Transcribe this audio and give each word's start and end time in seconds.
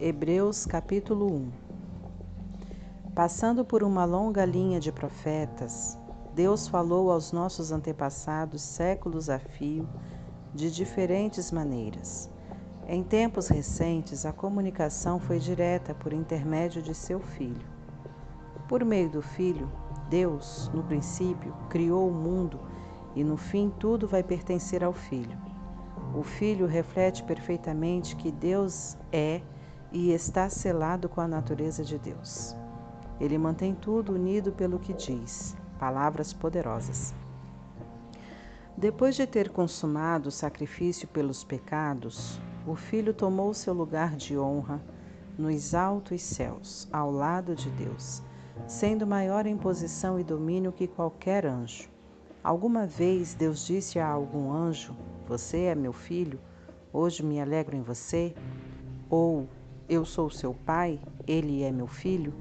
Hebreus 0.00 0.66
capítulo 0.66 1.32
1 1.32 1.52
Passando 3.14 3.64
por 3.64 3.84
uma 3.84 4.04
longa 4.04 4.44
linha 4.44 4.80
de 4.80 4.90
profetas, 4.90 5.96
Deus 6.34 6.66
falou 6.66 7.12
aos 7.12 7.30
nossos 7.30 7.70
antepassados 7.70 8.60
séculos 8.60 9.30
a 9.30 9.38
fio 9.38 9.88
de 10.52 10.68
diferentes 10.68 11.52
maneiras. 11.52 12.28
Em 12.88 13.04
tempos 13.04 13.46
recentes, 13.46 14.26
a 14.26 14.32
comunicação 14.32 15.20
foi 15.20 15.38
direta 15.38 15.94
por 15.94 16.12
intermédio 16.12 16.82
de 16.82 16.92
seu 16.92 17.20
Filho. 17.20 17.64
Por 18.68 18.84
meio 18.84 19.08
do 19.08 19.22
Filho, 19.22 19.70
Deus, 20.10 20.68
no 20.74 20.82
princípio, 20.82 21.54
criou 21.70 22.08
o 22.08 22.12
mundo 22.12 22.58
e 23.14 23.22
no 23.22 23.36
fim 23.36 23.72
tudo 23.78 24.08
vai 24.08 24.24
pertencer 24.24 24.82
ao 24.82 24.92
Filho. 24.92 25.38
O 26.16 26.24
Filho 26.24 26.66
reflete 26.66 27.22
perfeitamente 27.22 28.16
que 28.16 28.32
Deus 28.32 28.96
é 29.12 29.40
e 29.94 30.10
está 30.10 30.50
selado 30.50 31.08
com 31.08 31.20
a 31.20 31.28
natureza 31.28 31.84
de 31.84 31.96
Deus. 31.96 32.56
Ele 33.20 33.38
mantém 33.38 33.72
tudo 33.72 34.14
unido 34.14 34.50
pelo 34.50 34.80
que 34.80 34.92
diz, 34.92 35.56
palavras 35.78 36.32
poderosas. 36.32 37.14
Depois 38.76 39.14
de 39.14 39.24
ter 39.24 39.50
consumado 39.50 40.30
o 40.30 40.32
sacrifício 40.32 41.06
pelos 41.06 41.44
pecados, 41.44 42.40
o 42.66 42.74
Filho 42.74 43.14
tomou 43.14 43.54
seu 43.54 43.72
lugar 43.72 44.16
de 44.16 44.36
honra 44.36 44.82
nos 45.38 45.76
altos 45.76 46.22
céus, 46.22 46.88
ao 46.92 47.12
lado 47.12 47.54
de 47.54 47.70
Deus, 47.70 48.20
sendo 48.66 49.06
maior 49.06 49.46
em 49.46 49.56
posição 49.56 50.18
e 50.18 50.24
domínio 50.24 50.72
que 50.72 50.88
qualquer 50.88 51.46
anjo. 51.46 51.88
Alguma 52.42 52.84
vez 52.84 53.32
Deus 53.34 53.64
disse 53.64 54.00
a 54.00 54.08
algum 54.08 54.52
anjo: 54.52 54.96
Você 55.28 55.66
é 55.66 55.74
meu 55.76 55.92
filho, 55.92 56.40
hoje 56.92 57.22
me 57.22 57.40
alegro 57.40 57.76
em 57.76 57.82
você? 57.82 58.34
Ou 59.08 59.48
Eu 59.86 60.06
sou 60.06 60.30
seu 60.30 60.54
pai, 60.54 60.98
ele 61.26 61.62
é 61.62 61.70
meu 61.70 61.86
filho? 61.86 62.32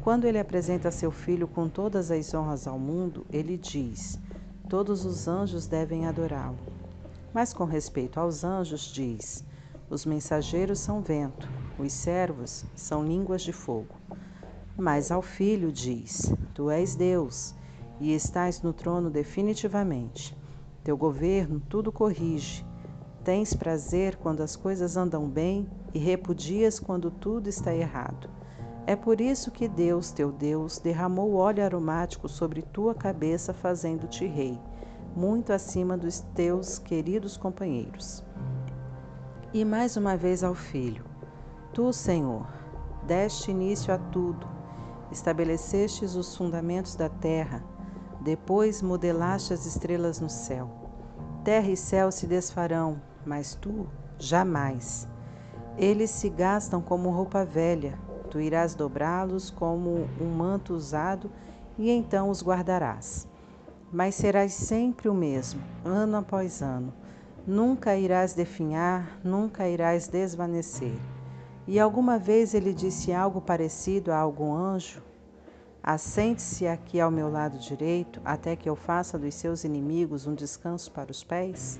Quando 0.00 0.24
ele 0.24 0.38
apresenta 0.38 0.90
seu 0.90 1.10
filho 1.10 1.46
com 1.46 1.68
todas 1.68 2.10
as 2.10 2.32
honras 2.32 2.66
ao 2.66 2.78
mundo, 2.78 3.26
ele 3.30 3.58
diz: 3.58 4.18
Todos 4.70 5.04
os 5.04 5.28
anjos 5.28 5.66
devem 5.66 6.06
adorá-lo. 6.06 6.58
Mas 7.32 7.52
com 7.52 7.64
respeito 7.64 8.18
aos 8.18 8.42
anjos, 8.42 8.90
diz: 8.90 9.44
Os 9.90 10.06
mensageiros 10.06 10.78
são 10.78 11.02
vento, 11.02 11.46
os 11.78 11.92
servos 11.92 12.64
são 12.74 13.04
línguas 13.04 13.42
de 13.42 13.52
fogo. 13.52 13.94
Mas 14.74 15.10
ao 15.10 15.20
filho 15.20 15.70
diz: 15.70 16.32
Tu 16.54 16.70
és 16.70 16.96
Deus 16.96 17.54
e 18.00 18.14
estás 18.14 18.62
no 18.62 18.72
trono 18.72 19.10
definitivamente. 19.10 20.34
Teu 20.82 20.96
governo 20.96 21.60
tudo 21.68 21.92
corrige. 21.92 22.64
Tens 23.24 23.54
prazer 23.54 24.16
quando 24.16 24.42
as 24.42 24.56
coisas 24.56 24.96
andam 24.96 25.28
bem 25.28 25.68
e 25.94 25.98
repudias 25.98 26.80
quando 26.80 27.10
tudo 27.10 27.48
está 27.48 27.74
errado. 27.74 28.28
É 28.86 28.96
por 28.96 29.20
isso 29.20 29.50
que 29.50 29.68
Deus, 29.68 30.10
teu 30.10 30.32
Deus, 30.32 30.78
derramou 30.78 31.34
óleo 31.34 31.64
aromático 31.64 32.28
sobre 32.28 32.62
tua 32.62 32.94
cabeça, 32.94 33.54
fazendo-te 33.54 34.26
rei 34.26 34.58
muito 35.14 35.52
acima 35.52 35.96
dos 35.96 36.20
teus 36.34 36.78
queridos 36.78 37.36
companheiros. 37.36 38.24
E 39.52 39.64
mais 39.64 39.96
uma 39.96 40.16
vez 40.16 40.42
ao 40.42 40.54
filho: 40.54 41.04
Tu, 41.72 41.92
Senhor, 41.92 42.46
deste 43.06 43.50
início 43.50 43.92
a 43.92 43.98
tudo, 43.98 44.46
estabelecestes 45.10 46.14
os 46.14 46.36
fundamentos 46.36 46.96
da 46.96 47.08
terra, 47.08 47.62
depois 48.20 48.80
modelaste 48.80 49.52
as 49.52 49.66
estrelas 49.66 50.20
no 50.20 50.30
céu. 50.30 50.70
Terra 51.44 51.68
e 51.68 51.76
céu 51.76 52.10
se 52.10 52.26
desfarão, 52.26 53.00
mas 53.24 53.54
tu 53.54 53.86
jamais. 54.18 55.08
Eles 55.78 56.10
se 56.10 56.28
gastam 56.28 56.80
como 56.80 57.10
roupa 57.10 57.44
velha, 57.44 57.98
tu 58.30 58.40
irás 58.40 58.74
dobrá-los 58.74 59.50
como 59.50 60.08
um 60.20 60.28
manto 60.28 60.74
usado 60.74 61.30
e 61.78 61.90
então 61.90 62.28
os 62.30 62.42
guardarás 62.42 63.26
mas 63.92 64.14
serás 64.14 64.54
sempre 64.54 65.08
o 65.10 65.14
mesmo, 65.14 65.60
ano 65.84 66.16
após 66.16 66.62
ano. 66.62 66.94
Nunca 67.46 67.94
irás 67.94 68.32
definhar, 68.32 69.20
nunca 69.22 69.68
irás 69.68 70.08
desvanecer. 70.08 70.96
E 71.68 71.78
alguma 71.78 72.18
vez 72.18 72.54
ele 72.54 72.72
disse 72.72 73.12
algo 73.12 73.40
parecido 73.40 74.10
a 74.10 74.16
algum 74.16 74.54
anjo? 74.54 75.02
Assente-se 75.82 76.66
aqui 76.66 77.00
ao 77.00 77.10
meu 77.10 77.30
lado 77.30 77.58
direito, 77.58 78.20
até 78.24 78.56
que 78.56 78.68
eu 78.68 78.76
faça 78.76 79.18
dos 79.18 79.34
seus 79.34 79.62
inimigos 79.62 80.26
um 80.26 80.34
descanso 80.34 80.90
para 80.90 81.10
os 81.10 81.22
pés? 81.22 81.78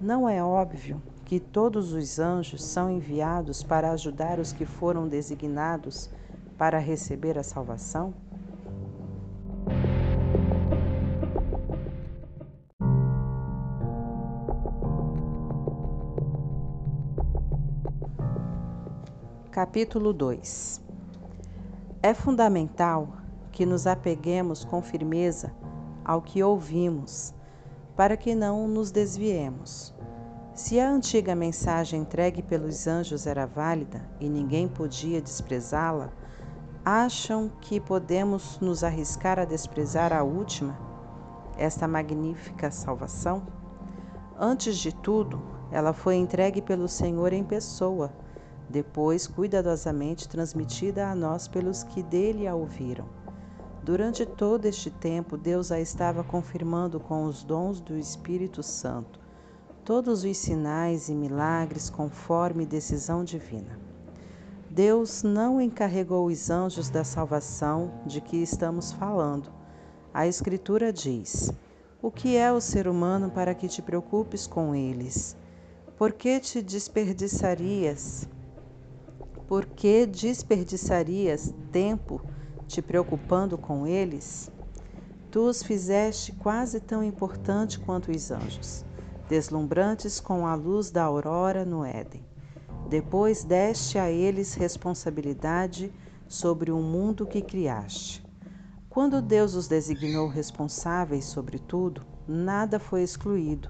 Não 0.00 0.26
é 0.26 0.42
óbvio 0.42 1.02
que 1.26 1.38
todos 1.38 1.92
os 1.92 2.18
anjos 2.18 2.64
são 2.64 2.90
enviados 2.90 3.62
para 3.62 3.90
ajudar 3.92 4.38
os 4.38 4.50
que 4.50 4.64
foram 4.64 5.06
designados 5.06 6.08
para 6.56 6.78
receber 6.78 7.36
a 7.36 7.42
salvação? 7.42 8.14
Capítulo 19.50 20.14
2 20.14 20.80
É 22.02 22.14
fundamental 22.14 23.06
que 23.52 23.66
nos 23.66 23.86
apeguemos 23.86 24.64
com 24.64 24.80
firmeza 24.80 25.52
ao 26.02 26.22
que 26.22 26.42
ouvimos, 26.42 27.34
para 28.00 28.16
que 28.16 28.34
não 28.34 28.66
nos 28.66 28.90
desviemos. 28.90 29.94
Se 30.54 30.80
a 30.80 30.90
antiga 30.90 31.34
mensagem 31.34 32.00
entregue 32.00 32.40
pelos 32.40 32.86
anjos 32.86 33.26
era 33.26 33.44
válida 33.44 34.00
e 34.18 34.26
ninguém 34.26 34.66
podia 34.66 35.20
desprezá-la, 35.20 36.10
acham 36.82 37.52
que 37.60 37.78
podemos 37.78 38.58
nos 38.58 38.82
arriscar 38.82 39.38
a 39.38 39.44
desprezar 39.44 40.14
a 40.14 40.22
última, 40.22 40.78
esta 41.58 41.86
magnífica 41.86 42.70
salvação? 42.70 43.46
Antes 44.34 44.78
de 44.78 44.94
tudo, 44.94 45.42
ela 45.70 45.92
foi 45.92 46.16
entregue 46.16 46.62
pelo 46.62 46.88
Senhor 46.88 47.34
em 47.34 47.44
pessoa 47.44 48.10
depois 48.70 49.26
cuidadosamente 49.26 50.26
transmitida 50.26 51.08
a 51.08 51.14
nós 51.14 51.48
pelos 51.48 51.82
que 51.82 52.02
dele 52.02 52.46
a 52.46 52.54
ouviram. 52.54 53.19
Durante 53.90 54.24
todo 54.24 54.66
este 54.66 54.88
tempo, 54.88 55.36
Deus 55.36 55.72
a 55.72 55.80
estava 55.80 56.22
confirmando 56.22 57.00
com 57.00 57.24
os 57.24 57.42
dons 57.42 57.80
do 57.80 57.98
Espírito 57.98 58.62
Santo, 58.62 59.18
todos 59.84 60.22
os 60.22 60.36
sinais 60.36 61.08
e 61.08 61.12
milagres 61.12 61.90
conforme 61.90 62.64
decisão 62.64 63.24
divina. 63.24 63.80
Deus 64.70 65.24
não 65.24 65.60
encarregou 65.60 66.26
os 66.28 66.50
anjos 66.50 66.88
da 66.88 67.02
salvação 67.02 67.90
de 68.06 68.20
que 68.20 68.36
estamos 68.36 68.92
falando. 68.92 69.50
A 70.14 70.24
Escritura 70.24 70.92
diz: 70.92 71.50
O 72.00 72.12
que 72.12 72.36
é 72.36 72.52
o 72.52 72.60
ser 72.60 72.86
humano 72.86 73.28
para 73.28 73.56
que 73.56 73.66
te 73.66 73.82
preocupes 73.82 74.46
com 74.46 74.72
eles? 74.72 75.36
Por 75.98 76.12
que 76.12 76.38
te 76.38 76.62
desperdiçarias 76.62 78.28
por 79.50 79.66
que 79.66 80.06
desperdiçarias 80.06 81.52
tempo 81.72 82.20
te 82.70 82.80
preocupando 82.80 83.58
com 83.58 83.86
eles? 83.86 84.50
Tu 85.30 85.40
os 85.40 85.62
fizeste 85.62 86.32
quase 86.32 86.80
tão 86.80 87.02
importante 87.02 87.78
quanto 87.78 88.10
os 88.10 88.30
anjos, 88.30 88.84
deslumbrantes 89.28 90.20
com 90.20 90.46
a 90.46 90.54
luz 90.54 90.90
da 90.90 91.02
aurora 91.02 91.64
no 91.64 91.84
Éden. 91.84 92.24
Depois 92.88 93.44
deste 93.44 93.98
a 93.98 94.10
eles 94.10 94.54
responsabilidade 94.54 95.92
sobre 96.28 96.70
o 96.70 96.78
mundo 96.78 97.26
que 97.26 97.42
criaste. 97.42 98.24
Quando 98.88 99.20
Deus 99.20 99.54
os 99.54 99.68
designou 99.68 100.28
responsáveis 100.28 101.24
sobre 101.24 101.58
tudo, 101.58 102.02
nada 102.26 102.78
foi 102.78 103.02
excluído 103.02 103.68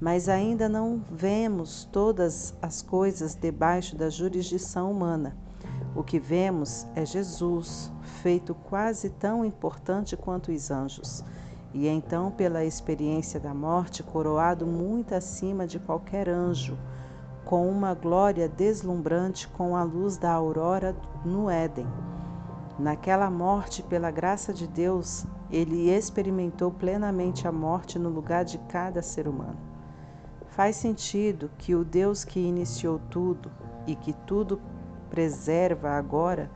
mas 0.00 0.28
ainda 0.28 0.68
não 0.68 1.02
vemos 1.10 1.88
todas 1.90 2.54
as 2.60 2.82
coisas 2.82 3.34
debaixo 3.34 3.96
da 3.96 4.10
jurisdição 4.10 4.90
humana. 4.90 5.36
O 5.94 6.02
que 6.02 6.18
vemos 6.18 6.86
é 6.94 7.04
Jesus, 7.04 7.90
feito 8.22 8.54
quase 8.54 9.10
tão 9.10 9.44
importante 9.44 10.16
quanto 10.16 10.52
os 10.52 10.70
anjos, 10.70 11.24
e 11.72 11.88
então, 11.88 12.30
pela 12.30 12.64
experiência 12.64 13.38
da 13.38 13.52
morte, 13.52 14.02
coroado 14.02 14.66
muito 14.66 15.14
acima 15.14 15.66
de 15.66 15.78
qualquer 15.78 16.28
anjo, 16.28 16.76
com 17.44 17.68
uma 17.68 17.94
glória 17.94 18.48
deslumbrante 18.48 19.46
com 19.48 19.76
a 19.76 19.82
luz 19.82 20.16
da 20.16 20.32
aurora 20.32 20.96
no 21.24 21.48
Éden. 21.48 21.86
Naquela 22.78 23.30
morte, 23.30 23.82
pela 23.82 24.10
graça 24.10 24.52
de 24.52 24.66
Deus, 24.66 25.24
ele 25.50 25.88
experimentou 25.90 26.70
plenamente 26.70 27.46
a 27.46 27.52
morte 27.52 27.98
no 27.98 28.08
lugar 28.08 28.44
de 28.44 28.58
cada 28.58 29.00
ser 29.00 29.28
humano. 29.28 29.56
Faz 30.48 30.76
sentido 30.76 31.50
que 31.56 31.74
o 31.74 31.84
Deus 31.84 32.24
que 32.24 32.40
iniciou 32.40 32.98
tudo 33.10 33.50
e 33.86 33.94
que 33.94 34.12
tudo 34.12 34.60
preserva 35.16 35.92
agora 35.92 36.50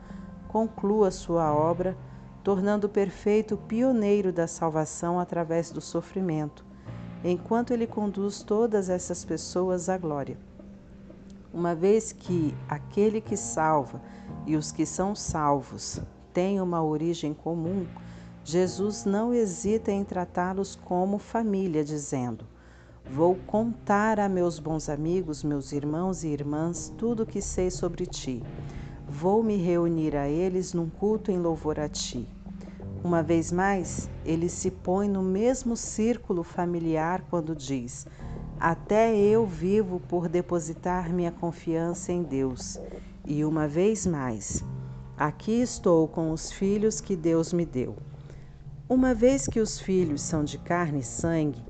conclua 0.47 1.09
sua 1.09 1.51
obra, 1.51 1.97
tornando 2.43 2.87
perfeito 2.87 3.55
o 3.55 3.57
pioneiro 3.57 4.31
da 4.31 4.45
salvação 4.45 5.19
através 5.19 5.71
do 5.71 5.81
sofrimento, 5.81 6.63
enquanto 7.23 7.71
ele 7.73 7.87
conduz 7.87 8.43
todas 8.43 8.87
essas 8.87 9.25
pessoas 9.25 9.89
à 9.89 9.97
glória. 9.97 10.37
uma 11.51 11.73
vez 11.73 12.11
que 12.11 12.55
aquele 12.69 13.19
que 13.19 13.35
salva 13.35 13.99
e 14.45 14.55
os 14.55 14.71
que 14.71 14.85
são 14.85 15.15
salvos 15.15 15.99
têm 16.31 16.61
uma 16.61 16.83
origem 16.83 17.33
comum, 17.33 17.87
Jesus 18.43 19.05
não 19.05 19.33
hesita 19.33 19.91
em 19.91 20.03
tratá-los 20.03 20.75
como 20.75 21.17
família, 21.17 21.83
dizendo: 21.83 22.45
Vou 23.13 23.35
contar 23.35 24.21
a 24.21 24.29
meus 24.29 24.57
bons 24.57 24.87
amigos, 24.87 25.43
meus 25.43 25.73
irmãos 25.73 26.23
e 26.23 26.29
irmãs, 26.29 26.93
tudo 26.97 27.23
o 27.23 27.25
que 27.25 27.41
sei 27.41 27.69
sobre 27.69 28.05
ti. 28.05 28.41
Vou 29.05 29.43
me 29.43 29.57
reunir 29.57 30.15
a 30.15 30.29
eles 30.29 30.73
num 30.73 30.89
culto 30.89 31.29
em 31.29 31.37
louvor 31.37 31.77
a 31.77 31.89
ti. 31.89 32.25
Uma 33.03 33.21
vez 33.21 33.51
mais, 33.51 34.09
ele 34.23 34.47
se 34.47 34.71
põe 34.71 35.09
no 35.09 35.21
mesmo 35.21 35.75
círculo 35.75 36.41
familiar 36.41 37.21
quando 37.29 37.53
diz: 37.53 38.07
Até 38.57 39.13
eu 39.13 39.45
vivo 39.45 39.99
por 39.99 40.29
depositar 40.29 41.11
minha 41.11 41.33
confiança 41.33 42.13
em 42.13 42.23
Deus. 42.23 42.79
E 43.27 43.43
uma 43.43 43.67
vez 43.67 44.07
mais, 44.07 44.63
aqui 45.17 45.61
estou 45.61 46.07
com 46.07 46.31
os 46.31 46.49
filhos 46.49 47.01
que 47.01 47.17
Deus 47.17 47.51
me 47.51 47.65
deu. 47.65 47.97
Uma 48.87 49.13
vez 49.13 49.47
que 49.47 49.59
os 49.59 49.81
filhos 49.81 50.21
são 50.21 50.45
de 50.45 50.57
carne 50.57 50.99
e 50.99 51.03
sangue, 51.03 51.61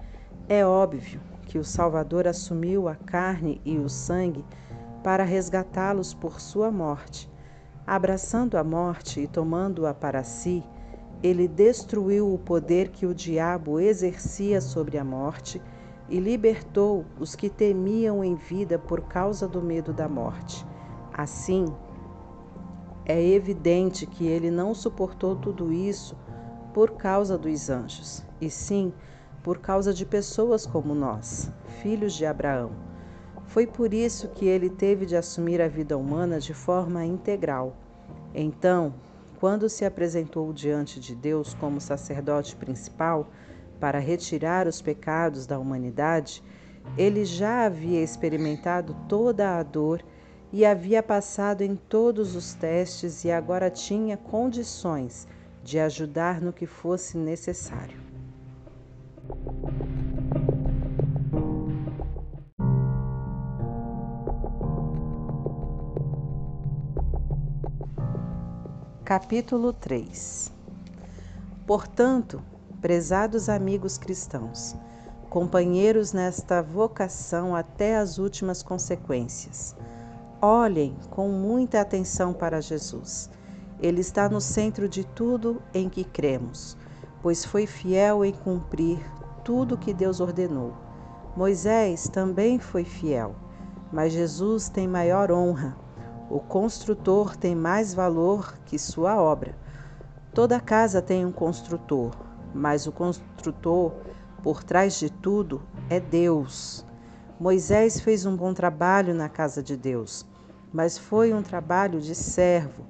é 0.48 0.64
óbvio 0.64 1.31
que 1.52 1.60
o 1.60 1.66
Salvador 1.66 2.30
assumiu 2.30 2.88
a 2.88 2.96
carne 2.96 3.60
e 3.66 3.78
o 3.78 3.90
sangue 3.90 4.46
para 5.04 5.26
resgatá-los 5.26 6.14
por 6.14 6.40
sua 6.40 6.72
morte. 6.72 7.30
Abraçando 7.86 8.58
a 8.58 8.64
morte 8.64 9.20
e 9.20 9.28
tomando-a 9.28 9.94
para 9.94 10.24
si, 10.24 10.64
ele 11.22 11.50
destruiu 11.50 12.34
o 12.34 12.40
poder 12.40 12.88
que 12.88 13.06
o 13.06 13.14
diabo 13.14 13.82
exercia 13.82 14.62
sobre 14.62 14.98
a 14.98 15.04
morte 15.04 15.62
e 16.08 16.22
libertou 16.22 17.04
os 17.20 17.36
que 17.36 17.50
temiam 17.50 18.24
em 18.24 18.36
vida 18.36 18.80
por 18.80 19.02
causa 19.02 19.46
do 19.46 19.62
medo 19.62 19.92
da 19.92 20.08
morte. 20.08 20.66
Assim, 21.12 21.66
é 23.06 23.22
evidente 23.22 24.06
que 24.08 24.26
ele 24.26 24.50
não 24.50 24.74
suportou 24.74 25.36
tudo 25.36 25.74
isso 25.74 26.16
por 26.74 26.92
causa 26.92 27.38
dos 27.38 27.70
anjos, 27.70 28.24
e 28.40 28.50
sim 28.50 28.94
por 29.44 29.60
causa 29.60 29.94
de 29.94 30.06
pessoas 30.06 30.66
como 30.66 30.94
nós, 30.94 31.52
filhos 31.82 32.14
de 32.14 32.26
Abraão. 32.26 32.72
Foi 33.48 33.68
por 33.68 33.94
isso 33.94 34.30
que 34.30 34.46
ele 34.46 34.70
teve 34.70 35.06
de 35.06 35.16
assumir 35.16 35.62
a 35.62 35.68
vida 35.68 35.98
humana 35.98 36.40
de 36.40 36.54
forma 36.54 37.06
integral. 37.06 37.76
Então, 38.34 38.94
quando 39.40 39.68
se 39.68 39.84
apresentou 39.84 40.54
diante 40.54 41.00
de 41.00 41.16
Deus 41.16 41.54
como 41.56 41.82
sacerdote 41.82 42.56
principal 42.56 43.30
para 43.80 44.00
retirar 44.00 44.68
os 44.68 44.82
pecados 44.82 45.46
da 45.46 45.58
humanidade, 45.58 46.44
ele 46.98 47.26
já 47.26 47.66
havia 47.66 48.02
experimentado 48.02 48.96
toda 49.10 49.58
a 49.58 49.64
dor 49.64 50.04
e 50.54 50.66
havia 50.66 51.02
passado 51.02 51.62
em 51.62 51.76
todos 51.76 52.36
os 52.36 52.54
testes 52.54 53.24
e 53.24 53.32
agora 53.32 53.70
tinha 53.70 54.18
condições 54.18 55.28
de 55.64 55.80
ajudar 55.80 56.42
no 56.42 56.54
que 56.54 56.66
fosse 56.66 57.18
necessário. 57.18 58.11
Capítulo 69.12 69.74
3 69.74 70.54
Portanto, 71.68 72.42
prezados 72.80 73.50
amigos 73.50 73.98
cristãos, 73.98 74.74
companheiros 75.30 76.14
nesta 76.14 76.62
vocação 76.62 77.54
até 77.54 77.98
as 77.98 78.18
últimas 78.18 78.64
consequências, 78.64 79.76
olhem 80.42 80.96
com 81.10 81.28
muita 81.28 81.82
atenção 81.82 82.32
para 82.32 82.62
Jesus. 82.62 83.30
Ele 83.82 84.00
está 84.00 84.30
no 84.30 84.40
centro 84.40 84.88
de 84.88 85.04
tudo 85.04 85.62
em 85.74 85.90
que 85.90 86.06
cremos, 86.06 86.78
pois 87.22 87.44
foi 87.44 87.68
fiel 87.68 88.24
em 88.24 88.32
cumprir 88.32 88.98
tudo 89.44 89.78
que 89.78 89.94
Deus 89.94 90.22
ordenou. 90.22 90.74
Moisés 91.36 92.08
também 92.08 92.60
foi 92.60 92.86
fiel, 92.86 93.36
mas 93.92 94.14
Jesus 94.14 94.70
tem 94.70 94.88
maior 94.88 95.34
honra 95.34 95.81
o 96.32 96.40
construtor 96.40 97.36
tem 97.36 97.54
mais 97.54 97.94
valor 97.94 98.58
que 98.66 98.80
sua 98.80 99.22
obra. 99.22 99.54
Toda 100.34 100.62
casa 100.62 101.02
tem 101.02 101.26
um 101.26 101.32
construtor, 101.32 102.16
mas 102.56 102.88
o 102.88 102.92
construtor, 102.92 103.92
por 104.42 104.64
trás 104.64 104.98
de 104.98 105.10
tudo, 105.10 105.62
é 105.90 106.00
Deus. 106.00 106.86
Moisés 107.38 108.00
fez 108.00 108.26
um 108.26 108.34
bom 108.34 108.54
trabalho 108.54 109.14
na 109.14 109.28
casa 109.28 109.62
de 109.62 109.76
Deus, 109.76 110.26
mas 110.72 110.98
foi 110.98 111.34
um 111.34 111.44
trabalho 111.44 112.00
de 112.00 112.16
servo, 112.16 112.86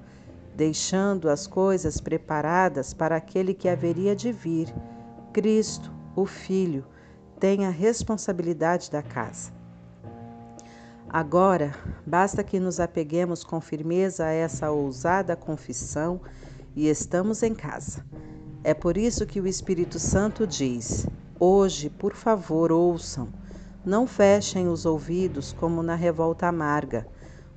deixando 0.55 1.27
as 1.27 1.47
coisas 1.47 1.99
preparadas 1.99 2.93
para 2.93 3.15
aquele 3.15 3.55
que 3.55 3.67
haveria 3.67 4.15
de 4.15 4.31
vir. 4.31 4.71
Cristo, 5.33 5.91
o 6.15 6.27
Filho, 6.27 6.85
tem 7.39 7.65
a 7.65 7.71
responsabilidade 7.71 8.91
da 8.91 9.01
casa. 9.01 9.60
Agora, 11.13 11.75
basta 12.07 12.41
que 12.41 12.57
nos 12.57 12.79
apeguemos 12.79 13.43
com 13.43 13.59
firmeza 13.59 14.23
a 14.23 14.31
essa 14.31 14.71
ousada 14.71 15.35
confissão 15.35 16.21
e 16.73 16.87
estamos 16.87 17.43
em 17.43 17.53
casa. 17.53 18.05
É 18.63 18.73
por 18.73 18.95
isso 18.95 19.25
que 19.25 19.41
o 19.41 19.45
Espírito 19.45 19.99
Santo 19.99 20.47
diz: 20.47 21.05
Hoje, 21.37 21.89
por 21.89 22.13
favor, 22.13 22.71
ouçam. 22.71 23.27
Não 23.83 24.07
fechem 24.07 24.69
os 24.69 24.85
ouvidos 24.85 25.51
como 25.51 25.83
na 25.83 25.95
revolta 25.95 26.47
amarga, 26.47 27.05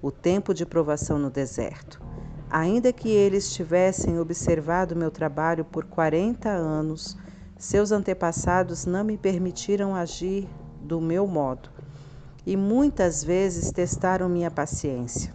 o 0.03 0.11
tempo 0.11 0.53
de 0.53 0.67
provação 0.67 1.17
no 1.17 1.31
deserto. 1.31 2.03
Ainda 2.51 2.93
que 2.93 3.09
eles 3.09 3.53
tivessem 3.53 4.19
observado 4.19 4.97
meu 4.97 5.13
trabalho 5.13 5.65
por 5.65 5.85
40 5.85 6.49
anos, 6.49 7.17
seus 7.57 7.93
antepassados 7.93 8.85
não 8.85 9.05
me 9.05 9.17
permitiram 9.17 9.95
agir 9.95 10.49
do 10.83 11.01
meu 11.01 11.25
modo 11.25 11.74
e 12.47 12.57
muitas 12.57 13.25
vezes 13.25 13.71
testaram 13.71 14.29
minha 14.29 14.51
paciência. 14.51 15.33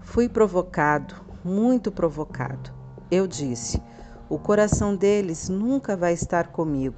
Fui 0.00 0.28
provocado, 0.28 1.14
muito 1.44 1.92
provocado. 1.92 2.72
Eu 3.10 3.26
disse: 3.26 3.80
o 4.28 4.38
coração 4.38 4.96
deles 4.96 5.48
nunca 5.48 5.96
vai 5.96 6.12
estar 6.12 6.48
comigo. 6.48 6.96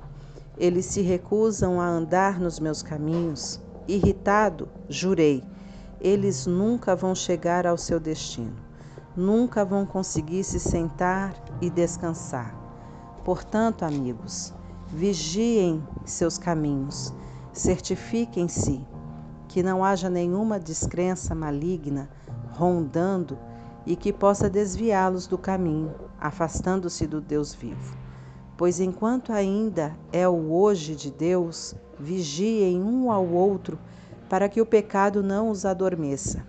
Eles 0.56 0.86
se 0.86 1.02
recusam 1.02 1.80
a 1.80 1.86
andar 1.86 2.40
nos 2.40 2.58
meus 2.58 2.82
caminhos. 2.82 3.60
Irritado, 3.86 4.68
jurei: 4.88 5.42
eles 6.00 6.46
nunca 6.46 6.96
vão 6.96 7.14
chegar 7.14 7.66
ao 7.66 7.76
seu 7.76 8.00
destino. 8.00 8.56
Nunca 9.16 9.64
vão 9.64 9.86
conseguir 9.86 10.44
se 10.44 10.60
sentar 10.60 11.34
e 11.60 11.70
descansar. 11.70 12.54
Portanto, 13.24 13.82
amigos, 13.82 14.52
vigiem 14.88 15.82
seus 16.04 16.38
caminhos 16.38 17.14
Certifiquem-se 17.56 18.86
que 19.48 19.62
não 19.62 19.82
haja 19.82 20.10
nenhuma 20.10 20.60
descrença 20.60 21.34
maligna 21.34 22.06
rondando 22.50 23.38
e 23.86 23.96
que 23.96 24.12
possa 24.12 24.50
desviá-los 24.50 25.26
do 25.26 25.38
caminho, 25.38 25.94
afastando-se 26.20 27.06
do 27.06 27.18
Deus 27.18 27.54
vivo. 27.54 27.96
Pois 28.58 28.78
enquanto 28.78 29.32
ainda 29.32 29.96
é 30.12 30.28
o 30.28 30.52
hoje 30.52 30.94
de 30.94 31.10
Deus, 31.10 31.74
vigiem 31.98 32.82
um 32.82 33.10
ao 33.10 33.26
outro 33.26 33.78
para 34.28 34.50
que 34.50 34.60
o 34.60 34.66
pecado 34.66 35.22
não 35.22 35.48
os 35.48 35.64
adormeça. 35.64 36.44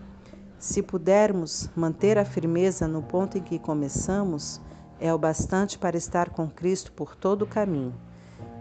Se 0.60 0.84
pudermos 0.84 1.70
manter 1.74 2.18
a 2.18 2.26
firmeza 2.26 2.86
no 2.86 3.02
ponto 3.02 3.38
em 3.38 3.42
que 3.42 3.58
começamos, 3.58 4.60
é 5.00 5.14
o 5.14 5.18
bastante 5.18 5.80
para 5.80 5.96
estar 5.96 6.32
com 6.32 6.50
Cristo 6.50 6.92
por 6.92 7.16
todo 7.16 7.44
o 7.44 7.48
caminho. 7.48 7.96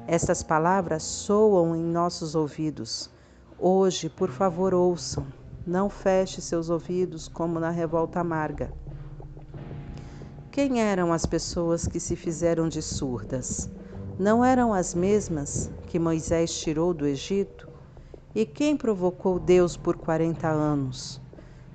Estas 0.08 0.40
palavras 0.40 1.02
soam 1.02 1.74
em 1.74 1.82
nossos 1.82 2.36
ouvidos. 2.36 3.10
Hoje, 3.58 4.08
por 4.08 4.30
favor, 4.30 4.72
ouçam. 4.72 5.26
Não 5.66 5.90
feche 5.90 6.40
seus 6.40 6.70
ouvidos 6.70 7.26
como 7.26 7.58
na 7.58 7.70
revolta 7.70 8.20
amarga. 8.20 8.72
Quem 10.52 10.80
eram 10.80 11.12
as 11.12 11.26
pessoas 11.26 11.88
que 11.88 11.98
se 11.98 12.14
fizeram 12.14 12.68
de 12.68 12.80
surdas? 12.80 13.68
Não 14.16 14.44
eram 14.44 14.72
as 14.72 14.94
mesmas 14.94 15.68
que 15.88 15.98
Moisés 15.98 16.56
tirou 16.56 16.94
do 16.94 17.04
Egito? 17.04 17.68
E 18.32 18.46
quem 18.46 18.76
provocou 18.76 19.40
Deus 19.40 19.76
por 19.76 19.96
quarenta 19.96 20.46
anos? 20.46 21.20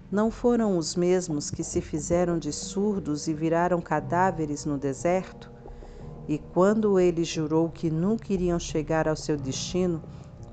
Não 0.10 0.32
foram 0.32 0.78
os 0.78 0.96
mesmos 0.96 1.52
que 1.52 1.66
se 1.66 1.82
fizeram 1.82 2.40
de 2.40 2.54
surdos 2.54 3.28
e 3.28 3.34
viraram 3.34 3.82
cadáveres 3.82 4.64
no 4.64 4.78
deserto? 4.78 5.51
e 6.28 6.38
quando 6.38 7.00
ele 7.00 7.24
jurou 7.24 7.70
que 7.70 7.90
nunca 7.90 8.32
iriam 8.32 8.60
chegar 8.60 9.08
ao 9.08 9.16
seu 9.16 9.36
destino, 9.38 10.02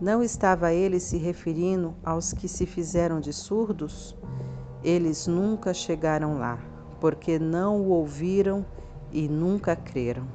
não 0.00 0.22
estava 0.22 0.72
ele 0.72 1.00
se 1.00 1.16
referindo 1.16 1.94
aos 2.04 2.32
que 2.32 2.48
se 2.48 2.66
fizeram 2.66 3.20
de 3.20 3.32
surdos? 3.32 4.16
Eles 4.82 5.26
nunca 5.26 5.74
chegaram 5.74 6.38
lá, 6.38 6.58
porque 7.00 7.38
não 7.38 7.80
o 7.80 7.88
ouviram 7.90 8.64
e 9.12 9.28
nunca 9.28 9.74
creram. 9.74 10.26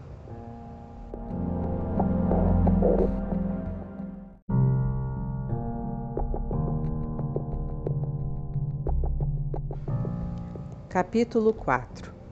Capítulo 10.90 11.54
4 11.54 12.23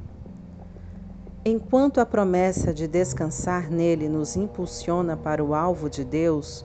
Enquanto 1.43 1.99
a 1.99 2.05
promessa 2.05 2.71
de 2.71 2.87
descansar 2.87 3.71
nele 3.71 4.07
nos 4.07 4.35
impulsiona 4.35 5.17
para 5.17 5.43
o 5.43 5.55
alvo 5.55 5.89
de 5.89 6.05
Deus, 6.05 6.63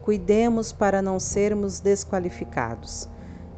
cuidemos 0.00 0.72
para 0.72 1.02
não 1.02 1.18
sermos 1.18 1.80
desqualificados. 1.80 3.08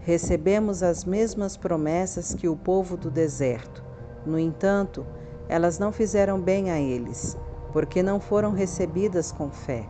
Recebemos 0.00 0.82
as 0.82 1.04
mesmas 1.04 1.54
promessas 1.54 2.34
que 2.34 2.48
o 2.48 2.56
povo 2.56 2.96
do 2.96 3.10
deserto. 3.10 3.84
No 4.24 4.38
entanto, 4.38 5.04
elas 5.50 5.78
não 5.78 5.92
fizeram 5.92 6.40
bem 6.40 6.70
a 6.70 6.80
eles, 6.80 7.36
porque 7.70 8.02
não 8.02 8.18
foram 8.18 8.50
recebidas 8.50 9.30
com 9.30 9.50
fé. 9.50 9.86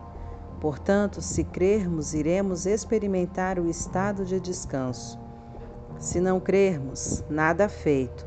Portanto, 0.61 1.21
se 1.21 1.45
crermos, 1.45 2.15
iremos 2.15 2.67
experimentar 2.67 3.61
o 3.61 3.71
estado 3.71 4.25
de 4.25 4.41
descanso. 4.41 5.21
Se 6.01 6.19
não 6.19 6.41
crermos, 6.41 7.23
nada 7.31 7.69
feito. 7.69 8.27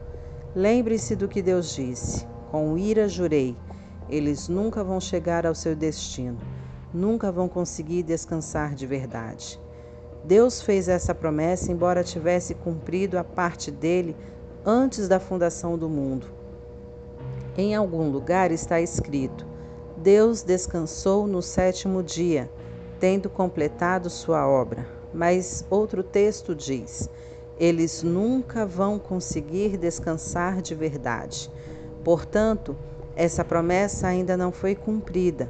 Lembre-se 0.55 1.13
do 1.13 1.27
que 1.27 1.41
Deus 1.41 1.75
disse: 1.75 2.25
Com 2.51 2.77
ira 2.77 3.09
jurei, 3.09 3.57
eles 4.09 4.47
nunca 4.47 4.83
vão 4.83 5.01
chegar 5.01 5.45
ao 5.45 5.53
seu 5.53 5.75
destino, 5.75 6.37
nunca 6.93 7.31
vão 7.31 7.49
conseguir 7.49 8.03
descansar 8.03 8.73
de 8.73 8.87
verdade. 8.87 9.59
Deus 10.23 10.61
fez 10.61 10.87
essa 10.87 11.13
promessa, 11.13 11.71
embora 11.71 12.03
tivesse 12.03 12.53
cumprido 12.53 13.17
a 13.17 13.23
parte 13.23 13.69
dele 13.69 14.15
antes 14.65 15.07
da 15.07 15.19
fundação 15.19 15.77
do 15.77 15.89
mundo. 15.89 16.27
Em 17.57 17.75
algum 17.75 18.09
lugar 18.09 18.51
está 18.51 18.79
escrito: 18.79 19.45
Deus 19.97 20.43
descansou 20.43 21.27
no 21.27 21.41
sétimo 21.41 22.03
dia, 22.03 22.51
tendo 22.99 23.29
completado 23.29 24.09
sua 24.09 24.47
obra. 24.47 24.87
Mas 25.13 25.65
outro 25.69 26.03
texto 26.03 26.53
diz: 26.53 27.09
eles 27.59 28.03
nunca 28.03 28.65
vão 28.65 28.99
conseguir 28.99 29.77
descansar 29.77 30.61
de 30.61 30.75
verdade. 30.75 31.51
Portanto, 32.03 32.75
essa 33.15 33.43
promessa 33.43 34.07
ainda 34.07 34.37
não 34.37 34.51
foi 34.51 34.75
cumprida. 34.75 35.49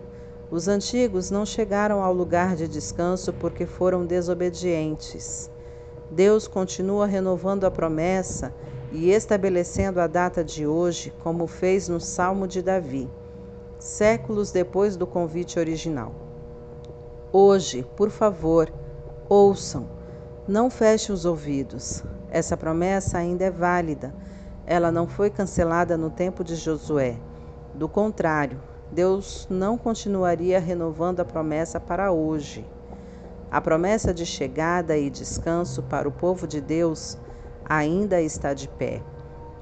Os 0.49 0.67
antigos 0.67 1.29
não 1.29 1.45
chegaram 1.45 2.01
ao 2.01 2.13
lugar 2.13 2.55
de 2.55 2.67
descanso 2.67 3.33
porque 3.33 3.65
foram 3.65 4.05
desobedientes. 4.05 5.51
Deus 6.09 6.47
continua 6.47 7.05
renovando 7.05 7.65
a 7.65 7.71
promessa 7.71 8.53
e 8.91 9.11
estabelecendo 9.11 9.99
a 9.99 10.07
data 10.07 10.43
de 10.43 10.65
hoje, 10.65 11.13
como 11.21 11.45
fez 11.47 11.89
no 11.89 11.99
Salmo 11.99 12.47
de 12.47 12.61
Davi, 12.61 13.09
séculos 13.77 14.51
depois 14.51 14.95
do 14.95 15.05
convite 15.05 15.59
original. 15.59 16.15
Hoje, 17.33 17.85
por 17.97 18.09
favor, 18.09 18.71
ouçam 19.27 19.97
não 20.47 20.69
feche 20.69 21.11
os 21.11 21.25
ouvidos. 21.25 22.01
Essa 22.31 22.55
promessa 22.55 23.17
ainda 23.17 23.43
é 23.43 23.51
válida. 23.51 24.15
Ela 24.69 24.91
não 24.91 25.07
foi 25.07 25.29
cancelada 25.29 25.95
no 25.97 26.09
tempo 26.09 26.43
de 26.43 26.55
Josué. 26.55 27.17
Do 27.73 27.87
contrário, 27.87 28.61
Deus 28.91 29.47
não 29.49 29.77
continuaria 29.77 30.59
renovando 30.59 31.21
a 31.21 31.25
promessa 31.25 31.79
para 31.79 32.11
hoje. 32.11 32.67
A 33.49 33.61
promessa 33.61 34.13
de 34.13 34.25
chegada 34.25 34.97
e 34.97 35.09
descanso 35.09 35.81
para 35.83 36.05
o 36.05 36.11
povo 36.11 36.45
de 36.45 36.59
Deus 36.59 37.17
ainda 37.63 38.21
está 38.21 38.53
de 38.53 38.67
pé. 38.67 39.01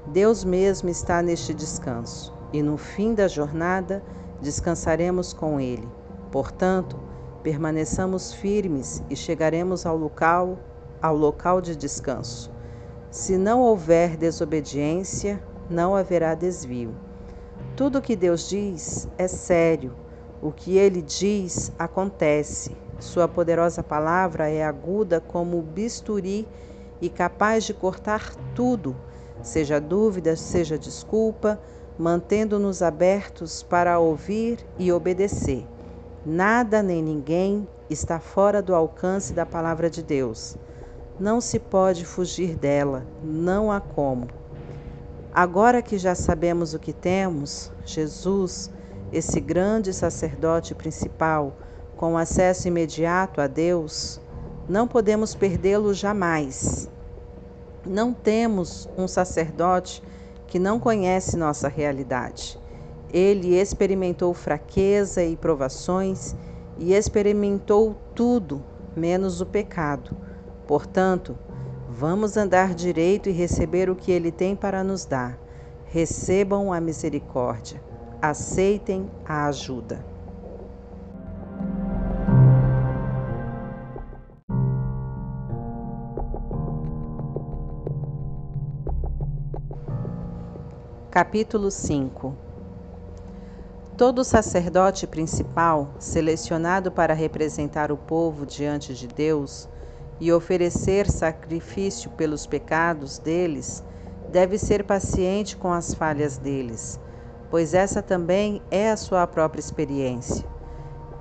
Deus 0.08 0.44
mesmo 0.44 0.88
está 0.88 1.22
neste 1.22 1.54
descanso, 1.54 2.34
e 2.52 2.60
no 2.60 2.76
fim 2.76 3.14
da 3.14 3.28
jornada 3.28 4.02
descansaremos 4.40 5.32
com 5.32 5.60
Ele. 5.60 5.88
Portanto, 6.32 6.98
permaneçamos 7.44 8.32
firmes 8.32 9.04
e 9.08 9.14
chegaremos 9.14 9.86
ao 9.86 9.96
local 9.96 10.58
ao 11.00 11.14
local 11.16 11.60
de 11.60 11.76
descanso. 11.76 12.55
Se 13.10 13.38
não 13.38 13.60
houver 13.60 14.16
desobediência, 14.16 15.42
não 15.70 15.94
haverá 15.94 16.34
desvio. 16.34 16.94
Tudo 17.76 17.98
o 17.98 18.02
que 18.02 18.16
Deus 18.16 18.48
diz 18.48 19.08
é 19.16 19.28
sério. 19.28 19.94
O 20.42 20.50
que 20.52 20.76
ele 20.76 21.00
diz 21.00 21.72
acontece. 21.78 22.76
Sua 22.98 23.28
poderosa 23.28 23.82
palavra 23.82 24.48
é 24.48 24.64
aguda 24.64 25.20
como 25.20 25.60
bisturi 25.62 26.46
e 27.00 27.08
capaz 27.08 27.64
de 27.64 27.74
cortar 27.74 28.34
tudo, 28.54 28.96
seja 29.42 29.80
dúvida, 29.80 30.34
seja 30.34 30.78
desculpa, 30.78 31.60
mantendo-nos 31.98 32.82
abertos 32.82 33.62
para 33.62 33.98
ouvir 33.98 34.58
e 34.78 34.90
obedecer. 34.90 35.66
Nada 36.24 36.82
nem 36.82 37.02
ninguém 37.02 37.68
está 37.88 38.18
fora 38.18 38.60
do 38.62 38.74
alcance 38.74 39.32
da 39.32 39.46
palavra 39.46 39.88
de 39.88 40.02
Deus. 40.02 40.56
Não 41.18 41.40
se 41.40 41.58
pode 41.58 42.04
fugir 42.04 42.56
dela, 42.56 43.06
não 43.24 43.72
há 43.72 43.80
como. 43.80 44.28
Agora 45.32 45.80
que 45.80 45.96
já 45.96 46.14
sabemos 46.14 46.74
o 46.74 46.78
que 46.78 46.92
temos, 46.92 47.72
Jesus, 47.86 48.70
esse 49.10 49.40
grande 49.40 49.94
sacerdote 49.94 50.74
principal, 50.74 51.56
com 51.96 52.18
acesso 52.18 52.68
imediato 52.68 53.40
a 53.40 53.46
Deus, 53.46 54.20
não 54.68 54.86
podemos 54.86 55.34
perdê-lo 55.34 55.94
jamais. 55.94 56.90
Não 57.86 58.12
temos 58.12 58.86
um 58.98 59.08
sacerdote 59.08 60.02
que 60.46 60.58
não 60.58 60.78
conhece 60.78 61.34
nossa 61.34 61.66
realidade. 61.66 62.60
Ele 63.10 63.58
experimentou 63.58 64.34
fraqueza 64.34 65.24
e 65.24 65.34
provações 65.34 66.36
e 66.76 66.92
experimentou 66.92 67.96
tudo, 68.14 68.62
menos 68.94 69.40
o 69.40 69.46
pecado. 69.46 70.14
Portanto, 70.66 71.38
vamos 71.88 72.36
andar 72.36 72.74
direito 72.74 73.28
e 73.28 73.32
receber 73.32 73.88
o 73.88 73.94
que 73.94 74.10
Ele 74.10 74.32
tem 74.32 74.56
para 74.56 74.82
nos 74.82 75.04
dar. 75.04 75.38
Recebam 75.86 76.72
a 76.72 76.80
misericórdia, 76.80 77.80
aceitem 78.20 79.08
a 79.24 79.46
ajuda. 79.46 80.04
Capítulo 91.08 91.70
5 91.70 92.34
Todo 93.96 94.22
sacerdote 94.22 95.06
principal, 95.06 95.94
selecionado 95.98 96.92
para 96.92 97.14
representar 97.14 97.90
o 97.90 97.96
povo 97.96 98.44
diante 98.44 98.92
de 98.92 99.08
Deus, 99.08 99.66
e 100.20 100.32
oferecer 100.32 101.10
sacrifício 101.10 102.10
pelos 102.10 102.46
pecados 102.46 103.18
deles, 103.18 103.84
deve 104.30 104.58
ser 104.58 104.84
paciente 104.84 105.56
com 105.56 105.72
as 105.72 105.94
falhas 105.94 106.38
deles, 106.38 106.98
pois 107.50 107.74
essa 107.74 108.02
também 108.02 108.62
é 108.70 108.90
a 108.90 108.96
sua 108.96 109.26
própria 109.26 109.60
experiência. 109.60 110.46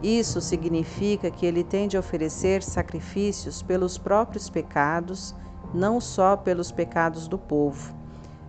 Isso 0.01 0.41
significa 0.41 1.31
que 1.31 1.45
ele 1.45 1.63
tem 1.63 1.87
de 1.87 1.97
oferecer 1.97 2.61
sacrifícios 2.61 3.61
pelos 3.61 3.97
próprios 3.97 4.49
pecados, 4.49 5.35
não 5.73 5.99
só 5.99 6.35
pelos 6.35 6.71
pecados 6.71 7.27
do 7.27 7.37
povo. 7.37 7.93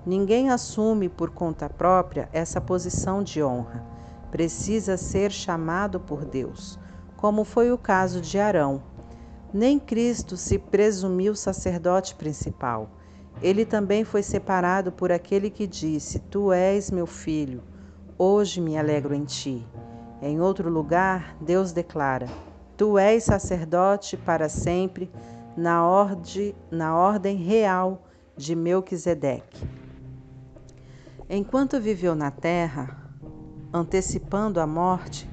Ninguém 0.05 0.51
assume 0.51 1.09
por 1.09 1.31
conta 1.31 1.69
própria 1.69 2.29
essa 2.33 2.61
posição 2.61 3.23
de 3.23 3.43
honra. 3.43 3.85
Precisa 4.31 4.97
ser 4.97 5.31
chamado 5.33 5.99
por 5.99 6.25
Deus, 6.25 6.79
como 7.17 7.43
foi 7.43 7.73
o 7.73 7.79
caso 7.79 8.21
de 8.21 8.39
Arão 8.39 8.83
nem 9.53 9.79
Cristo 9.79 10.37
se 10.37 10.59
presumiu 10.59 11.35
sacerdote 11.35 12.15
principal. 12.15 12.91
Ele 13.43 13.65
também 13.65 14.05
foi 14.05 14.23
separado 14.23 14.91
por 14.91 15.13
aquele 15.13 15.51
que 15.51 15.67
disse: 15.67 16.19
Tu 16.19 16.53
és 16.53 16.91
meu 16.91 17.07
filho, 17.07 17.63
hoje 18.19 18.61
me 18.61 18.77
alegro 18.77 19.15
em 19.15 19.25
ti. 19.25 19.67
Em 20.23 20.41
outro 20.41 20.71
lugar, 20.71 21.37
Deus 21.41 21.73
declara: 21.73 22.27
Tu 22.77 22.99
és 22.99 23.25
sacerdote 23.25 24.17
para 24.17 24.49
sempre, 24.49 25.11
na, 25.57 25.87
orde, 25.87 26.55
na 26.71 26.97
ordem 26.97 27.37
real 27.37 28.03
de 28.37 28.55
Melquisedeque. 28.55 29.67
Enquanto 31.29 31.81
viveu 31.81 32.15
na 32.15 32.31
terra, 32.31 32.97
antecipando 33.73 34.61
a 34.61 34.67
morte, 34.67 35.29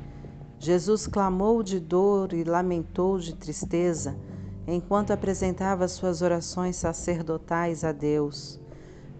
Jesus 0.64 1.08
clamou 1.08 1.62
de 1.62 1.78
dor 1.78 2.32
e 2.32 2.46
lamentou 2.46 3.20
de 3.20 3.36
tristeza 3.36 4.16
enquanto 4.66 5.12
apresentava 5.12 5.90
suas 5.90 6.22
orações 6.22 6.78
sacerdotais 6.78 7.84
a 7.84 7.92
Deus. 7.92 8.62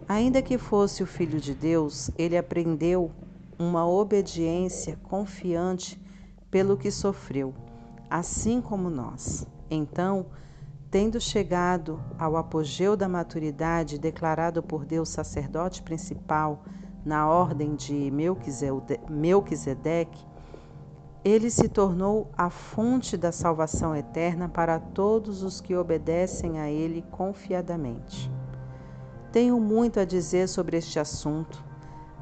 Ainda 0.08 0.42
que 0.42 0.58
fosse 0.58 1.04
o 1.04 1.06
Filho 1.06 1.42
de 1.42 1.54
Deus, 1.54 2.10
ele 2.18 2.38
aprendeu 2.38 3.12
uma 3.60 3.86
obediência 3.86 4.98
confiante 5.04 6.02
pelo 6.50 6.78
que 6.78 6.90
sofreu, 6.90 7.54
assim 8.10 8.62
como 8.62 8.90
nós. 8.90 9.46
Então, 9.70 10.28
tendo 10.90 11.20
chegado 11.20 12.02
ao 12.18 12.38
apogeu 12.38 12.96
da 12.96 13.10
maturidade 13.10 14.00
declarado 14.00 14.64
por 14.64 14.86
Deus 14.86 15.10
sacerdote 15.10 15.84
principal 15.84 16.64
na 17.04 17.28
ordem 17.28 17.76
de 17.76 18.10
Melquisedeque, 19.10 20.32
ele 21.24 21.50
se 21.50 21.70
tornou 21.70 22.30
a 22.38 22.50
fonte 22.50 23.16
da 23.16 23.32
salvação 23.32 23.96
eterna 23.96 24.50
para 24.50 24.78
todos 24.78 25.42
os 25.42 25.62
que 25.62 25.74
obedecem 25.74 26.60
a 26.60 26.70
Ele 26.70 27.02
confiadamente. 27.12 28.30
Tenho 29.32 29.58
muito 29.58 30.02
a 30.02 30.06
dizer 30.06 30.50
sobre 30.50 30.76
este 30.76 31.00
assunto, 31.00 31.64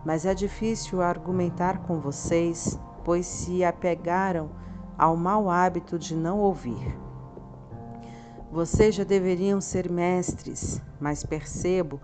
mas 0.06 0.24
é 0.24 0.36
difícil 0.36 1.02
argumentar 1.02 1.80
com 1.80 2.00
vocês, 2.00 2.80
pois 3.04 3.26
se 3.26 3.64
apegaram 3.64 4.52
ao 4.96 5.18
mau 5.18 5.50
hábito 5.50 5.98
de 5.98 6.16
não 6.16 6.40
ouvir. 6.40 6.96
Vocês 8.52 8.94
já 8.94 9.04
deveriam 9.04 9.60
ser 9.60 9.90
mestres, 9.90 10.80
mas 11.00 11.24
percebo 11.24 12.00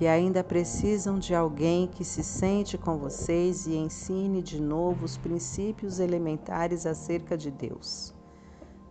que 0.00 0.06
ainda 0.06 0.42
precisam 0.42 1.18
de 1.18 1.34
alguém 1.34 1.86
que 1.86 2.06
se 2.06 2.24
sente 2.24 2.78
com 2.78 2.96
vocês 2.96 3.66
e 3.66 3.76
ensine 3.76 4.40
de 4.40 4.58
novo 4.58 5.04
os 5.04 5.18
princípios 5.18 6.00
elementares 6.00 6.86
acerca 6.86 7.36
de 7.36 7.50
Deus, 7.50 8.14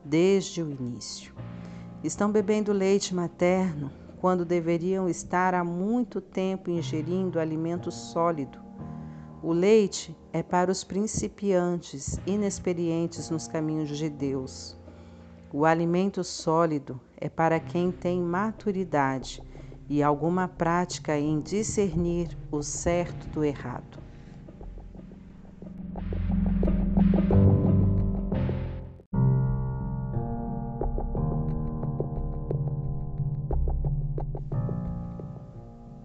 desde 0.06 0.62
o 0.62 0.70
início. 0.70 1.34
Estão 2.04 2.32
bebendo 2.32 2.72
leite 2.72 3.16
materno 3.16 3.92
quando 4.22 4.46
deveriam 4.46 5.10
estar 5.10 5.56
há 5.56 5.64
muito 5.64 6.22
tempo 6.22 6.70
ingerindo 6.70 7.40
alimento 7.40 7.90
sólido. 7.90 8.60
O 9.42 9.52
leite 9.52 10.16
é 10.32 10.44
para 10.44 10.72
os 10.72 10.84
principiantes, 10.84 12.20
inexperientes 12.24 13.32
nos 13.32 13.48
caminhos 13.48 13.98
de 13.98 14.12
Deus. 14.12 14.78
O 15.52 15.66
alimento 15.66 16.24
sólido 16.24 17.02
é 17.18 17.28
para 17.28 17.60
quem 17.60 17.92
tem 17.92 18.22
maturidade 18.22 19.49
e 19.90 20.04
alguma 20.04 20.48
prática 20.48 21.18
em 21.18 21.42
discernir 21.42 22.38
o 22.52 22.62
certo 22.62 23.28
do 23.30 23.44
errado. 23.44 23.98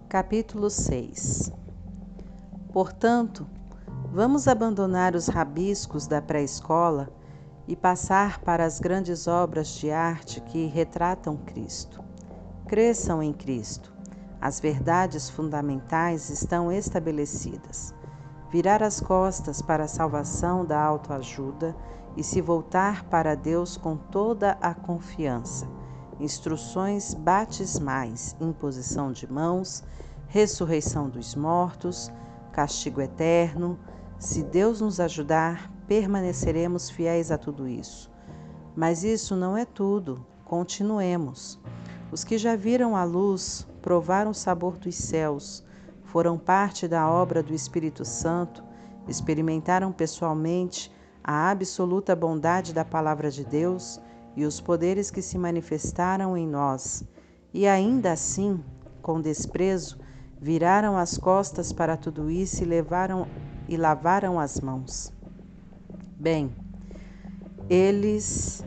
Capítulo 0.09 0.69
6 0.69 1.51
Portanto, 2.71 3.45
vamos 4.11 4.47
abandonar 4.47 5.15
os 5.15 5.27
rabiscos 5.27 6.07
da 6.07 6.21
pré-escola 6.21 7.09
e 7.67 7.75
passar 7.75 8.39
para 8.39 8.65
as 8.65 8.79
grandes 8.79 9.27
obras 9.27 9.67
de 9.75 9.91
arte 9.91 10.41
que 10.41 10.65
retratam 10.65 11.37
Cristo. 11.37 12.03
Cresçam 12.67 13.21
em 13.21 13.31
Cristo. 13.31 13.93
As 14.41 14.59
verdades 14.59 15.29
fundamentais 15.29 16.31
estão 16.31 16.71
estabelecidas. 16.71 17.93
Virar 18.51 18.81
as 18.81 18.99
costas 18.99 19.61
para 19.61 19.83
a 19.83 19.87
salvação 19.87 20.65
da 20.65 20.81
autoajuda 20.81 21.75
e 22.17 22.23
se 22.23 22.41
voltar 22.41 23.03
para 23.03 23.35
Deus 23.35 23.77
com 23.77 23.95
toda 23.95 24.57
a 24.59 24.73
confiança. 24.73 25.69
Instruções 26.19 27.13
batismais, 27.13 28.35
imposição 28.41 29.11
de 29.11 29.31
mãos, 29.31 29.83
ressurreição 30.27 31.07
dos 31.07 31.35
mortos, 31.35 32.11
castigo 32.51 32.99
eterno. 32.99 33.77
Se 34.17 34.41
Deus 34.41 34.81
nos 34.81 34.99
ajudar, 34.99 35.71
permaneceremos 35.87 36.89
fiéis 36.89 37.29
a 37.29 37.37
tudo 37.37 37.67
isso. 37.67 38.11
Mas 38.75 39.03
isso 39.03 39.35
não 39.35 39.55
é 39.55 39.65
tudo. 39.65 40.25
Continuemos. 40.43 41.59
Os 42.11 42.23
que 42.23 42.37
já 42.37 42.55
viram 42.55 42.95
a 42.95 43.03
luz, 43.03 43.67
provaram 43.81 44.31
o 44.31 44.33
sabor 44.33 44.77
dos 44.77 44.95
céus, 44.95 45.63
foram 46.03 46.37
parte 46.37 46.87
da 46.87 47.09
obra 47.09 47.43
do 47.43 47.53
Espírito 47.53 48.05
Santo, 48.05 48.63
experimentaram 49.07 49.91
pessoalmente 49.91 50.91
a 51.23 51.49
absoluta 51.49 52.15
bondade 52.15 52.73
da 52.73 52.85
palavra 52.85 53.29
de 53.29 53.43
Deus 53.43 53.99
e 54.35 54.45
os 54.45 54.61
poderes 54.61 55.09
que 55.09 55.21
se 55.21 55.37
manifestaram 55.37 56.37
em 56.37 56.47
nós, 56.47 57.03
e 57.53 57.67
ainda 57.67 58.11
assim, 58.11 58.63
com 59.01 59.19
desprezo, 59.19 59.97
viraram 60.39 60.97
as 60.97 61.17
costas 61.17 61.71
para 61.73 61.97
tudo 61.97 62.29
isso 62.29 62.63
e 62.63 62.65
levaram 62.65 63.27
e 63.67 63.77
lavaram 63.77 64.39
as 64.39 64.59
mãos. 64.61 65.11
Bem, 66.19 66.55
eles 67.69 68.63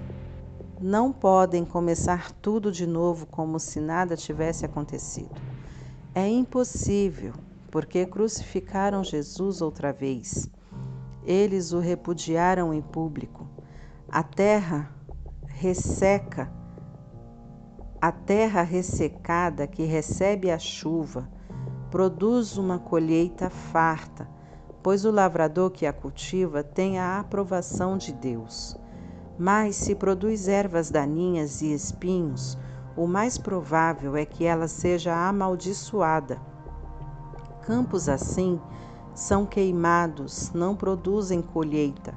não 0.80 1.12
podem 1.12 1.64
começar 1.64 2.30
tudo 2.32 2.70
de 2.70 2.86
novo 2.86 3.26
como 3.26 3.58
se 3.58 3.80
nada 3.80 4.16
tivesse 4.16 4.64
acontecido. 4.64 5.34
É 6.14 6.26
impossível, 6.28 7.32
porque 7.70 8.06
crucificaram 8.06 9.02
Jesus 9.02 9.60
outra 9.60 9.92
vez. 9.92 10.48
Eles 11.24 11.72
o 11.72 11.80
repudiaram 11.80 12.72
em 12.72 12.80
público. 12.80 13.46
A 14.08 14.22
terra 14.22 14.90
resseca, 15.46 16.50
a 18.00 18.12
terra 18.12 18.62
ressecada 18.62 19.66
que 19.66 19.84
recebe 19.84 20.50
a 20.50 20.58
chuva, 20.58 21.28
produz 21.90 22.56
uma 22.56 22.78
colheita 22.78 23.50
farta, 23.50 24.28
pois 24.82 25.04
o 25.04 25.10
lavrador 25.10 25.70
que 25.70 25.84
a 25.84 25.92
cultiva 25.92 26.62
tem 26.62 26.98
a 26.98 27.18
aprovação 27.18 27.98
de 27.98 28.12
Deus. 28.12 28.76
Mas 29.38 29.76
se 29.76 29.94
produz 29.94 30.48
ervas 30.48 30.90
daninhas 30.90 31.62
e 31.62 31.72
espinhos, 31.72 32.58
o 32.96 33.06
mais 33.06 33.38
provável 33.38 34.16
é 34.16 34.24
que 34.24 34.44
ela 34.44 34.66
seja 34.66 35.14
amaldiçoada. 35.14 36.40
Campos 37.62 38.08
assim 38.08 38.60
são 39.14 39.46
queimados, 39.46 40.50
não 40.52 40.74
produzem 40.74 41.40
colheita. 41.40 42.12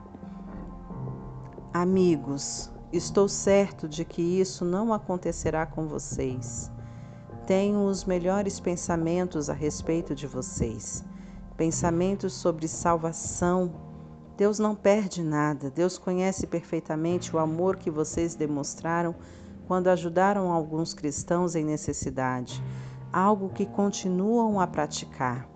Amigos, 1.72 2.72
estou 2.92 3.28
certo 3.28 3.88
de 3.88 4.04
que 4.04 4.22
isso 4.22 4.66
não 4.66 4.92
acontecerá 4.92 5.66
com 5.66 5.88
vocês. 5.88 6.72
Tenho 7.46 7.86
os 7.86 8.04
melhores 8.04 8.60
pensamentos 8.60 9.50
a 9.50 9.54
respeito 9.54 10.16
de 10.16 10.26
vocês, 10.26 11.06
pensamentos 11.56 12.34
sobre 12.34 12.68
salvação 12.68 13.91
Deus 14.42 14.58
não 14.58 14.74
perde 14.74 15.22
nada. 15.22 15.70
Deus 15.70 16.00
conhece 16.00 16.48
perfeitamente 16.48 17.36
o 17.36 17.38
amor 17.38 17.76
que 17.76 17.92
vocês 17.92 18.34
demonstraram 18.34 19.14
quando 19.68 19.88
ajudaram 19.88 20.52
alguns 20.52 20.96
cristãos 20.96 21.56
em 21.56 21.64
necessidade, 21.64 22.60
algo 23.14 23.50
que 23.50 23.68
continuam 23.68 24.60
a 24.60 24.66
praticar. 24.66 25.48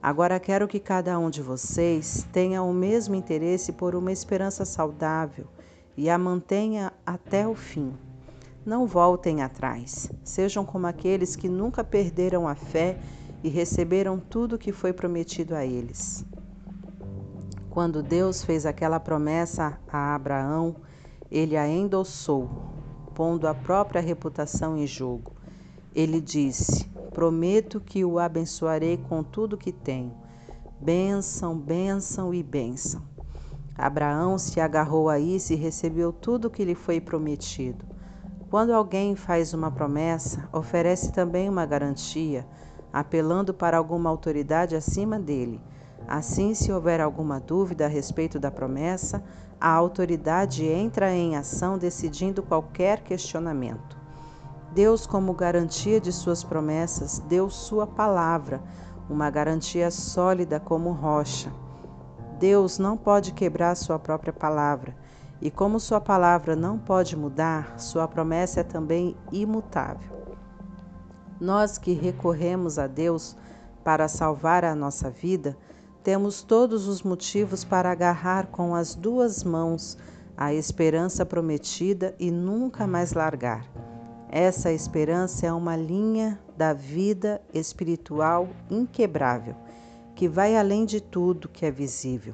Agora 0.00 0.38
quero 0.38 0.68
que 0.68 0.78
cada 0.78 1.18
um 1.18 1.28
de 1.28 1.42
vocês 1.42 2.28
tenha 2.32 2.62
o 2.62 2.72
mesmo 2.72 3.16
interesse 3.16 3.72
por 3.72 3.96
uma 3.96 4.12
esperança 4.12 4.64
saudável 4.64 5.48
e 5.96 6.08
a 6.08 6.16
mantenha 6.16 6.92
até 7.04 7.44
o 7.44 7.56
fim. 7.56 7.92
Não 8.64 8.86
voltem 8.86 9.42
atrás. 9.42 10.12
Sejam 10.22 10.64
como 10.64 10.86
aqueles 10.86 11.34
que 11.34 11.48
nunca 11.48 11.82
perderam 11.82 12.46
a 12.46 12.54
fé 12.54 13.00
e 13.42 13.48
receberam 13.48 14.16
tudo 14.16 14.54
o 14.54 14.58
que 14.58 14.70
foi 14.70 14.92
prometido 14.92 15.56
a 15.56 15.66
eles. 15.66 16.24
Quando 17.78 18.02
Deus 18.02 18.42
fez 18.42 18.66
aquela 18.66 18.98
promessa 18.98 19.78
a 19.86 20.12
Abraão, 20.12 20.74
ele 21.30 21.56
a 21.56 21.68
endossou, 21.68 22.50
pondo 23.14 23.46
a 23.46 23.54
própria 23.54 24.00
reputação 24.00 24.76
em 24.76 24.84
jogo. 24.84 25.30
Ele 25.94 26.20
disse: 26.20 26.90
Prometo 27.14 27.80
que 27.80 28.04
o 28.04 28.18
abençoarei 28.18 28.96
com 28.96 29.22
tudo 29.22 29.56
que 29.56 29.70
tenho. 29.70 30.12
Bênção, 30.80 31.56
bênção 31.56 32.34
e 32.34 32.42
bênção. 32.42 33.00
Abraão 33.76 34.38
se 34.38 34.58
agarrou 34.58 35.08
a 35.08 35.20
isso 35.20 35.52
e 35.52 35.56
recebeu 35.56 36.12
tudo 36.12 36.46
o 36.46 36.50
que 36.50 36.64
lhe 36.64 36.74
foi 36.74 37.00
prometido. 37.00 37.84
Quando 38.50 38.72
alguém 38.72 39.14
faz 39.14 39.54
uma 39.54 39.70
promessa, 39.70 40.48
oferece 40.52 41.12
também 41.12 41.48
uma 41.48 41.64
garantia, 41.64 42.44
apelando 42.92 43.54
para 43.54 43.78
alguma 43.78 44.10
autoridade 44.10 44.74
acima 44.74 45.16
dele. 45.16 45.60
Assim, 46.08 46.54
se 46.54 46.72
houver 46.72 47.02
alguma 47.02 47.38
dúvida 47.38 47.84
a 47.84 47.88
respeito 47.88 48.40
da 48.40 48.50
promessa, 48.50 49.22
a 49.60 49.70
autoridade 49.70 50.64
entra 50.64 51.12
em 51.12 51.36
ação 51.36 51.76
decidindo 51.76 52.42
qualquer 52.42 53.02
questionamento. 53.02 53.98
Deus, 54.72 55.06
como 55.06 55.34
garantia 55.34 56.00
de 56.00 56.10
suas 56.10 56.42
promessas, 56.42 57.18
deu 57.28 57.50
sua 57.50 57.86
palavra, 57.86 58.62
uma 59.10 59.28
garantia 59.28 59.90
sólida 59.90 60.58
como 60.58 60.92
rocha. 60.92 61.52
Deus 62.38 62.78
não 62.78 62.96
pode 62.96 63.32
quebrar 63.32 63.74
sua 63.74 63.98
própria 63.98 64.32
palavra, 64.32 64.96
e 65.42 65.50
como 65.50 65.78
sua 65.78 66.00
palavra 66.00 66.56
não 66.56 66.78
pode 66.78 67.16
mudar, 67.16 67.78
sua 67.78 68.08
promessa 68.08 68.60
é 68.60 68.64
também 68.64 69.14
imutável. 69.30 70.10
Nós 71.38 71.76
que 71.76 71.92
recorremos 71.92 72.78
a 72.78 72.86
Deus 72.86 73.36
para 73.84 74.08
salvar 74.08 74.64
a 74.64 74.74
nossa 74.74 75.10
vida, 75.10 75.56
temos 76.08 76.42
todos 76.42 76.88
os 76.88 77.02
motivos 77.02 77.64
para 77.64 77.90
agarrar 77.90 78.46
com 78.46 78.74
as 78.74 78.94
duas 78.94 79.44
mãos 79.44 79.98
a 80.38 80.54
esperança 80.54 81.26
prometida 81.26 82.14
e 82.18 82.30
nunca 82.30 82.86
mais 82.86 83.12
largar. 83.12 83.66
Essa 84.30 84.72
esperança 84.72 85.46
é 85.46 85.52
uma 85.52 85.76
linha 85.76 86.40
da 86.56 86.72
vida 86.72 87.42
espiritual 87.52 88.48
inquebrável, 88.70 89.54
que 90.14 90.26
vai 90.26 90.56
além 90.56 90.86
de 90.86 90.98
tudo 90.98 91.46
que 91.46 91.66
é 91.66 91.70
visível, 91.70 92.32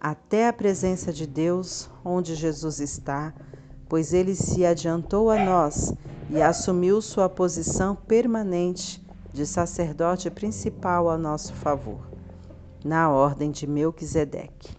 até 0.00 0.48
a 0.48 0.52
presença 0.52 1.12
de 1.12 1.24
Deus, 1.24 1.88
onde 2.04 2.34
Jesus 2.34 2.80
está, 2.80 3.32
pois 3.88 4.12
ele 4.12 4.34
se 4.34 4.66
adiantou 4.66 5.30
a 5.30 5.38
nós 5.44 5.94
e 6.28 6.42
assumiu 6.42 7.00
sua 7.00 7.28
posição 7.28 7.94
permanente 7.94 9.00
de 9.32 9.46
sacerdote 9.46 10.28
principal 10.28 11.08
a 11.08 11.16
nosso 11.16 11.52
favor, 11.54 12.11
na 12.84 13.10
ordem 13.10 13.50
de 13.50 13.66
Melquisedeque. 13.66 14.76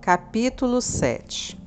Capítulo 0.00 0.82
7 0.82 1.58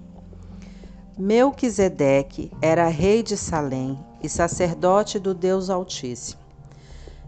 Melquisedeque 1.18 2.52
era 2.62 2.88
rei 2.88 3.24
de 3.24 3.36
Salém 3.36 3.98
e 4.22 4.30
sacerdote 4.30 5.18
do 5.18 5.34
Deus 5.34 5.70
Altíssimo. 5.70 6.40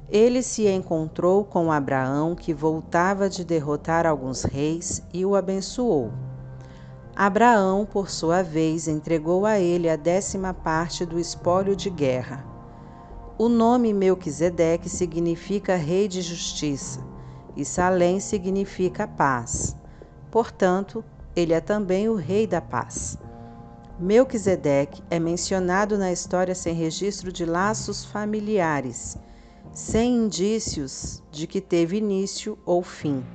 Ele 0.07 0.43
se 0.43 0.67
encontrou 0.67 1.43
com 1.43 1.71
Abraão, 1.71 2.35
que 2.35 2.53
voltava 2.53 3.29
de 3.29 3.43
derrotar 3.43 4.05
alguns 4.05 4.43
reis, 4.43 5.03
e 5.13 5.25
o 5.25 5.35
abençoou. 5.35 6.11
Abraão, 7.21 7.85
por 7.85 8.09
sua 8.09 8.41
vez, 8.41 8.87
entregou 8.87 9.45
a 9.45 9.59
ele 9.59 9.89
a 9.89 9.97
décima 9.97 10.53
parte 10.53 11.05
do 11.05 11.19
espólio 11.19 11.75
de 11.75 11.89
guerra. 11.89 12.45
O 13.37 13.49
nome 13.49 13.91
Melquisedeque 13.91 14.87
significa 14.87 15.75
rei 15.75 16.07
de 16.07 16.21
justiça, 16.21 17.05
e 17.57 17.65
Salém 17.65 18.21
significa 18.21 19.05
paz. 19.05 19.75
Portanto, 20.31 21.03
ele 21.35 21.51
é 21.51 21.59
também 21.59 22.07
o 22.07 22.15
Rei 22.15 22.47
da 22.47 22.61
Paz. 22.61 23.17
Melquisedeque 23.99 25.03
é 25.09 25.19
mencionado 25.19 25.97
na 25.97 26.13
história 26.13 26.55
sem 26.55 26.73
registro 26.73 27.33
de 27.33 27.43
laços 27.43 28.05
familiares, 28.05 29.17
sem 29.73 30.15
indícios 30.15 31.21
de 31.29 31.47
que 31.47 31.59
teve 31.59 31.97
início 31.97 32.57
ou 32.65 32.81
fim. 32.81 33.25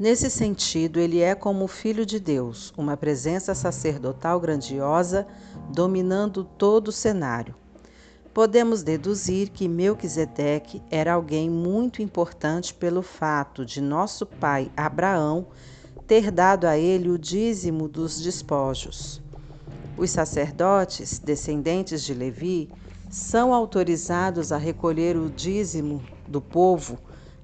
Nesse 0.00 0.30
sentido, 0.30 0.98
ele 0.98 1.20
é 1.20 1.34
como 1.34 1.66
o 1.66 1.68
Filho 1.68 2.06
de 2.06 2.18
Deus, 2.18 2.72
uma 2.74 2.96
presença 2.96 3.54
sacerdotal 3.54 4.40
grandiosa 4.40 5.26
dominando 5.74 6.42
todo 6.42 6.88
o 6.88 6.92
cenário. 6.92 7.54
Podemos 8.32 8.82
deduzir 8.82 9.50
que 9.50 9.68
Melquisedeque 9.68 10.82
era 10.90 11.12
alguém 11.12 11.50
muito 11.50 12.00
importante 12.00 12.72
pelo 12.72 13.02
fato 13.02 13.62
de 13.62 13.82
nosso 13.82 14.24
pai 14.24 14.72
Abraão 14.74 15.48
ter 16.06 16.30
dado 16.30 16.64
a 16.64 16.78
ele 16.78 17.10
o 17.10 17.18
dízimo 17.18 17.86
dos 17.86 18.22
despojos. 18.22 19.20
Os 19.98 20.10
sacerdotes, 20.10 21.18
descendentes 21.18 22.02
de 22.02 22.14
Levi, 22.14 22.70
são 23.10 23.52
autorizados 23.52 24.50
a 24.50 24.56
recolher 24.56 25.14
o 25.18 25.28
dízimo 25.28 26.02
do 26.26 26.40
povo, 26.40 26.98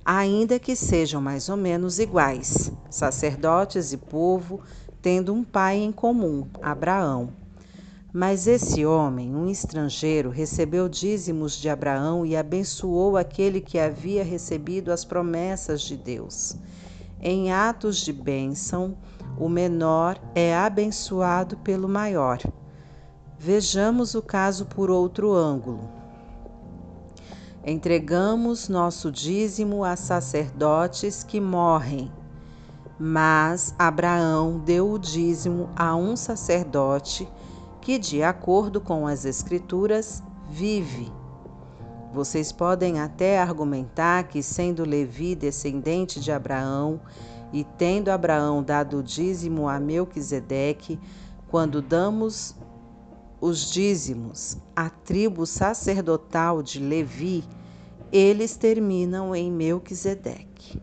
ainda 0.08 0.56
que 0.60 0.76
sejam 0.76 1.20
mais 1.20 1.48
ou 1.48 1.56
menos 1.56 1.98
iguais, 1.98 2.70
sacerdotes 2.88 3.92
e 3.92 3.96
povo 3.96 4.60
tendo 5.02 5.34
um 5.34 5.42
pai 5.42 5.78
em 5.78 5.90
comum, 5.90 6.46
Abraão. 6.62 7.30
Mas 8.12 8.46
esse 8.46 8.86
homem, 8.86 9.34
um 9.34 9.48
estrangeiro, 9.48 10.30
recebeu 10.30 10.88
dízimos 10.88 11.56
de 11.56 11.68
Abraão 11.68 12.24
e 12.24 12.36
abençoou 12.36 13.16
aquele 13.16 13.60
que 13.60 13.80
havia 13.80 14.22
recebido 14.22 14.92
as 14.92 15.04
promessas 15.04 15.82
de 15.82 15.96
Deus. 15.96 16.56
Em 17.20 17.52
atos 17.52 17.96
de 17.96 18.12
bênção, 18.12 18.96
o 19.36 19.48
menor 19.48 20.20
é 20.36 20.56
abençoado 20.56 21.56
pelo 21.58 21.88
maior. 21.88 22.38
Vejamos 23.36 24.14
o 24.14 24.22
caso 24.22 24.66
por 24.66 24.88
outro 24.88 25.34
ângulo. 25.34 25.95
Entregamos 27.68 28.68
nosso 28.68 29.10
dízimo 29.10 29.82
a 29.82 29.96
sacerdotes 29.96 31.24
que 31.24 31.40
morrem, 31.40 32.12
mas 32.96 33.74
Abraão 33.76 34.60
deu 34.60 34.92
o 34.92 34.98
dízimo 35.00 35.68
a 35.74 35.96
um 35.96 36.16
sacerdote 36.16 37.28
que, 37.80 37.98
de 37.98 38.22
acordo 38.22 38.80
com 38.80 39.04
as 39.04 39.24
Escrituras, 39.24 40.22
vive. 40.48 41.12
Vocês 42.14 42.52
podem 42.52 43.00
até 43.00 43.40
argumentar 43.40 44.28
que, 44.28 44.44
sendo 44.44 44.84
Levi 44.84 45.34
descendente 45.34 46.20
de 46.20 46.30
Abraão 46.30 47.00
e 47.52 47.64
tendo 47.64 48.10
Abraão 48.10 48.62
dado 48.62 48.98
o 48.98 49.02
dízimo 49.02 49.68
a 49.68 49.80
Melquisedeque, 49.80 51.00
quando 51.48 51.82
damos 51.82 52.54
os 53.40 53.70
dízimos 53.70 54.56
à 54.74 54.88
tribo 54.88 55.46
sacerdotal 55.46 56.62
de 56.62 56.80
Levi, 56.80 57.44
eles 58.12 58.56
terminam 58.56 59.34
em 59.34 59.50
Melquisedeque. 59.50 60.80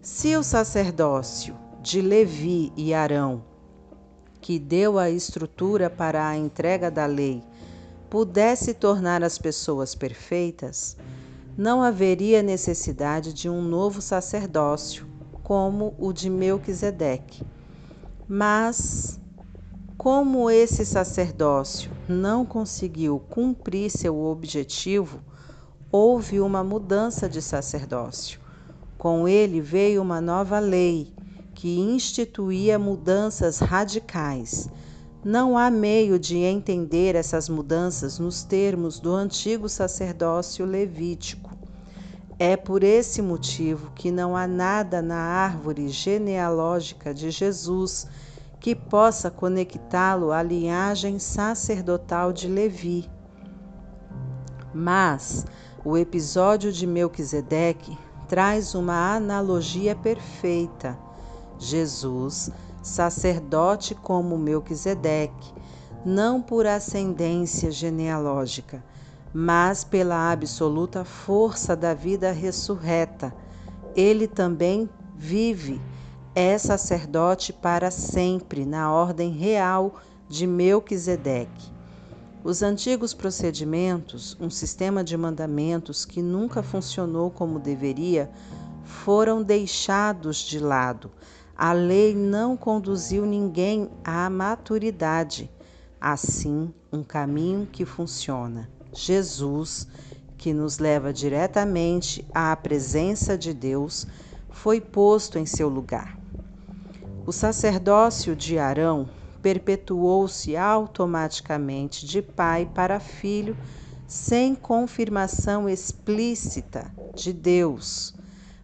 Se 0.00 0.36
o 0.36 0.42
sacerdócio 0.42 1.56
de 1.82 2.00
Levi 2.00 2.72
e 2.76 2.94
Arão 2.94 3.42
que 4.40 4.58
deu 4.58 4.98
a 4.98 5.10
estrutura 5.10 5.90
para 5.90 6.26
a 6.26 6.36
entrega 6.36 6.90
da 6.90 7.06
lei, 7.06 7.42
pudesse 8.08 8.72
tornar 8.72 9.22
as 9.22 9.38
pessoas 9.38 9.94
perfeitas, 9.94 10.96
não 11.56 11.82
haveria 11.82 12.42
necessidade 12.42 13.32
de 13.32 13.48
um 13.48 13.60
novo 13.60 14.00
sacerdócio, 14.00 15.06
como 15.42 15.94
o 15.98 16.12
de 16.12 16.30
Melquisedeque. 16.30 17.44
Mas, 18.26 19.20
como 19.98 20.48
esse 20.48 20.86
sacerdócio 20.86 21.90
não 22.08 22.46
conseguiu 22.46 23.18
cumprir 23.18 23.90
seu 23.90 24.16
objetivo, 24.16 25.20
houve 25.90 26.38
uma 26.38 26.62
mudança 26.62 27.28
de 27.28 27.42
sacerdócio. 27.42 28.38
Com 28.96 29.26
ele 29.26 29.60
veio 29.60 30.00
uma 30.00 30.20
nova 30.20 30.60
lei 30.60 31.12
que 31.52 31.80
instituía 31.80 32.78
mudanças 32.78 33.58
radicais. 33.58 34.68
Não 35.24 35.58
há 35.58 35.68
meio 35.68 36.16
de 36.16 36.36
entender 36.36 37.16
essas 37.16 37.48
mudanças 37.48 38.20
nos 38.20 38.44
termos 38.44 39.00
do 39.00 39.12
antigo 39.12 39.68
sacerdócio 39.68 40.64
levítico. 40.64 41.50
É 42.38 42.56
por 42.56 42.84
esse 42.84 43.20
motivo 43.20 43.90
que 43.96 44.12
não 44.12 44.36
há 44.36 44.46
nada 44.46 45.02
na 45.02 45.18
árvore 45.18 45.88
genealógica 45.88 47.12
de 47.12 47.32
Jesus 47.32 48.06
que 48.60 48.74
possa 48.74 49.30
conectá-lo 49.30 50.32
à 50.32 50.42
linhagem 50.42 51.18
sacerdotal 51.18 52.32
de 52.32 52.48
Levi. 52.48 53.08
Mas 54.74 55.46
o 55.84 55.96
episódio 55.96 56.72
de 56.72 56.86
Melquisedeque 56.86 57.96
traz 58.28 58.74
uma 58.74 59.14
analogia 59.14 59.94
perfeita 59.96 60.98
Jesus, 61.58 62.50
sacerdote 62.82 63.94
como 63.94 64.38
Melquisedeque, 64.38 65.52
não 66.04 66.40
por 66.40 66.66
ascendência 66.66 67.70
genealógica, 67.70 68.82
mas 69.34 69.82
pela 69.82 70.30
absoluta 70.30 71.04
força 71.04 71.74
da 71.74 71.92
vida 71.92 72.30
ressurreta. 72.30 73.34
Ele 73.96 74.28
também 74.28 74.88
vive, 75.16 75.80
é 76.38 76.56
sacerdote 76.56 77.52
para 77.52 77.90
sempre 77.90 78.64
na 78.64 78.92
ordem 78.92 79.32
real 79.32 79.96
de 80.28 80.46
Melquisedeque. 80.46 81.72
Os 82.44 82.62
antigos 82.62 83.12
procedimentos, 83.12 84.36
um 84.40 84.48
sistema 84.48 85.02
de 85.02 85.16
mandamentos 85.16 86.04
que 86.04 86.22
nunca 86.22 86.62
funcionou 86.62 87.30
como 87.30 87.58
deveria, 87.58 88.30
foram 88.84 89.42
deixados 89.42 90.38
de 90.38 90.60
lado 90.60 91.10
a 91.58 91.72
lei 91.72 92.14
não 92.14 92.56
conduziu 92.56 93.26
ninguém 93.26 93.90
à 94.04 94.30
maturidade. 94.30 95.50
Assim, 96.00 96.72
um 96.92 97.02
caminho 97.02 97.66
que 97.66 97.84
funciona. 97.84 98.70
Jesus, 98.92 99.88
que 100.36 100.54
nos 100.54 100.78
leva 100.78 101.12
diretamente 101.12 102.24
à 102.32 102.54
presença 102.54 103.36
de 103.36 103.52
Deus, 103.52 104.06
foi 104.48 104.80
posto 104.80 105.36
em 105.36 105.44
seu 105.44 105.68
lugar. 105.68 106.17
O 107.28 107.32
sacerdócio 107.32 108.34
de 108.34 108.58
Arão 108.58 109.06
perpetuou-se 109.42 110.56
automaticamente 110.56 112.06
de 112.06 112.22
pai 112.22 112.64
para 112.74 112.98
filho, 112.98 113.54
sem 114.06 114.54
confirmação 114.54 115.68
explícita 115.68 116.90
de 117.14 117.34
Deus. 117.34 118.14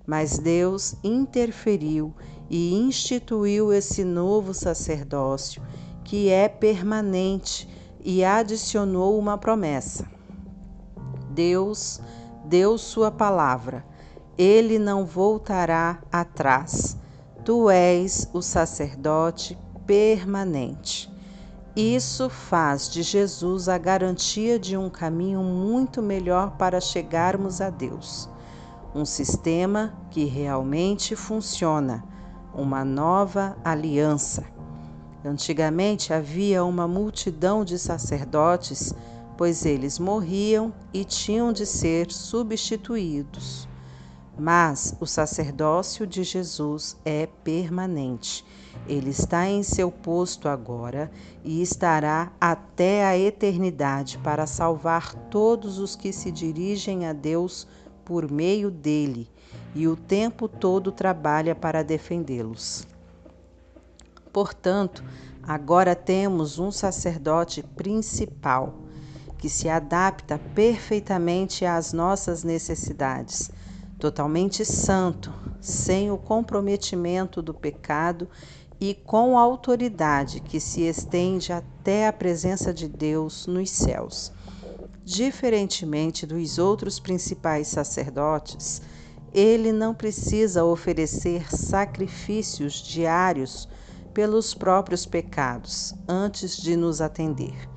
Mas 0.06 0.38
Deus 0.38 0.96
interferiu 1.04 2.14
e 2.48 2.72
instituiu 2.72 3.70
esse 3.70 4.02
novo 4.02 4.54
sacerdócio, 4.54 5.62
que 6.02 6.30
é 6.30 6.48
permanente, 6.48 7.68
e 8.02 8.24
adicionou 8.24 9.18
uma 9.18 9.36
promessa. 9.36 10.08
Deus 11.28 12.00
deu 12.46 12.78
sua 12.78 13.10
palavra, 13.10 13.84
ele 14.38 14.78
não 14.78 15.04
voltará 15.04 16.02
atrás. 16.10 17.03
Tu 17.44 17.68
és 17.68 18.26
o 18.32 18.40
sacerdote 18.40 19.58
permanente. 19.86 21.12
Isso 21.76 22.30
faz 22.30 22.88
de 22.88 23.02
Jesus 23.02 23.68
a 23.68 23.76
garantia 23.76 24.58
de 24.58 24.78
um 24.78 24.88
caminho 24.88 25.42
muito 25.42 26.00
melhor 26.00 26.52
para 26.56 26.80
chegarmos 26.80 27.60
a 27.60 27.68
Deus. 27.68 28.30
um 28.94 29.04
sistema 29.04 29.92
que 30.10 30.24
realmente 30.24 31.16
funciona, 31.16 32.04
uma 32.54 32.84
nova 32.84 33.56
aliança. 33.64 34.44
Antigamente 35.24 36.12
havia 36.12 36.64
uma 36.64 36.86
multidão 36.86 37.64
de 37.64 37.76
sacerdotes, 37.78 38.94
pois 39.36 39.66
eles 39.66 39.98
morriam 39.98 40.72
e 40.92 41.04
tinham 41.04 41.52
de 41.52 41.66
ser 41.66 42.12
substituídos. 42.12 43.68
Mas 44.36 44.96
o 45.00 45.06
sacerdócio 45.06 46.06
de 46.06 46.24
Jesus 46.24 46.96
é 47.04 47.26
permanente. 47.44 48.44
Ele 48.88 49.10
está 49.10 49.48
em 49.48 49.62
seu 49.62 49.90
posto 49.90 50.48
agora 50.48 51.10
e 51.44 51.62
estará 51.62 52.32
até 52.40 53.04
a 53.06 53.16
eternidade 53.16 54.18
para 54.18 54.46
salvar 54.46 55.14
todos 55.30 55.78
os 55.78 55.94
que 55.94 56.12
se 56.12 56.32
dirigem 56.32 57.06
a 57.06 57.12
Deus 57.12 57.66
por 58.04 58.30
meio 58.30 58.70
dele, 58.70 59.30
e 59.74 59.88
o 59.88 59.96
tempo 59.96 60.48
todo 60.48 60.92
trabalha 60.92 61.54
para 61.54 61.82
defendê-los. 61.82 62.86
Portanto, 64.32 65.04
agora 65.42 65.94
temos 65.94 66.58
um 66.58 66.70
sacerdote 66.70 67.62
principal 67.62 68.74
que 69.38 69.48
se 69.48 69.68
adapta 69.68 70.38
perfeitamente 70.54 71.64
às 71.64 71.92
nossas 71.92 72.42
necessidades, 72.42 73.50
totalmente 73.98 74.64
santo, 74.64 75.32
sem 75.60 76.10
o 76.10 76.18
comprometimento 76.18 77.40
do 77.40 77.54
pecado 77.54 78.28
e 78.80 78.94
com 78.94 79.38
autoridade 79.38 80.40
que 80.40 80.60
se 80.60 80.82
estende 80.82 81.52
até 81.52 82.08
a 82.08 82.12
presença 82.12 82.72
de 82.72 82.88
Deus 82.88 83.46
nos 83.46 83.70
céus. 83.70 84.32
Diferentemente 85.04 86.26
dos 86.26 86.58
outros 86.58 86.98
principais 86.98 87.68
sacerdotes, 87.68 88.82
ele 89.32 89.72
não 89.72 89.94
precisa 89.94 90.64
oferecer 90.64 91.54
sacrifícios 91.54 92.74
diários 92.74 93.68
pelos 94.12 94.54
próprios 94.54 95.04
pecados 95.04 95.94
antes 96.08 96.56
de 96.56 96.76
nos 96.76 97.00
atender. 97.00 97.68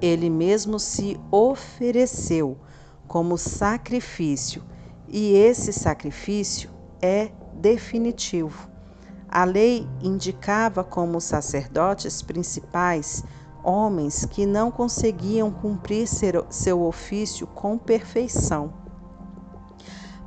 Ele 0.00 0.28
mesmo 0.28 0.78
se 0.78 1.18
ofereceu 1.30 2.58
como 3.06 3.38
sacrifício 3.38 4.62
e 5.08 5.34
esse 5.34 5.72
sacrifício 5.72 6.70
é 7.00 7.30
definitivo. 7.54 8.68
A 9.28 9.44
lei 9.44 9.86
indicava 10.02 10.82
como 10.84 11.20
sacerdotes 11.20 12.22
principais 12.22 13.24
homens 13.62 14.24
que 14.24 14.46
não 14.46 14.70
conseguiam 14.70 15.50
cumprir 15.50 16.06
seu 16.50 16.82
ofício 16.82 17.46
com 17.46 17.76
perfeição. 17.76 18.72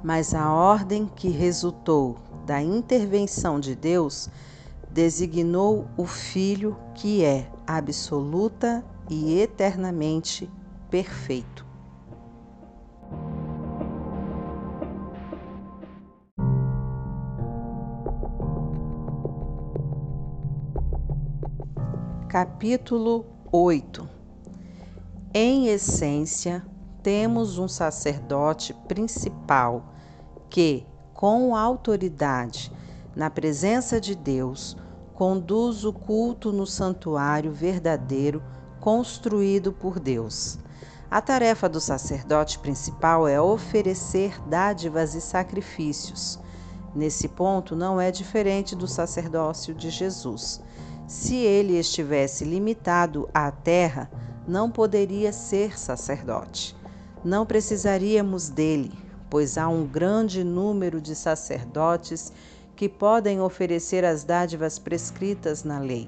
Mas 0.03 0.33
a 0.33 0.51
ordem 0.51 1.09
que 1.15 1.29
resultou 1.29 2.17
da 2.45 2.61
intervenção 2.61 3.59
de 3.59 3.75
Deus 3.75 4.29
designou 4.89 5.87
o 5.95 6.05
Filho 6.05 6.77
que 6.95 7.23
é 7.23 7.49
absoluta 7.65 8.83
e 9.09 9.39
eternamente 9.39 10.49
perfeito. 10.89 11.68
Capítulo 22.29 23.25
8 23.51 24.07
Em 25.33 25.65
essência, 25.69 26.63
temos 27.01 27.57
um 27.57 27.67
sacerdote 27.67 28.71
principal 28.87 29.91
que, 30.47 30.85
com 31.11 31.55
autoridade, 31.55 32.71
na 33.15 33.31
presença 33.31 33.99
de 33.99 34.13
Deus, 34.13 34.77
conduz 35.15 35.83
o 35.83 35.91
culto 35.91 36.51
no 36.51 36.67
santuário 36.67 37.51
verdadeiro 37.51 38.43
construído 38.79 39.73
por 39.73 39.99
Deus. 39.99 40.59
A 41.09 41.21
tarefa 41.21 41.67
do 41.67 41.81
sacerdote 41.81 42.59
principal 42.59 43.27
é 43.27 43.41
oferecer 43.41 44.39
dádivas 44.47 45.15
e 45.15 45.21
sacrifícios. 45.21 46.39
Nesse 46.93 47.27
ponto, 47.27 47.75
não 47.75 47.99
é 47.99 48.11
diferente 48.11 48.75
do 48.75 48.87
sacerdócio 48.87 49.73
de 49.73 49.89
Jesus. 49.89 50.61
Se 51.10 51.38
ele 51.38 51.76
estivesse 51.76 52.45
limitado 52.45 53.28
à 53.34 53.50
terra, 53.50 54.08
não 54.48 54.69
poderia 54.69 55.34
ser 55.34 55.76
sacerdote. 55.76 56.76
Não 57.26 57.48
precisaríamos 57.48 58.48
dele, 58.48 58.91
pois 59.28 59.58
há 59.58 59.67
um 59.67 59.88
grande 59.88 60.43
número 60.43 61.02
de 61.02 61.15
sacerdotes 61.15 62.32
que 62.76 62.88
podem 62.88 63.41
oferecer 63.41 64.06
as 64.06 64.24
dádivas 64.24 64.78
prescritas 64.78 65.63
na 65.63 65.80
lei. 65.80 66.08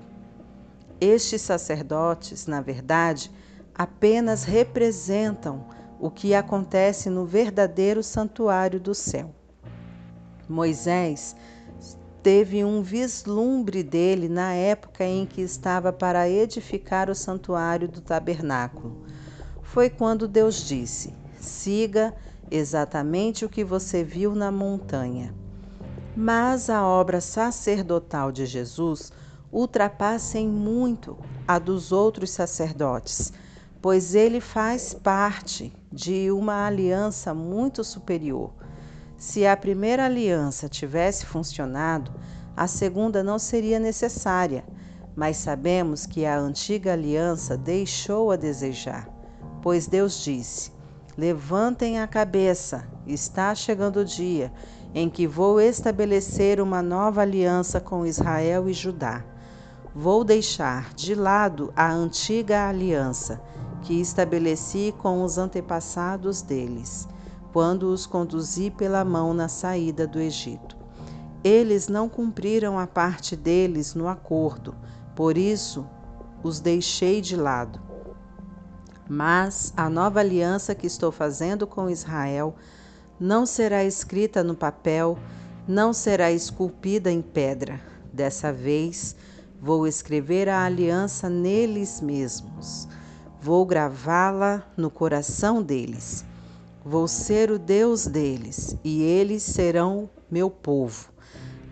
Estes 0.99 1.41
sacerdotes, 1.41 2.45
na 2.45 2.61
verdade, 2.61 3.31
apenas 3.73 4.43
representam 4.43 5.65
o 5.99 6.11
que 6.11 6.35
acontece 6.35 7.09
no 7.09 7.25
verdadeiro 7.25 8.03
santuário 8.03 8.79
do 8.79 8.93
céu. 8.93 9.33
Moisés 10.47 11.35
teve 12.23 12.63
um 12.63 12.81
vislumbre 12.81 13.83
dele 13.83 14.29
na 14.29 14.53
época 14.53 15.03
em 15.03 15.25
que 15.25 15.41
estava 15.41 15.91
para 15.91 16.29
edificar 16.29 17.09
o 17.09 17.15
santuário 17.15 17.87
do 17.87 18.01
tabernáculo. 18.01 18.97
Foi 19.63 19.89
quando 19.89 20.27
Deus 20.27 20.67
disse: 20.67 21.13
Siga 21.39 22.13
exatamente 22.49 23.43
o 23.43 23.49
que 23.49 23.63
você 23.63 24.03
viu 24.03 24.35
na 24.35 24.51
montanha. 24.51 25.33
Mas 26.15 26.69
a 26.69 26.85
obra 26.85 27.21
sacerdotal 27.21 28.31
de 28.31 28.45
Jesus 28.45 29.11
ultrapassa 29.51 30.37
em 30.37 30.47
muito 30.47 31.17
a 31.47 31.57
dos 31.57 31.91
outros 31.91 32.31
sacerdotes, 32.31 33.33
pois 33.81 34.13
ele 34.13 34.39
faz 34.39 34.93
parte 34.93 35.73
de 35.91 36.29
uma 36.31 36.67
aliança 36.67 37.33
muito 37.33 37.83
superior. 37.83 38.51
Se 39.21 39.45
a 39.45 39.55
primeira 39.55 40.05
aliança 40.05 40.67
tivesse 40.67 41.27
funcionado, 41.27 42.11
a 42.57 42.65
segunda 42.65 43.21
não 43.21 43.37
seria 43.37 43.79
necessária, 43.79 44.65
mas 45.15 45.37
sabemos 45.37 46.07
que 46.07 46.25
a 46.25 46.39
antiga 46.39 46.93
aliança 46.93 47.55
deixou 47.55 48.31
a 48.31 48.35
desejar, 48.35 49.07
pois 49.61 49.85
Deus 49.85 50.23
disse: 50.23 50.71
Levantem 51.15 51.99
a 51.99 52.07
cabeça, 52.07 52.87
está 53.05 53.53
chegando 53.53 53.97
o 53.97 54.05
dia 54.05 54.51
em 54.91 55.07
que 55.07 55.27
vou 55.27 55.61
estabelecer 55.61 56.59
uma 56.59 56.81
nova 56.81 57.21
aliança 57.21 57.79
com 57.79 58.07
Israel 58.07 58.67
e 58.67 58.73
Judá. 58.73 59.23
Vou 59.93 60.23
deixar 60.23 60.95
de 60.95 61.13
lado 61.13 61.71
a 61.75 61.93
antiga 61.93 62.67
aliança 62.67 63.39
que 63.83 64.01
estabeleci 64.01 64.91
com 64.97 65.23
os 65.23 65.37
antepassados 65.37 66.41
deles, 66.41 67.07
quando 67.51 67.83
os 67.91 68.05
conduzi 68.05 68.71
pela 68.71 69.03
mão 69.03 69.33
na 69.33 69.47
saída 69.47 70.07
do 70.07 70.19
Egito. 70.19 70.77
Eles 71.43 71.87
não 71.87 72.07
cumpriram 72.07 72.77
a 72.77 72.85
parte 72.85 73.35
deles 73.35 73.95
no 73.95 74.07
acordo, 74.07 74.75
por 75.15 75.37
isso 75.37 75.85
os 76.43 76.59
deixei 76.59 77.19
de 77.19 77.35
lado. 77.35 77.79
Mas 79.09 79.73
a 79.75 79.89
nova 79.89 80.19
aliança 80.19 80.73
que 80.73 80.87
estou 80.87 81.11
fazendo 81.11 81.67
com 81.67 81.89
Israel 81.89 82.55
não 83.19 83.45
será 83.45 83.83
escrita 83.83 84.43
no 84.43 84.55
papel, 84.55 85.17
não 85.67 85.93
será 85.93 86.31
esculpida 86.31 87.11
em 87.11 87.21
pedra. 87.21 87.81
Dessa 88.13 88.53
vez, 88.53 89.15
vou 89.59 89.87
escrever 89.87 90.47
a 90.47 90.63
aliança 90.63 91.29
neles 91.29 92.01
mesmos. 92.01 92.87
Vou 93.41 93.65
gravá-la 93.65 94.63
no 94.77 94.89
coração 94.89 95.61
deles. 95.61 96.25
Vou 96.83 97.07
ser 97.07 97.51
o 97.51 97.59
Deus 97.59 98.07
deles 98.07 98.75
e 98.83 99.03
eles 99.03 99.43
serão 99.43 100.09
meu 100.31 100.49
povo. 100.49 101.09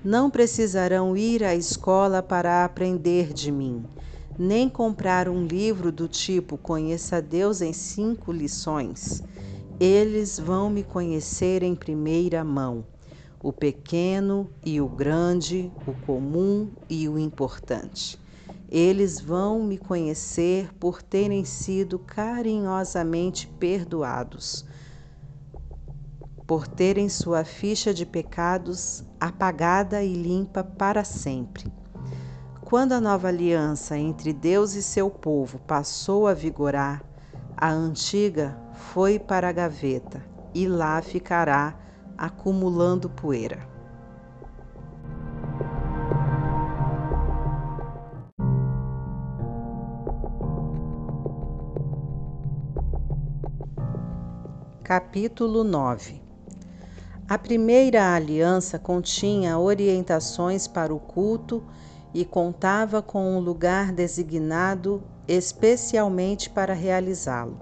Não 0.04 0.30
precisarão 0.30 1.18
ir 1.18 1.44
à 1.44 1.56
escola 1.56 2.22
para 2.22 2.64
aprender 2.64 3.34
de 3.34 3.52
mim, 3.52 3.84
nem 4.38 4.70
comprar 4.70 5.28
um 5.28 5.48
livro 5.48 5.92
do 5.92 6.08
tipo 6.08 6.60
Conheça 6.60 7.20
Deus 7.20 7.60
em 7.60 7.74
cinco 7.74 8.32
lições. 8.32 9.24
Eles 9.80 10.38
vão 10.38 10.70
me 10.70 10.84
conhecer 10.84 11.64
em 11.64 11.74
primeira 11.74 12.44
mão, 12.44 12.86
o 13.42 13.52
pequeno 13.52 14.48
e 14.64 14.80
o 14.80 14.88
grande, 14.88 15.72
o 15.88 15.94
comum 16.06 16.70
e 16.88 17.10
o 17.10 17.18
importante. 17.18 18.20
Eles 18.70 19.20
vão 19.20 19.64
me 19.64 19.80
conhecer 19.80 20.72
por 20.76 21.02
terem 21.02 21.44
sido 21.44 21.98
carinhosamente 21.98 23.48
perdoados, 23.48 24.66
por 26.50 26.68
terem 26.68 27.08
sua 27.08 27.46
ficha 27.46 27.94
de 27.94 28.08
pecados 28.08 29.04
apagada 29.20 30.02
e 30.02 30.12
limpa 30.12 30.64
para 30.64 31.04
sempre. 31.04 31.72
Quando 32.60 32.94
a 32.94 33.00
nova 33.00 33.28
aliança 33.28 33.96
entre 33.96 34.34
Deus 34.34 34.74
e 34.74 34.82
seu 34.82 35.12
povo 35.12 35.60
passou 35.60 36.28
a 36.28 36.34
vigorar, 36.34 37.04
a 37.56 37.70
antiga 37.70 38.58
foi 38.74 39.20
para 39.20 39.50
a 39.50 39.52
gaveta 39.52 40.26
e 40.52 40.68
lá 40.68 41.00
ficará 41.04 41.78
acumulando 42.18 43.12
poeira. 43.12 43.70
Capítulo 54.84 55.64
9 55.64 56.29
A 57.30 57.38
primeira 57.38 58.16
aliança 58.16 58.80
continha 58.80 59.60
orientações 59.60 60.68
para 60.68 60.92
o 60.92 61.00
culto 61.00 61.64
e 62.12 62.26
contava 62.26 63.04
com 63.04 63.38
um 63.38 63.40
lugar 63.40 63.92
designado 63.92 65.04
especialmente 65.28 66.50
para 66.50 66.74
realizá-lo. 66.74 67.60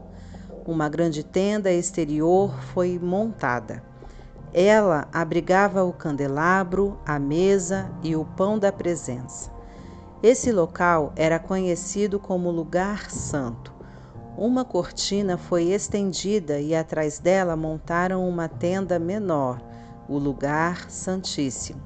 Uma 0.66 0.88
grande 0.88 1.22
tenda 1.22 1.70
exterior 1.70 2.58
foi 2.74 2.98
montada. 2.98 3.84
Ela 4.54 5.06
abrigava 5.12 5.84
o 5.84 5.92
candelabro, 5.92 6.98
a 7.06 7.20
mesa 7.20 7.92
e 8.02 8.16
o 8.16 8.24
pão 8.24 8.58
da 8.58 8.72
presença. 8.72 9.52
Esse 10.24 10.50
local 10.50 11.12
era 11.14 11.38
conhecido 11.40 12.18
como 12.22 12.52
Lugar 12.52 13.12
Santo. 13.12 13.77
Uma 14.38 14.64
cortina 14.64 15.36
foi 15.36 15.72
estendida 15.72 16.60
e 16.60 16.76
atrás 16.76 17.18
dela 17.18 17.56
montaram 17.56 18.30
uma 18.30 18.48
tenda 18.48 19.00
menor, 19.00 19.60
o 20.08 20.20
Lugar 20.20 20.92
Santíssimo. 20.92 21.82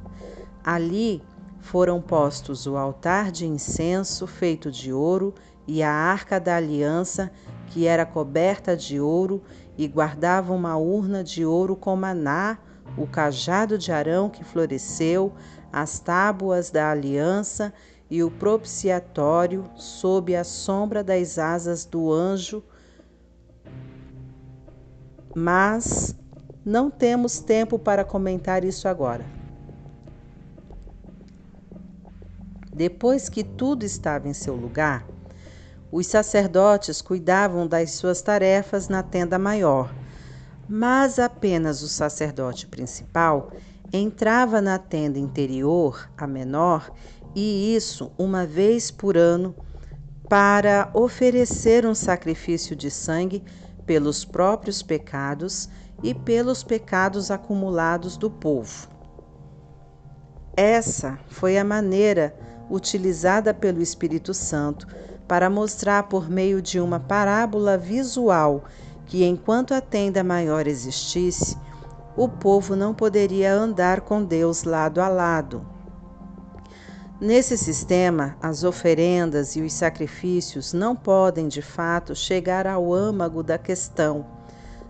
Ali 0.62 1.24
foram 1.62 2.02
postos 2.02 2.68
o 2.68 2.76
altar 2.76 3.32
de 3.32 3.48
incenso 3.48 4.28
feito 4.28 4.70
de 4.70 4.92
ouro 4.92 5.34
e 5.66 5.82
a 5.82 5.94
arca 5.94 6.42
da 6.42 6.58
aliança, 6.58 7.32
que 7.68 7.88
era 7.88 8.06
coberta 8.06 8.76
de 8.76 9.00
ouro 9.00 9.42
e 9.78 9.88
guardava 9.88 10.52
uma 10.52 10.76
urna 10.76 11.24
de 11.24 11.46
ouro 11.46 11.78
com 11.78 11.96
maná, 11.96 12.58
o 12.98 13.08
cajado 13.08 13.78
de 13.78 13.94
Arão 13.94 14.30
que 14.30 14.44
floresceu, 14.44 15.32
as 15.72 16.00
tábuas 16.00 16.70
da 16.70 16.92
aliança 16.92 17.74
e 18.12 18.22
o 18.22 18.30
propiciatório 18.30 19.64
sob 19.74 20.36
a 20.36 20.44
sombra 20.44 21.02
das 21.02 21.40
asas 21.40 21.86
do 21.86 22.12
anjo. 22.12 22.62
Mas 25.34 26.14
não 26.66 26.92
temos 26.92 27.40
tempo 27.40 27.80
para 27.80 28.04
comentar 28.04 28.66
isso 28.66 28.90
agora. 28.90 29.26
Depois 32.74 33.30
que 33.30 33.46
tudo 33.46 33.86
estava 33.86 34.28
em 34.28 34.34
seu 34.34 34.56
lugar, 34.56 35.08
os 35.90 36.06
sacerdotes 36.06 37.02
cuidavam 37.02 37.66
das 37.66 37.92
suas 37.92 38.22
tarefas 38.22 38.90
na 38.90 39.02
tenda 39.02 39.40
maior, 39.40 39.94
mas 40.68 41.18
apenas 41.18 41.82
o 41.82 41.88
sacerdote 41.88 42.68
principal 42.68 43.52
entrava 43.94 44.62
na 44.62 44.78
tenda 44.78 45.20
interior, 45.20 46.10
a 46.18 46.26
menor, 46.26 46.92
e 47.36 47.76
isso 47.76 48.12
uma 48.18 48.46
vez 48.46 48.92
por 48.92 49.18
ano, 49.18 49.56
para 50.28 50.90
oferecer 50.94 51.86
um 51.86 51.94
sacrifício 51.94 52.76
de 52.76 52.90
sangue 52.90 53.44
pelos 53.86 54.24
próprios 54.24 54.82
pecados 54.82 55.70
e 56.02 56.14
pelos 56.14 56.64
pecados 56.64 57.30
acumulados 57.30 58.16
do 58.18 58.30
povo. 58.30 58.90
Essa 60.56 61.20
foi 61.28 61.58
a 61.58 61.64
maneira 61.64 62.36
utilizada 62.70 63.54
pelo 63.54 63.82
Espírito 63.82 64.34
Santo 64.34 64.88
para 65.28 65.50
mostrar 65.50 66.04
por 66.04 66.30
meio 66.30 66.62
de 66.62 66.80
uma 66.80 67.00
parábola 67.00 67.78
visual 67.78 68.64
que 69.06 69.26
enquanto 69.26 69.74
a 69.74 69.82
tenda 69.82 70.24
maior 70.24 70.68
existisse, 70.68 71.58
o 72.16 72.30
povo 72.30 72.76
não 72.76 72.94
poderia 72.94 73.54
andar 73.54 74.02
com 74.02 74.24
Deus 74.24 74.64
lado 74.64 75.02
a 75.02 75.08
lado. 75.08 75.71
Nesse 77.22 77.56
sistema, 77.56 78.36
as 78.42 78.64
oferendas 78.64 79.56
e 79.56 79.62
os 79.62 79.74
sacrifícios 79.74 80.74
não 80.74 80.96
podem, 80.96 81.48
de 81.48 81.62
fato, 81.62 82.16
chegar 82.16 82.66
ao 82.66 82.92
âmago 82.92 83.44
da 83.44 83.60
questão, 83.60 84.26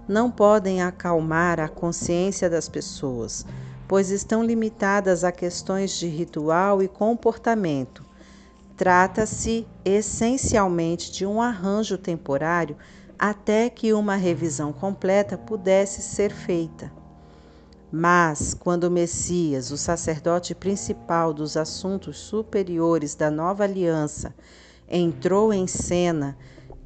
não 0.07 0.31
podem 0.31 0.81
acalmar 0.81 1.59
a 1.59 1.67
consciência 1.67 2.49
das 2.49 2.69
pessoas, 2.69 3.45
pois 3.85 4.11
estão 4.11 4.41
limitadas 4.41 5.25
a 5.25 5.31
questões 5.33 5.99
de 5.99 6.07
ritual 6.07 6.81
e 6.81 6.87
comportamento. 6.87 8.01
Trata-se 8.77 9.67
essencialmente 9.83 11.11
de 11.11 11.25
um 11.25 11.41
arranjo 11.41 11.97
temporário 11.97 12.77
até 13.19 13.69
que 13.69 13.91
uma 13.91 14.15
revisão 14.15 14.71
completa 14.71 15.37
pudesse 15.37 16.01
ser 16.01 16.31
feita. 16.31 17.00
Mas, 17.91 18.53
quando 18.53 18.85
o 18.85 18.91
Messias, 18.91 19.69
o 19.69 19.77
sacerdote 19.77 20.55
principal 20.55 21.33
dos 21.33 21.57
assuntos 21.57 22.17
superiores 22.17 23.15
da 23.15 23.29
nova 23.29 23.65
aliança, 23.65 24.33
entrou 24.89 25.51
em 25.51 25.67
cena, 25.67 26.37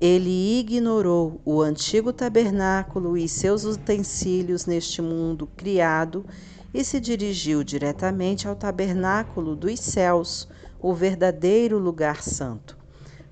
ele 0.01 0.59
ignorou 0.59 1.39
o 1.45 1.61
antigo 1.61 2.11
tabernáculo 2.11 3.15
e 3.15 3.29
seus 3.29 3.65
utensílios 3.65 4.65
neste 4.65 4.99
mundo 4.99 5.47
criado 5.55 6.25
e 6.73 6.83
se 6.83 6.99
dirigiu 6.99 7.63
diretamente 7.63 8.47
ao 8.47 8.55
tabernáculo 8.55 9.55
dos 9.55 9.79
céus, 9.79 10.47
o 10.81 10.91
verdadeiro 10.93 11.77
lugar 11.77 12.23
santo. 12.23 12.75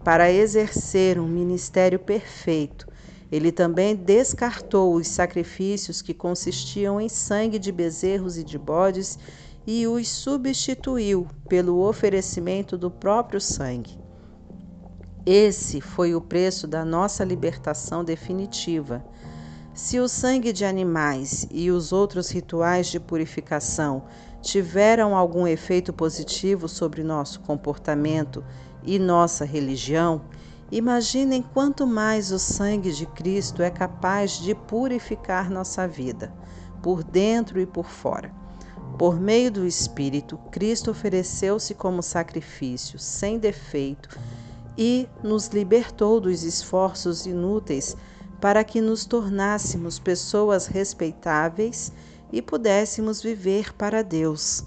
Para 0.04 0.32
exercer 0.32 1.20
um 1.20 1.28
ministério 1.28 1.98
perfeito, 1.98 2.88
ele 3.34 3.52
também 3.52 3.96
descartou 3.96 4.93
os 4.93 5.08
sacrifícios 5.08 6.04
que 6.04 6.13
consistiam 6.13 7.02
em 7.02 7.10
sangue 7.10 7.58
de 7.58 7.72
bezerros 7.72 8.38
e 8.38 8.43
de 8.43 8.60
bodes 8.60 9.17
e 9.65 9.88
os 9.88 10.08
substituiu 10.08 11.26
pelo 11.50 11.82
oferecimento 11.82 12.78
do 12.78 12.91
próprio 12.91 13.41
sangue. 13.41 13.98
Esse 15.26 15.82
foi 15.82 16.13
o 16.13 16.22
preço 16.22 16.67
da 16.67 16.86
nossa 16.86 17.24
libertação 17.24 18.04
definitiva 18.04 19.04
se 19.74 20.00
o 20.00 20.08
sangue 20.08 20.54
de 20.54 20.63
animais 20.63 21.48
e 21.50 21.72
os 21.72 21.91
outros 21.91 22.30
rituais 22.30 22.86
de 22.86 23.00
purificação 23.00 24.04
tiveram 24.43 25.17
algum 25.17 25.48
efeito 25.48 25.91
positivo 25.91 26.67
sobre 26.67 27.02
nosso 27.02 27.39
comportamento 27.39 28.46
e 28.84 29.00
nossa 29.00 29.43
religião, 29.43 30.22
imaginem 30.71 31.41
quanto 31.41 31.86
mais 31.86 32.32
o 32.32 32.39
sangue 32.39 32.91
de 32.91 33.06
Cristo 33.06 33.62
é 33.62 33.69
capaz 33.69 34.39
de 34.39 34.56
purificar 34.56 35.49
nossa 35.49 35.88
vida, 35.88 36.34
por 36.82 37.04
dentro 37.04 37.60
e 37.60 37.65
por 37.65 37.86
fora. 37.86 38.32
Por 38.97 39.19
meio 39.19 39.52
do 39.52 39.65
Espírito, 39.65 40.38
Cristo 40.52 40.91
ofereceu-se 40.91 41.73
como 41.73 42.04
sacrifício, 42.04 42.99
sem 42.99 43.39
defeito, 43.39 44.10
e 44.78 45.08
nos 45.23 45.47
libertou 45.47 46.19
dos 46.19 46.43
esforços 46.43 47.26
inúteis 47.26 47.95
para 48.39 48.63
que 48.63 48.82
nos 48.82 49.06
tornássemos 49.06 49.99
pessoas 49.99 50.67
respeitáveis 50.67 51.91
e 52.32 52.41
pudéssemos 52.41 53.21
viver 53.21 53.73
para 53.73 54.04
Deus. 54.04 54.63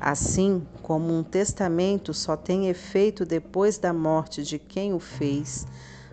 Assim 0.00 0.66
como 0.82 1.12
um 1.12 1.22
testamento 1.22 2.14
só 2.14 2.36
tem 2.36 2.68
efeito 2.68 3.24
depois 3.24 3.78
da 3.78 3.92
morte 3.92 4.42
de 4.42 4.58
quem 4.58 4.94
o 4.94 4.98
fez, 4.98 5.66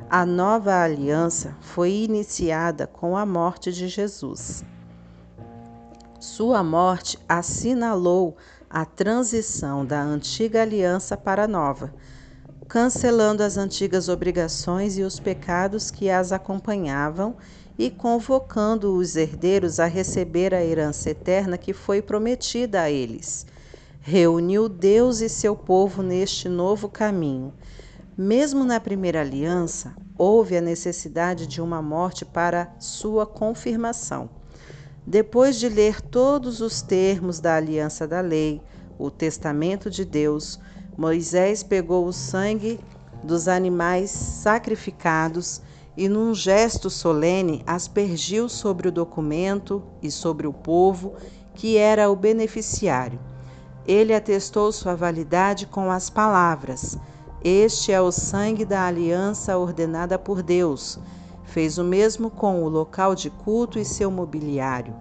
a 0.09 0.25
nova 0.25 0.81
aliança 0.81 1.55
foi 1.61 1.91
iniciada 1.91 2.87
com 2.87 3.15
a 3.15 3.25
morte 3.25 3.71
de 3.71 3.87
Jesus. 3.87 4.63
Sua 6.19 6.63
morte 6.63 7.19
assinalou 7.29 8.35
a 8.69 8.85
transição 8.85 9.85
da 9.85 10.01
antiga 10.01 10.61
aliança 10.61 11.15
para 11.15 11.43
a 11.43 11.47
nova 11.47 11.93
cancelando 12.67 13.43
as 13.43 13.57
antigas 13.57 14.09
obrigações 14.09 14.97
e 14.97 15.03
os 15.03 15.19
pecados 15.19 15.91
que 15.91 16.09
as 16.09 16.31
acompanhavam 16.31 17.35
e 17.77 17.89
convocando 17.89 18.95
os 18.95 19.15
herdeiros 19.15 19.79
a 19.79 19.85
receber 19.85 20.53
a 20.53 20.63
herança 20.63 21.09
eterna 21.09 21.57
que 21.57 21.73
foi 21.73 22.01
prometida 22.01 22.81
a 22.81 22.91
eles. 22.91 23.45
Reuniu 24.07 24.69
Deus 24.69 25.19
e 25.19 25.27
seu 25.27 25.55
povo 25.55 26.03
neste 26.03 26.47
novo 26.47 26.87
caminho. 26.87 27.51
Mesmo 28.15 28.63
na 28.63 28.79
primeira 28.79 29.21
aliança, 29.21 29.95
houve 30.15 30.55
a 30.55 30.61
necessidade 30.61 31.47
de 31.47 31.59
uma 31.59 31.81
morte 31.81 32.23
para 32.23 32.71
sua 32.77 33.25
confirmação. 33.25 34.29
Depois 35.07 35.55
de 35.55 35.67
ler 35.67 36.01
todos 36.01 36.61
os 36.61 36.83
termos 36.83 37.39
da 37.39 37.55
aliança 37.55 38.07
da 38.07 38.21
lei, 38.21 38.61
o 38.99 39.09
testamento 39.09 39.89
de 39.89 40.05
Deus, 40.05 40.59
Moisés 40.95 41.63
pegou 41.63 42.05
o 42.05 42.13
sangue 42.13 42.79
dos 43.23 43.47
animais 43.47 44.11
sacrificados 44.11 45.63
e, 45.97 46.07
num 46.07 46.31
gesto 46.35 46.91
solene, 46.91 47.63
aspergiu 47.65 48.49
sobre 48.49 48.87
o 48.87 48.91
documento 48.91 49.81
e 49.99 50.11
sobre 50.11 50.45
o 50.45 50.53
povo 50.53 51.15
que 51.55 51.75
era 51.75 52.07
o 52.07 52.15
beneficiário. 52.15 53.33
Ele 53.87 54.15
atestou 54.15 54.71
sua 54.71 54.95
validade 54.95 55.67
com 55.67 55.91
as 55.91 56.09
palavras: 56.09 56.97
Este 57.43 57.91
é 57.91 58.01
o 58.01 58.11
sangue 58.11 58.65
da 58.65 58.85
aliança 58.85 59.57
ordenada 59.57 60.17
por 60.17 60.41
Deus. 60.41 60.97
Fez 61.43 61.77
o 61.77 61.83
mesmo 61.83 62.29
com 62.29 62.63
o 62.63 62.69
local 62.69 63.13
de 63.13 63.29
culto 63.29 63.77
e 63.77 63.85
seu 63.85 64.09
mobiliário. 64.09 64.95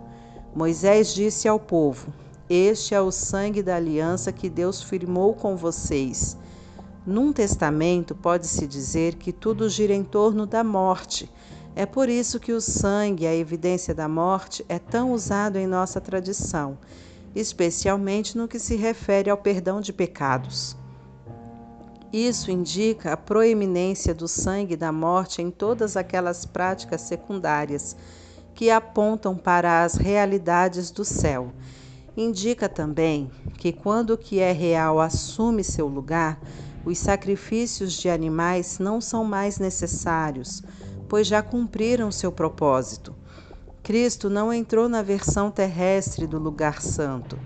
Moisés 0.54 1.14
disse 1.14 1.48
ao 1.48 1.58
povo: 1.58 2.12
Este 2.48 2.94
é 2.94 3.00
o 3.00 3.10
sangue 3.10 3.62
da 3.62 3.76
aliança 3.76 4.30
que 4.30 4.50
Deus 4.50 4.82
firmou 4.82 5.34
com 5.34 5.56
vocês. 5.56 6.36
Num 7.06 7.32
testamento, 7.32 8.14
pode-se 8.14 8.66
dizer 8.66 9.14
que 9.14 9.32
tudo 9.32 9.68
gira 9.68 9.94
em 9.94 10.04
torno 10.04 10.46
da 10.46 10.62
morte. 10.62 11.30
É 11.76 11.84
por 11.84 12.08
isso 12.08 12.38
que 12.38 12.52
o 12.52 12.60
sangue, 12.60 13.26
a 13.26 13.34
evidência 13.34 13.94
da 13.94 14.08
morte, 14.08 14.64
é 14.68 14.78
tão 14.78 15.12
usado 15.12 15.56
em 15.56 15.66
nossa 15.66 16.00
tradição, 16.00 16.78
especialmente 17.34 18.36
no 18.36 18.46
que 18.46 18.58
se 18.58 18.76
refere 18.76 19.28
ao 19.28 19.36
perdão 19.36 19.80
de 19.80 19.92
pecados. 19.92 20.76
Isso 22.12 22.50
indica 22.50 23.12
a 23.12 23.16
proeminência 23.16 24.14
do 24.14 24.28
sangue 24.28 24.76
da 24.76 24.92
morte 24.92 25.42
em 25.42 25.50
todas 25.50 25.96
aquelas 25.96 26.46
práticas 26.46 27.00
secundárias 27.00 27.96
que 28.54 28.70
apontam 28.70 29.36
para 29.36 29.82
as 29.82 29.96
realidades 29.96 30.92
do 30.92 31.04
céu. 31.04 31.52
Indica 32.16 32.68
também 32.68 33.28
que 33.58 33.72
quando 33.72 34.10
o 34.10 34.18
que 34.18 34.38
é 34.38 34.52
real 34.52 35.00
assume 35.00 35.64
seu 35.64 35.88
lugar, 35.88 36.40
os 36.84 36.98
sacrifícios 36.98 37.94
de 37.94 38.08
animais 38.08 38.78
não 38.78 39.00
são 39.00 39.24
mais 39.24 39.58
necessários, 39.58 40.62
pois 41.08 41.26
já 41.26 41.42
cumpriram 41.42 42.12
seu 42.12 42.30
propósito. 42.30 43.12
Cristo 43.84 44.30
não 44.30 44.50
entrou 44.50 44.88
na 44.88 45.02
versão 45.02 45.50
terrestre 45.50 46.26
do 46.26 46.38
lugar 46.38 46.80
santo. 46.80 47.38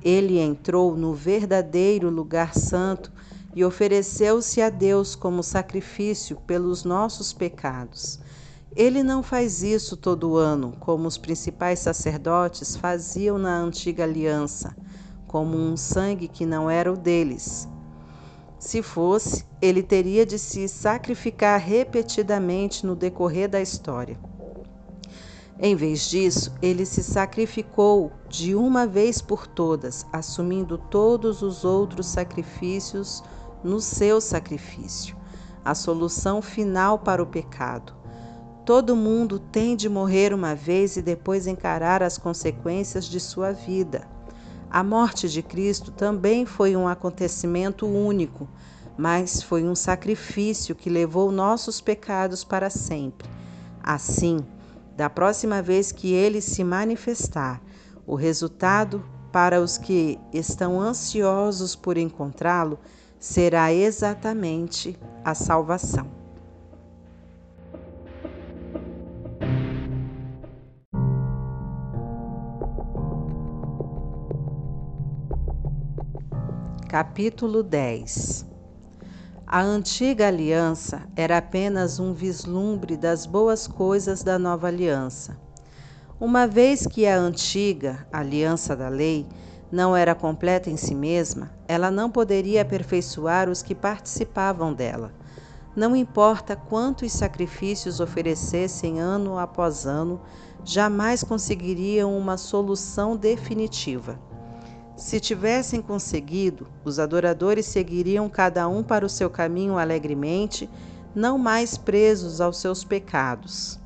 Ele 0.00 0.38
entrou 0.38 0.96
no 0.96 1.12
verdadeiro 1.12 2.08
lugar 2.08 2.54
santo 2.54 3.10
e 3.56 3.64
ofereceu-se 3.64 4.62
a 4.62 4.70
Deus 4.70 5.16
como 5.16 5.42
sacrifício 5.42 6.36
pelos 6.46 6.84
nossos 6.84 7.32
pecados. 7.32 8.20
Ele 8.76 9.02
não 9.02 9.20
faz 9.20 9.64
isso 9.64 9.96
todo 9.96 10.36
ano, 10.36 10.76
como 10.78 11.08
os 11.08 11.18
principais 11.18 11.80
sacerdotes 11.80 12.76
faziam 12.76 13.36
na 13.36 13.58
antiga 13.58 14.04
aliança, 14.04 14.76
como 15.26 15.58
um 15.58 15.76
sangue 15.76 16.28
que 16.28 16.46
não 16.46 16.70
era 16.70 16.92
o 16.92 16.96
deles. 16.96 17.66
Se 18.60 18.80
fosse, 18.80 19.44
ele 19.60 19.82
teria 19.82 20.24
de 20.24 20.38
se 20.38 20.68
sacrificar 20.68 21.58
repetidamente 21.58 22.86
no 22.86 22.94
decorrer 22.94 23.48
da 23.48 23.60
história. 23.60 24.29
Em 25.62 25.76
vez 25.76 26.08
disso, 26.08 26.54
ele 26.62 26.86
se 26.86 27.02
sacrificou 27.02 28.10
de 28.30 28.54
uma 28.54 28.86
vez 28.86 29.20
por 29.20 29.46
todas, 29.46 30.06
assumindo 30.10 30.78
todos 30.78 31.42
os 31.42 31.66
outros 31.66 32.06
sacrifícios 32.06 33.22
no 33.62 33.78
seu 33.78 34.22
sacrifício, 34.22 35.14
a 35.62 35.74
solução 35.74 36.40
final 36.40 36.98
para 36.98 37.22
o 37.22 37.26
pecado. 37.26 37.92
Todo 38.64 38.96
mundo 38.96 39.38
tem 39.38 39.76
de 39.76 39.86
morrer 39.86 40.32
uma 40.32 40.54
vez 40.54 40.96
e 40.96 41.02
depois 41.02 41.46
encarar 41.46 42.02
as 42.02 42.16
consequências 42.16 43.04
de 43.04 43.20
sua 43.20 43.52
vida. 43.52 44.08
A 44.70 44.82
morte 44.82 45.28
de 45.28 45.42
Cristo 45.42 45.90
também 45.90 46.46
foi 46.46 46.74
um 46.74 46.88
acontecimento 46.88 47.86
único, 47.86 48.48
mas 48.96 49.42
foi 49.42 49.64
um 49.64 49.74
sacrifício 49.74 50.74
que 50.74 50.88
levou 50.88 51.30
nossos 51.30 51.82
pecados 51.82 52.44
para 52.44 52.70
sempre. 52.70 53.28
Assim, 53.82 54.38
da 55.00 55.08
próxima 55.08 55.62
vez 55.62 55.90
que 55.90 56.12
ele 56.12 56.42
se 56.42 56.62
manifestar, 56.62 57.62
o 58.06 58.14
resultado 58.14 59.02
para 59.32 59.58
os 59.58 59.78
que 59.78 60.18
estão 60.30 60.78
ansiosos 60.78 61.74
por 61.74 61.96
encontrá-lo 61.96 62.78
será 63.18 63.72
exatamente 63.72 64.98
a 65.24 65.34
salvação. 65.34 66.06
Capítulo 76.90 77.62
10 77.62 78.49
A 79.52 79.62
antiga 79.62 80.28
aliança 80.28 81.02
era 81.16 81.38
apenas 81.38 81.98
um 81.98 82.12
vislumbre 82.12 82.96
das 82.96 83.26
boas 83.26 83.66
coisas 83.66 84.22
da 84.22 84.38
nova 84.38 84.68
aliança. 84.68 85.36
Uma 86.20 86.46
vez 86.46 86.86
que 86.86 87.04
a 87.04 87.18
antiga 87.18 88.06
aliança 88.12 88.76
da 88.76 88.88
lei 88.88 89.26
não 89.68 89.96
era 89.96 90.14
completa 90.14 90.70
em 90.70 90.76
si 90.76 90.94
mesma, 90.94 91.50
ela 91.66 91.90
não 91.90 92.08
poderia 92.08 92.62
aperfeiçoar 92.62 93.48
os 93.48 93.60
que 93.60 93.74
participavam 93.74 94.72
dela. 94.72 95.12
Não 95.74 95.96
importa 95.96 96.54
quantos 96.54 97.10
sacrifícios 97.10 97.98
oferecessem 97.98 99.00
ano 99.00 99.36
após 99.36 99.84
ano, 99.84 100.20
jamais 100.64 101.24
conseguiriam 101.24 102.16
uma 102.16 102.36
solução 102.36 103.16
definitiva. 103.16 104.16
Se 105.00 105.18
tivessem 105.18 105.80
conseguido, 105.80 106.66
os 106.84 106.98
adoradores 106.98 107.64
seguiriam 107.64 108.28
cada 108.28 108.68
um 108.68 108.82
para 108.82 109.04
o 109.04 109.08
seu 109.08 109.30
caminho 109.30 109.78
alegremente, 109.78 110.68
não 111.14 111.38
mais 111.38 111.78
presos 111.78 112.38
aos 112.38 112.58
seus 112.58 112.84
pecados. 112.84 113.80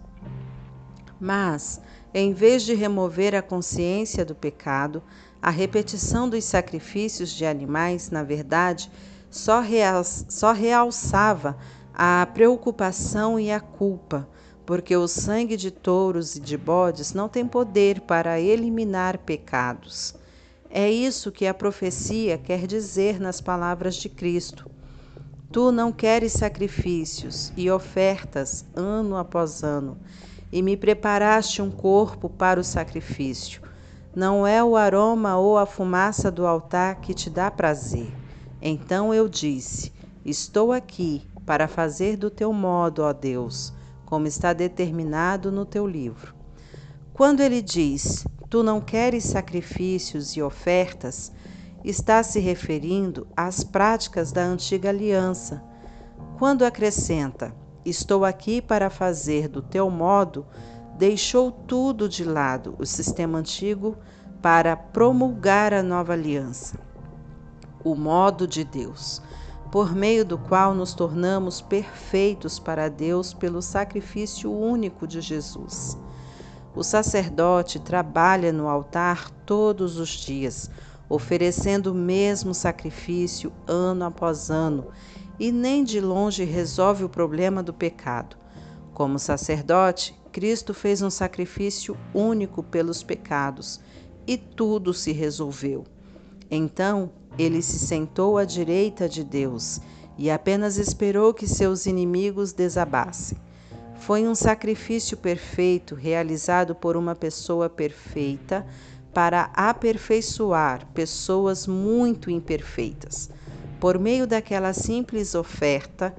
Mas, 1.20 1.80
em 2.12 2.32
vez 2.32 2.64
de 2.64 2.74
remover 2.74 3.32
a 3.32 3.40
consciência 3.40 4.24
do 4.24 4.34
pecado, 4.34 5.00
a 5.40 5.50
repetição 5.50 6.28
dos 6.28 6.42
sacrifícios 6.42 7.30
de 7.30 7.46
animais, 7.46 8.10
na 8.10 8.24
verdade, 8.24 8.90
só, 9.30 9.62
só 10.28 10.50
realçava 10.50 11.56
a 11.94 12.26
preocupação 12.34 13.38
e 13.38 13.52
a 13.52 13.60
culpa, 13.60 14.28
porque 14.66 14.96
o 14.96 15.06
sangue 15.06 15.56
de 15.56 15.70
touros 15.70 16.34
e 16.34 16.40
de 16.40 16.58
bodes 16.58 17.14
não 17.14 17.28
tem 17.28 17.46
poder 17.46 18.00
para 18.00 18.40
eliminar 18.40 19.18
pecados. 19.18 20.16
É 20.76 20.90
isso 20.90 21.30
que 21.30 21.46
a 21.46 21.54
profecia 21.54 22.36
quer 22.36 22.66
dizer 22.66 23.20
nas 23.20 23.40
palavras 23.40 23.94
de 23.94 24.08
Cristo. 24.08 24.68
Tu 25.52 25.70
não 25.70 25.92
queres 25.92 26.32
sacrifícios 26.32 27.52
e 27.56 27.70
ofertas 27.70 28.64
ano 28.74 29.16
após 29.16 29.62
ano, 29.62 29.96
e 30.50 30.60
me 30.62 30.76
preparaste 30.76 31.62
um 31.62 31.70
corpo 31.70 32.28
para 32.28 32.58
o 32.58 32.64
sacrifício. 32.64 33.62
Não 34.16 34.44
é 34.44 34.64
o 34.64 34.74
aroma 34.74 35.36
ou 35.36 35.56
a 35.56 35.64
fumaça 35.64 36.28
do 36.28 36.44
altar 36.44 36.96
que 36.96 37.14
te 37.14 37.30
dá 37.30 37.52
prazer. 37.52 38.12
Então 38.60 39.14
eu 39.14 39.28
disse: 39.28 39.92
Estou 40.24 40.72
aqui 40.72 41.22
para 41.46 41.68
fazer 41.68 42.16
do 42.16 42.30
teu 42.30 42.52
modo, 42.52 43.02
ó 43.02 43.12
Deus, 43.12 43.72
como 44.04 44.26
está 44.26 44.52
determinado 44.52 45.52
no 45.52 45.64
teu 45.64 45.86
livro. 45.86 46.34
Quando 47.12 47.42
ele 47.42 47.62
diz: 47.62 48.26
Tu 48.54 48.62
não 48.62 48.80
queres 48.80 49.24
sacrifícios 49.24 50.36
e 50.36 50.40
ofertas, 50.40 51.32
está 51.82 52.22
se 52.22 52.38
referindo 52.38 53.26
às 53.36 53.64
práticas 53.64 54.30
da 54.30 54.44
antiga 54.44 54.90
aliança. 54.90 55.60
Quando 56.38 56.64
acrescenta: 56.64 57.52
Estou 57.84 58.24
aqui 58.24 58.62
para 58.62 58.90
fazer 58.90 59.48
do 59.48 59.60
teu 59.60 59.90
modo, 59.90 60.46
deixou 60.96 61.50
tudo 61.50 62.08
de 62.08 62.22
lado, 62.22 62.76
o 62.78 62.86
sistema 62.86 63.38
antigo, 63.38 63.96
para 64.40 64.76
promulgar 64.76 65.74
a 65.74 65.82
nova 65.82 66.12
aliança, 66.12 66.78
o 67.82 67.96
modo 67.96 68.46
de 68.46 68.62
Deus, 68.62 69.20
por 69.72 69.92
meio 69.92 70.24
do 70.24 70.38
qual 70.38 70.76
nos 70.76 70.94
tornamos 70.94 71.60
perfeitos 71.60 72.60
para 72.60 72.88
Deus 72.88 73.34
pelo 73.34 73.60
sacrifício 73.60 74.48
único 74.52 75.08
de 75.08 75.20
Jesus. 75.20 75.98
O 76.76 76.82
sacerdote 76.82 77.78
trabalha 77.78 78.52
no 78.52 78.68
altar 78.68 79.30
todos 79.46 79.96
os 79.96 80.08
dias, 80.08 80.68
oferecendo 81.08 81.92
o 81.92 81.94
mesmo 81.94 82.52
sacrifício 82.52 83.52
ano 83.66 84.04
após 84.04 84.50
ano, 84.50 84.88
e 85.38 85.52
nem 85.52 85.84
de 85.84 86.00
longe 86.00 86.42
resolve 86.42 87.04
o 87.04 87.08
problema 87.08 87.62
do 87.62 87.72
pecado. 87.72 88.36
Como 88.92 89.20
sacerdote, 89.20 90.18
Cristo 90.32 90.74
fez 90.74 91.00
um 91.00 91.10
sacrifício 91.10 91.96
único 92.12 92.60
pelos 92.60 93.04
pecados 93.04 93.80
e 94.26 94.36
tudo 94.36 94.92
se 94.92 95.12
resolveu. 95.12 95.84
Então 96.50 97.12
ele 97.38 97.62
se 97.62 97.78
sentou 97.78 98.36
à 98.36 98.44
direita 98.44 99.08
de 99.08 99.22
Deus 99.22 99.80
e 100.18 100.30
apenas 100.30 100.76
esperou 100.76 101.32
que 101.32 101.46
seus 101.46 101.86
inimigos 101.86 102.52
desabassem. 102.52 103.38
Foi 104.06 104.28
um 104.28 104.34
sacrifício 104.34 105.16
perfeito 105.16 105.94
realizado 105.94 106.74
por 106.74 106.94
uma 106.94 107.14
pessoa 107.14 107.70
perfeita 107.70 108.66
para 109.14 109.50
aperfeiçoar 109.54 110.86
pessoas 110.92 111.66
muito 111.66 112.30
imperfeitas. 112.30 113.30
Por 113.80 113.98
meio 113.98 114.26
daquela 114.26 114.74
simples 114.74 115.34
oferta, 115.34 116.14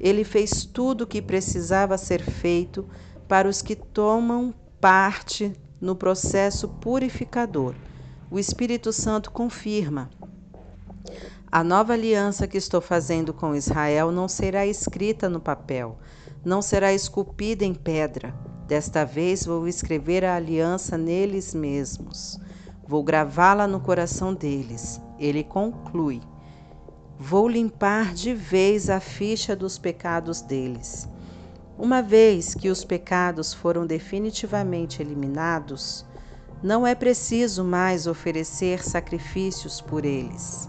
ele 0.00 0.24
fez 0.24 0.64
tudo 0.64 1.02
o 1.02 1.06
que 1.06 1.20
precisava 1.20 1.98
ser 1.98 2.22
feito 2.22 2.88
para 3.28 3.46
os 3.46 3.60
que 3.60 3.76
tomam 3.76 4.54
parte 4.80 5.52
no 5.78 5.94
processo 5.94 6.66
purificador. 6.66 7.74
O 8.30 8.38
Espírito 8.38 8.90
Santo 8.90 9.30
confirma. 9.30 10.08
A 11.52 11.62
nova 11.62 11.92
aliança 11.92 12.46
que 12.46 12.56
estou 12.56 12.80
fazendo 12.80 13.34
com 13.34 13.54
Israel 13.54 14.10
não 14.10 14.28
será 14.28 14.66
escrita 14.66 15.28
no 15.28 15.40
papel, 15.40 15.98
não 16.44 16.62
será 16.62 16.92
esculpida 16.92 17.64
em 17.64 17.74
pedra. 17.74 18.34
Desta 18.66 19.04
vez 19.04 19.46
vou 19.46 19.66
escrever 19.66 20.24
a 20.24 20.36
aliança 20.36 20.98
neles 20.98 21.54
mesmos. 21.54 22.38
Vou 22.86 23.02
gravá-la 23.02 23.66
no 23.66 23.80
coração 23.80 24.34
deles. 24.34 25.00
Ele 25.18 25.42
conclui: 25.42 26.20
Vou 27.18 27.48
limpar 27.48 28.14
de 28.14 28.34
vez 28.34 28.88
a 28.88 29.00
ficha 29.00 29.56
dos 29.56 29.78
pecados 29.78 30.40
deles. 30.40 31.08
Uma 31.78 32.02
vez 32.02 32.54
que 32.54 32.68
os 32.68 32.84
pecados 32.84 33.54
foram 33.54 33.86
definitivamente 33.86 35.00
eliminados, 35.00 36.04
não 36.62 36.86
é 36.86 36.94
preciso 36.94 37.62
mais 37.62 38.06
oferecer 38.06 38.82
sacrifícios 38.82 39.80
por 39.80 40.04
eles. 40.04 40.68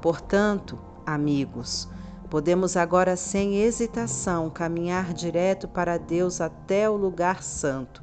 Portanto, 0.00 0.78
amigos, 1.04 1.88
Podemos 2.28 2.76
agora, 2.76 3.16
sem 3.16 3.62
hesitação, 3.62 4.50
caminhar 4.50 5.14
direto 5.14 5.68
para 5.68 5.96
Deus 5.96 6.40
até 6.40 6.90
o 6.90 6.96
lugar 6.96 7.40
santo. 7.40 8.02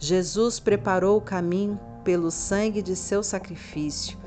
Jesus 0.00 0.58
preparou 0.58 1.18
o 1.18 1.20
caminho 1.20 1.78
pelo 2.02 2.32
sangue 2.32 2.82
de 2.82 2.96
seu 2.96 3.22
sacrifício 3.22 4.18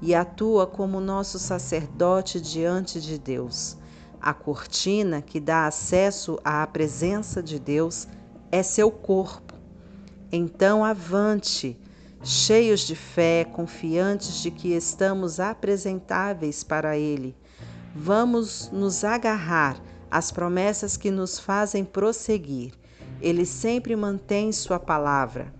e 0.00 0.14
atua 0.14 0.64
como 0.64 1.00
nosso 1.00 1.40
sacerdote 1.40 2.40
diante 2.40 3.00
de 3.00 3.18
Deus. 3.18 3.76
A 4.20 4.32
cortina 4.32 5.20
que 5.20 5.40
dá 5.40 5.66
acesso 5.66 6.38
à 6.44 6.64
presença 6.64 7.42
de 7.42 7.58
Deus 7.58 8.06
é 8.52 8.62
seu 8.62 8.92
corpo. 8.92 9.54
Então, 10.30 10.84
avante, 10.84 11.76
cheios 12.22 12.80
de 12.80 12.94
fé, 12.94 13.44
confiantes 13.44 14.36
de 14.36 14.52
que 14.52 14.68
estamos 14.68 15.40
apresentáveis 15.40 16.62
para 16.62 16.96
Ele 16.96 17.34
Vamos 17.96 18.70
nos 18.72 19.04
agarrar 19.04 19.80
às 20.10 20.32
promessas 20.32 20.96
que 20.96 21.12
nos 21.12 21.38
fazem 21.38 21.84
prosseguir. 21.84 22.72
Ele 23.20 23.46
sempre 23.46 23.94
mantém 23.94 24.50
Sua 24.50 24.80
palavra. 24.80 25.54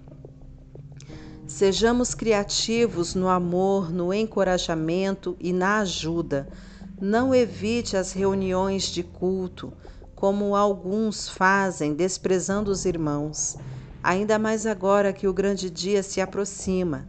Sejamos 1.47 2.13
criativos 2.13 3.15
no 3.15 3.29
amor, 3.29 3.93
no 3.93 4.13
encorajamento 4.13 5.37
e 5.39 5.53
na 5.53 5.79
ajuda. 5.79 6.49
Não 7.01 7.33
evite 7.33 7.97
as 7.97 8.13
reuniões 8.13 8.85
de 8.85 9.05
culto, 9.05 9.73
como 10.17 10.57
alguns 10.57 11.29
fazem, 11.29 11.95
desprezando 11.95 12.71
os 12.71 12.85
irmãos. 12.85 13.57
Ainda 14.03 14.41
mais 14.41 14.67
agora 14.67 15.13
que 15.13 15.29
o 15.29 15.33
grande 15.33 15.71
dia 15.71 16.03
se 16.03 16.21
aproxima. 16.21 17.07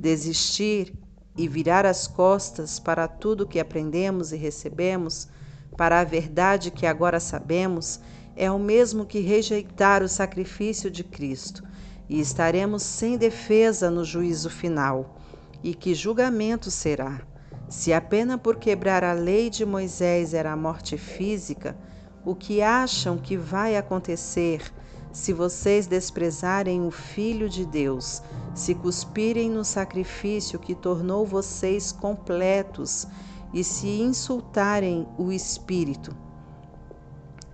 Desistir 0.00 0.92
e 1.36 1.48
virar 1.48 1.84
as 1.84 2.06
costas 2.06 2.78
para 2.78 3.08
tudo 3.08 3.46
que 3.46 3.58
aprendemos 3.58 4.32
e 4.32 4.36
recebemos, 4.36 5.28
para 5.76 6.00
a 6.00 6.04
verdade 6.04 6.70
que 6.70 6.86
agora 6.86 7.18
sabemos, 7.18 8.00
é 8.36 8.50
o 8.50 8.58
mesmo 8.58 9.04
que 9.04 9.20
rejeitar 9.20 10.02
o 10.02 10.08
sacrifício 10.08 10.90
de 10.90 11.02
Cristo, 11.02 11.64
e 12.08 12.20
estaremos 12.20 12.82
sem 12.82 13.16
defesa 13.16 13.90
no 13.90 14.04
juízo 14.04 14.50
final. 14.50 15.18
E 15.62 15.74
que 15.74 15.94
julgamento 15.94 16.70
será? 16.70 17.22
Se 17.68 17.92
a 17.92 18.00
pena 18.00 18.36
por 18.36 18.56
quebrar 18.56 19.02
a 19.02 19.12
lei 19.12 19.48
de 19.48 19.64
Moisés 19.64 20.34
era 20.34 20.52
a 20.52 20.56
morte 20.56 20.98
física, 20.98 21.76
o 22.24 22.34
que 22.34 22.62
acham 22.62 23.18
que 23.18 23.36
vai 23.36 23.76
acontecer 23.76 24.72
se 25.14 25.32
vocês 25.32 25.86
desprezarem 25.86 26.84
o 26.84 26.90
Filho 26.90 27.48
de 27.48 27.64
Deus, 27.64 28.20
se 28.52 28.74
cuspirem 28.74 29.48
no 29.48 29.64
sacrifício 29.64 30.58
que 30.58 30.74
tornou 30.74 31.24
vocês 31.24 31.92
completos 31.92 33.06
e 33.52 33.62
se 33.62 33.86
insultarem 33.86 35.06
o 35.16 35.30
Espírito. 35.30 36.14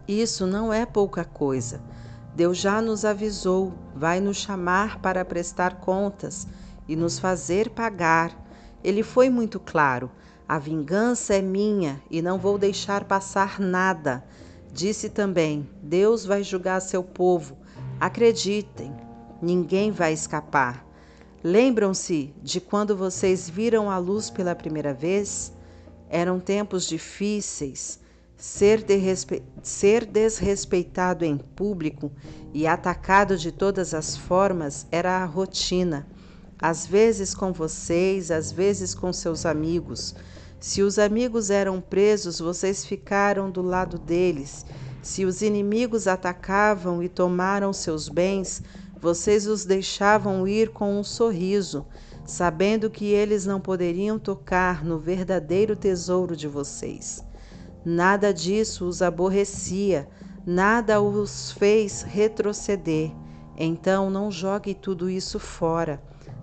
Isso 0.09 0.47
não 0.47 0.73
é 0.73 0.87
pouca 0.87 1.23
coisa. 1.23 1.83
Deus 2.35 2.57
já 2.57 2.81
nos 2.81 3.05
avisou, 3.05 3.75
vai 3.95 4.21
nos 4.21 4.39
chamar 4.39 4.99
para 5.01 5.23
prestar 5.23 5.81
contas 5.81 6.49
e 6.89 6.97
nos 6.97 7.19
fazer 7.19 7.69
pagar. 7.69 8.35
Ele 8.83 9.03
foi 9.03 9.29
muito 9.29 9.61
claro: 9.61 10.11
a 10.49 10.59
vingança 10.59 11.35
é 11.35 11.43
minha 11.43 12.01
e 12.11 12.23
não 12.23 12.39
vou 12.39 12.57
deixar 12.57 13.05
passar 13.05 13.61
nada. 13.61 14.25
Disse 14.73 15.09
também: 15.09 15.69
Deus 15.83 16.25
vai 16.25 16.43
julgar 16.43 16.81
seu 16.81 17.03
povo. 17.03 17.57
Acreditem, 17.99 18.95
ninguém 19.43 19.91
vai 19.91 20.13
escapar. 20.13 20.87
Lembram-se 21.43 22.35
de 22.43 22.61
quando 22.61 22.97
vocês 22.97 23.49
viram 23.49 23.91
a 23.91 23.99
luz 23.99 24.31
pela 24.31 24.55
primeira 24.55 24.93
vez? 24.93 25.53
Eram 26.09 26.39
tempos 26.39 26.87
difíceis. 26.87 27.99
Ser, 28.37 28.85
ser 29.63 30.07
desrespeitado 30.07 31.25
em 31.25 31.37
público 31.37 32.11
e 32.55 32.67
atacado 32.67 33.37
de 33.37 33.53
todas 33.53 33.93
as 33.93 34.17
formas 34.17 34.87
era 34.91 35.19
a 35.19 35.25
rotina. 35.25 36.07
Às 36.59 36.87
vezes 36.87 37.35
com 37.35 37.53
vocês, 37.53 38.31
às 38.31 38.53
vezes 38.53 38.95
com 38.95 39.13
seus 39.13 39.45
amigos. 39.47 40.15
Se 40.61 40.83
os 40.83 40.99
amigos 40.99 41.49
eram 41.49 41.81
presos, 41.81 42.39
vocês 42.39 42.85
ficaram 42.85 43.51
do 43.51 43.63
lado 43.63 43.99
deles. 43.99 44.67
Se 45.01 45.25
os 45.25 45.41
inimigos 45.41 46.07
atacavam 46.07 47.03
e 47.03 47.09
tomaram 47.09 47.73
seus 47.73 48.11
bens, 48.11 48.63
vocês 49.01 49.47
os 49.47 49.65
deixavam 49.65 50.47
ir 50.47 50.69
com 50.69 51.01
um 51.01 51.03
sorriso, 51.03 51.87
sabendo 52.27 52.91
que 52.91 53.07
eles 53.07 53.47
não 53.47 53.59
poderiam 53.59 54.19
tocar 54.19 54.85
no 54.85 54.99
verdadeiro 54.99 55.75
tesouro 55.75 56.37
de 56.37 56.47
vocês. 56.47 57.25
Nada 57.83 58.31
disso 58.31 58.85
os 58.85 59.01
aborrecia, 59.01 60.07
nada 60.45 61.01
os 61.01 61.53
fez 61.53 62.03
retroceder. 62.03 63.11
Então 63.57 64.11
não 64.11 64.31
jogue 64.31 64.75
tudo 64.75 65.09
isso 65.09 65.39
fora. 65.39 66.03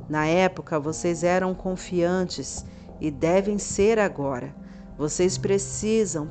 Na 0.09 0.25
época 0.25 0.79
vocês 0.79 1.23
eram 1.23 1.53
confiantes 1.53 2.65
e 2.99 3.11
devem 3.11 3.57
ser 3.57 3.99
agora. 3.99 4.55
Vocês 4.97 5.37
precisam 5.37 6.29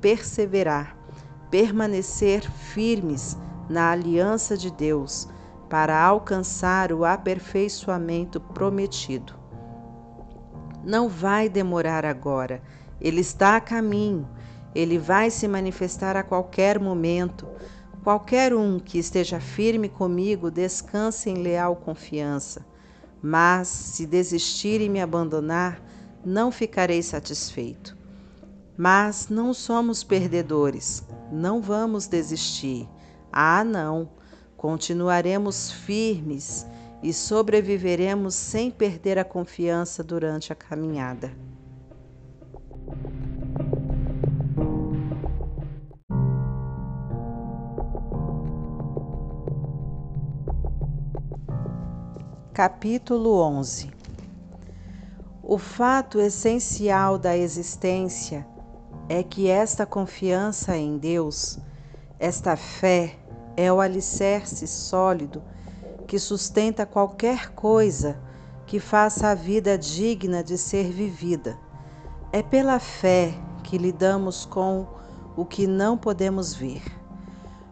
perseverar, 0.00 0.96
permanecer 1.50 2.50
firmes 2.50 3.36
na 3.68 3.90
aliança 3.90 4.56
de 4.56 4.70
Deus 4.70 5.28
para 5.68 6.00
alcançar 6.00 6.92
o 6.92 7.04
aperfeiçoamento 7.04 8.40
prometido. 8.40 9.34
Não 10.82 11.08
vai 11.08 11.48
demorar 11.48 12.04
agora, 12.04 12.62
ele 13.00 13.20
está 13.20 13.56
a 13.56 13.60
caminho, 13.60 14.28
ele 14.74 14.98
vai 14.98 15.30
se 15.30 15.46
manifestar 15.48 16.16
a 16.16 16.22
qualquer 16.22 16.78
momento. 16.78 17.46
Qualquer 18.02 18.54
um 18.54 18.78
que 18.78 18.98
esteja 18.98 19.40
firme 19.40 19.88
comigo 19.88 20.50
descanse 20.50 21.30
em 21.30 21.34
leal 21.34 21.76
confiança. 21.76 22.66
Mas, 23.26 23.68
se 23.68 24.04
desistir 24.04 24.82
e 24.82 24.88
me 24.90 25.00
abandonar, 25.00 25.80
não 26.22 26.52
ficarei 26.52 27.02
satisfeito. 27.02 27.96
Mas 28.76 29.28
não 29.30 29.54
somos 29.54 30.04
perdedores, 30.04 31.02
não 31.32 31.62
vamos 31.62 32.06
desistir. 32.06 32.86
Ah, 33.32 33.64
não! 33.64 34.10
Continuaremos 34.58 35.72
firmes 35.72 36.66
e 37.02 37.14
sobreviveremos 37.14 38.34
sem 38.34 38.70
perder 38.70 39.18
a 39.18 39.24
confiança 39.24 40.04
durante 40.04 40.52
a 40.52 40.56
caminhada. 40.56 41.32
Capítulo 52.54 53.40
11 53.40 53.90
O 55.42 55.58
fato 55.58 56.20
essencial 56.20 57.18
da 57.18 57.36
existência 57.36 58.46
é 59.08 59.24
que 59.24 59.48
esta 59.48 59.84
confiança 59.84 60.76
em 60.76 60.96
Deus, 60.96 61.58
esta 62.16 62.54
fé, 62.56 63.18
é 63.56 63.72
o 63.72 63.80
alicerce 63.80 64.68
sólido 64.68 65.42
que 66.06 66.16
sustenta 66.16 66.86
qualquer 66.86 67.50
coisa 67.54 68.20
que 68.68 68.78
faça 68.78 69.30
a 69.30 69.34
vida 69.34 69.76
digna 69.76 70.40
de 70.40 70.56
ser 70.56 70.92
vivida. 70.92 71.58
É 72.30 72.40
pela 72.40 72.78
fé 72.78 73.34
que 73.64 73.76
lidamos 73.76 74.46
com 74.46 74.86
o 75.36 75.44
que 75.44 75.66
não 75.66 75.98
podemos 75.98 76.54
ver. 76.54 76.84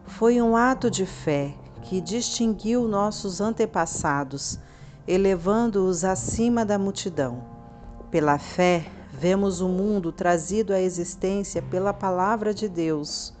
Foi 0.05 0.41
um 0.41 0.57
ato 0.57 0.91
de 0.91 1.05
fé 1.05 1.55
que 1.83 2.01
distinguiu 2.01 2.85
nossos 2.85 3.39
antepassados 3.39 4.59
elevando-os 5.07 6.03
acima 6.03 6.65
da 6.65 6.77
multidão. 6.77 7.43
Pela 8.09 8.37
fé, 8.37 8.85
vemos 9.11 9.61
o 9.61 9.67
mundo 9.67 10.11
trazido 10.11 10.73
à 10.73 10.79
existência 10.79 11.61
pela 11.61 11.93
palavra 11.93 12.53
de 12.53 12.67
Deus, 12.67 13.33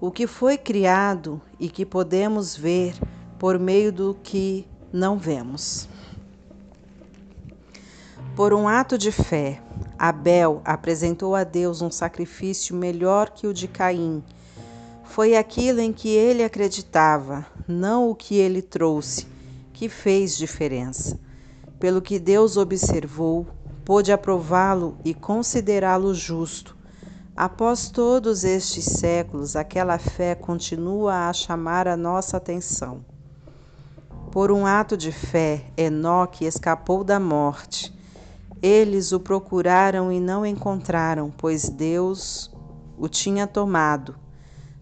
o 0.00 0.10
que 0.10 0.26
foi 0.26 0.56
criado 0.56 1.40
e 1.58 1.68
que 1.68 1.84
podemos 1.84 2.56
ver 2.56 2.94
por 3.38 3.58
meio 3.58 3.92
do 3.92 4.16
que 4.22 4.66
não 4.92 5.18
vemos. 5.18 5.88
Por 8.34 8.52
um 8.52 8.68
ato 8.68 8.98
de 8.98 9.10
fé, 9.10 9.62
Abel 9.98 10.60
apresentou 10.64 11.34
a 11.34 11.42
Deus 11.42 11.80
um 11.80 11.90
sacrifício 11.90 12.76
melhor 12.76 13.30
que 13.30 13.46
o 13.46 13.54
de 13.54 13.66
Caim. 13.66 14.22
Foi 15.04 15.36
aquilo 15.36 15.80
em 15.80 15.90
que 15.90 16.10
ele 16.10 16.44
acreditava, 16.44 17.46
não 17.66 18.10
o 18.10 18.14
que 18.14 18.34
ele 18.34 18.60
trouxe, 18.60 19.26
que 19.76 19.90
fez 19.90 20.38
diferença. 20.38 21.20
Pelo 21.78 22.00
que 22.00 22.18
Deus 22.18 22.56
observou, 22.56 23.46
pôde 23.84 24.10
aprová-lo 24.10 24.96
e 25.04 25.12
considerá-lo 25.12 26.14
justo. 26.14 26.74
Após 27.36 27.90
todos 27.90 28.42
estes 28.42 28.86
séculos, 28.86 29.54
aquela 29.54 29.98
fé 29.98 30.34
continua 30.34 31.28
a 31.28 31.32
chamar 31.34 31.86
a 31.86 31.94
nossa 31.94 32.38
atenção. 32.38 33.04
Por 34.32 34.50
um 34.50 34.64
ato 34.64 34.96
de 34.96 35.12
fé, 35.12 35.66
Enoque 35.76 36.46
escapou 36.46 37.04
da 37.04 37.20
morte. 37.20 37.94
Eles 38.62 39.12
o 39.12 39.20
procuraram 39.20 40.10
e 40.10 40.18
não 40.18 40.46
encontraram, 40.46 41.30
pois 41.36 41.68
Deus 41.68 42.50
o 42.96 43.10
tinha 43.10 43.46
tomado. 43.46 44.16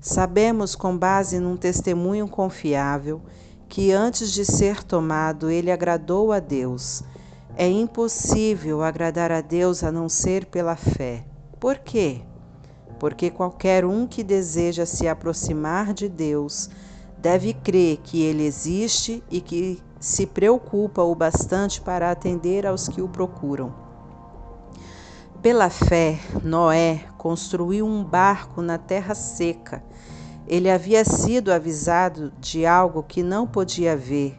Sabemos, 0.01 0.77
com 0.77 0.97
base 0.97 1.41
num 1.41 1.57
testemunho 1.57 2.29
confiável, 2.29 3.23
que 3.69 3.93
antes 3.93 4.33
de 4.33 4.45
ser 4.45 4.85
tomado 4.85 5.51
ele 5.51 5.71
agradou 5.71 6.33
a 6.33 6.39
Deus. 6.39 7.03
É 7.57 7.69
impossível 7.69 8.83
agradar 8.83 9.31
a 9.31 9.41
Deus 9.41 9.85
a 9.85 9.93
não 9.93 10.09
ser 10.09 10.47
pela 10.47 10.77
fé. 10.77 11.25
Por 11.61 11.79
quê? 11.79 12.23
Porque 12.99 13.31
qualquer 13.31 13.85
um 13.85 14.07
que 14.07 14.23
deseja 14.23 14.85
se 14.87 15.07
aproximar 15.07 15.93
de 15.93 16.09
Deus 16.09 16.69
deve 17.19 17.55
crer 17.55 17.99
que 17.99 18.23
ele 18.23 18.45
existe 18.45 19.23
e 19.31 19.41
que 19.41 19.83
se 19.99 20.27
preocupa 20.27 21.03
o 21.03 21.15
bastante 21.15 21.81
para 21.81 22.11
atender 22.11 22.67
aos 22.67 22.89
que 22.89 23.01
o 23.01 23.09
procuram. 23.09 23.75
Pela 25.41 25.71
fé, 25.71 26.19
Noé 26.43 27.05
construiu 27.17 27.87
um 27.87 28.05
barco 28.05 28.61
na 28.61 28.79
terra 28.79 29.15
seca. 29.15 29.83
Ele 30.47 30.71
havia 30.71 31.05
sido 31.05 31.53
avisado 31.53 32.33
de 32.39 32.67
algo 32.67 33.03
que 33.03 33.23
não 33.23 33.47
podia 33.47 33.97
ver 33.97 34.39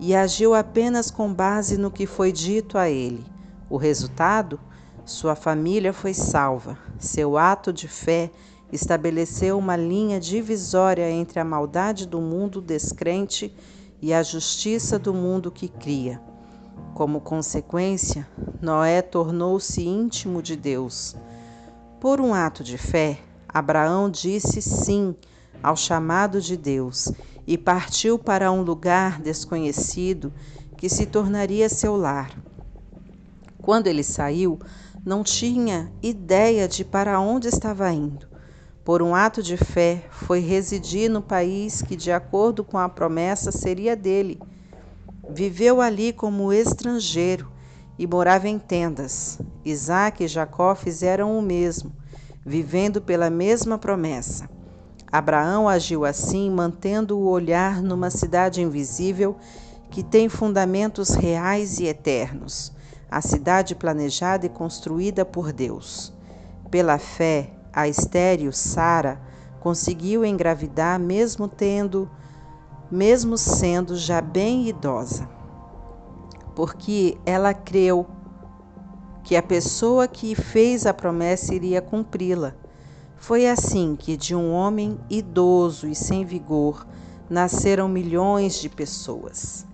e 0.00 0.14
agiu 0.14 0.54
apenas 0.54 1.10
com 1.10 1.32
base 1.32 1.78
no 1.78 1.90
que 1.90 2.06
foi 2.06 2.32
dito 2.32 2.76
a 2.76 2.88
ele. 2.88 3.24
O 3.70 3.76
resultado? 3.76 4.58
Sua 5.04 5.36
família 5.36 5.92
foi 5.92 6.12
salva. 6.12 6.78
Seu 6.98 7.38
ato 7.38 7.72
de 7.72 7.86
fé 7.86 8.30
estabeleceu 8.72 9.56
uma 9.58 9.76
linha 9.76 10.18
divisória 10.18 11.08
entre 11.10 11.38
a 11.38 11.44
maldade 11.44 12.06
do 12.06 12.20
mundo 12.20 12.60
descrente 12.60 13.54
e 14.02 14.12
a 14.12 14.22
justiça 14.22 14.98
do 14.98 15.14
mundo 15.14 15.50
que 15.50 15.68
cria. 15.68 16.20
Como 16.94 17.20
consequência, 17.20 18.26
Noé 18.60 19.02
tornou-se 19.02 19.86
íntimo 19.86 20.42
de 20.42 20.56
Deus. 20.56 21.14
Por 22.00 22.20
um 22.20 22.34
ato 22.34 22.64
de 22.64 22.76
fé, 22.76 23.18
Abraão 23.48 24.10
disse 24.10 24.60
sim 24.60 25.14
ao 25.64 25.74
chamado 25.74 26.42
de 26.42 26.58
Deus 26.58 27.10
e 27.46 27.56
partiu 27.56 28.18
para 28.18 28.52
um 28.52 28.60
lugar 28.60 29.18
desconhecido 29.18 30.30
que 30.76 30.90
se 30.90 31.06
tornaria 31.06 31.70
seu 31.70 31.96
lar. 31.96 32.38
Quando 33.62 33.86
ele 33.86 34.04
saiu, 34.04 34.58
não 35.04 35.24
tinha 35.24 35.90
ideia 36.02 36.68
de 36.68 36.84
para 36.84 37.18
onde 37.18 37.48
estava 37.48 37.90
indo. 37.90 38.28
Por 38.84 39.00
um 39.00 39.14
ato 39.14 39.42
de 39.42 39.56
fé, 39.56 40.04
foi 40.10 40.40
residir 40.40 41.10
no 41.10 41.22
país 41.22 41.80
que, 41.80 41.96
de 41.96 42.12
acordo 42.12 42.62
com 42.62 42.76
a 42.76 42.86
promessa, 42.86 43.50
seria 43.50 43.96
dele 43.96 44.38
Viveu 45.30 45.80
ali 45.80 46.12
como 46.12 46.52
estrangeiro 46.52 47.50
e 47.98 48.06
morava 48.06 48.46
em 48.46 48.58
tendas. 48.58 49.38
Isaac 49.64 50.22
e 50.22 50.28
Jacó 50.28 50.74
fizeram 50.74 51.38
o 51.38 51.40
mesmo, 51.40 51.90
vivendo 52.44 53.00
pela 53.00 53.30
mesma 53.30 53.78
promessa. 53.78 54.46
Abraão 55.14 55.68
agiu 55.68 56.04
assim, 56.04 56.50
mantendo 56.50 57.16
o 57.16 57.28
olhar 57.28 57.80
numa 57.80 58.10
cidade 58.10 58.60
invisível 58.60 59.36
que 59.88 60.02
tem 60.02 60.28
fundamentos 60.28 61.10
reais 61.10 61.78
e 61.78 61.84
eternos, 61.86 62.72
a 63.08 63.20
cidade 63.20 63.76
planejada 63.76 64.44
e 64.44 64.48
construída 64.48 65.24
por 65.24 65.52
Deus. 65.52 66.12
Pela 66.68 66.98
fé, 66.98 67.52
a 67.72 67.86
estéril 67.86 68.52
Sara 68.52 69.20
conseguiu 69.60 70.24
engravidar 70.24 70.98
mesmo 70.98 71.46
tendo 71.46 72.10
mesmo 72.90 73.38
sendo 73.38 73.96
já 73.96 74.20
bem 74.20 74.66
idosa, 74.66 75.28
porque 76.56 77.16
ela 77.24 77.54
creu 77.54 78.04
que 79.22 79.36
a 79.36 79.42
pessoa 79.44 80.08
que 80.08 80.34
fez 80.34 80.86
a 80.86 80.92
promessa 80.92 81.54
iria 81.54 81.80
cumpri-la. 81.80 82.63
Foi 83.16 83.48
assim 83.48 83.96
que 83.96 84.16
de 84.16 84.34
um 84.34 84.52
homem 84.52 84.98
idoso 85.08 85.88
e 85.88 85.94
sem 85.94 86.24
vigor 86.24 86.86
nasceram 87.28 87.88
milhões 87.88 88.60
de 88.60 88.68
pessoas. 88.68 89.66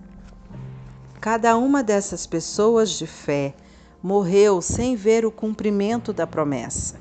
Cada 1.19 1.57
uma 1.57 1.83
dessas 1.83 2.25
pessoas 2.25 2.91
de 2.91 3.05
fé 3.05 3.53
morreu 4.01 4.61
sem 4.61 4.95
ver 4.95 5.25
o 5.25 5.31
cumprimento 5.31 6.11
da 6.11 6.25
promessa, 6.25 6.99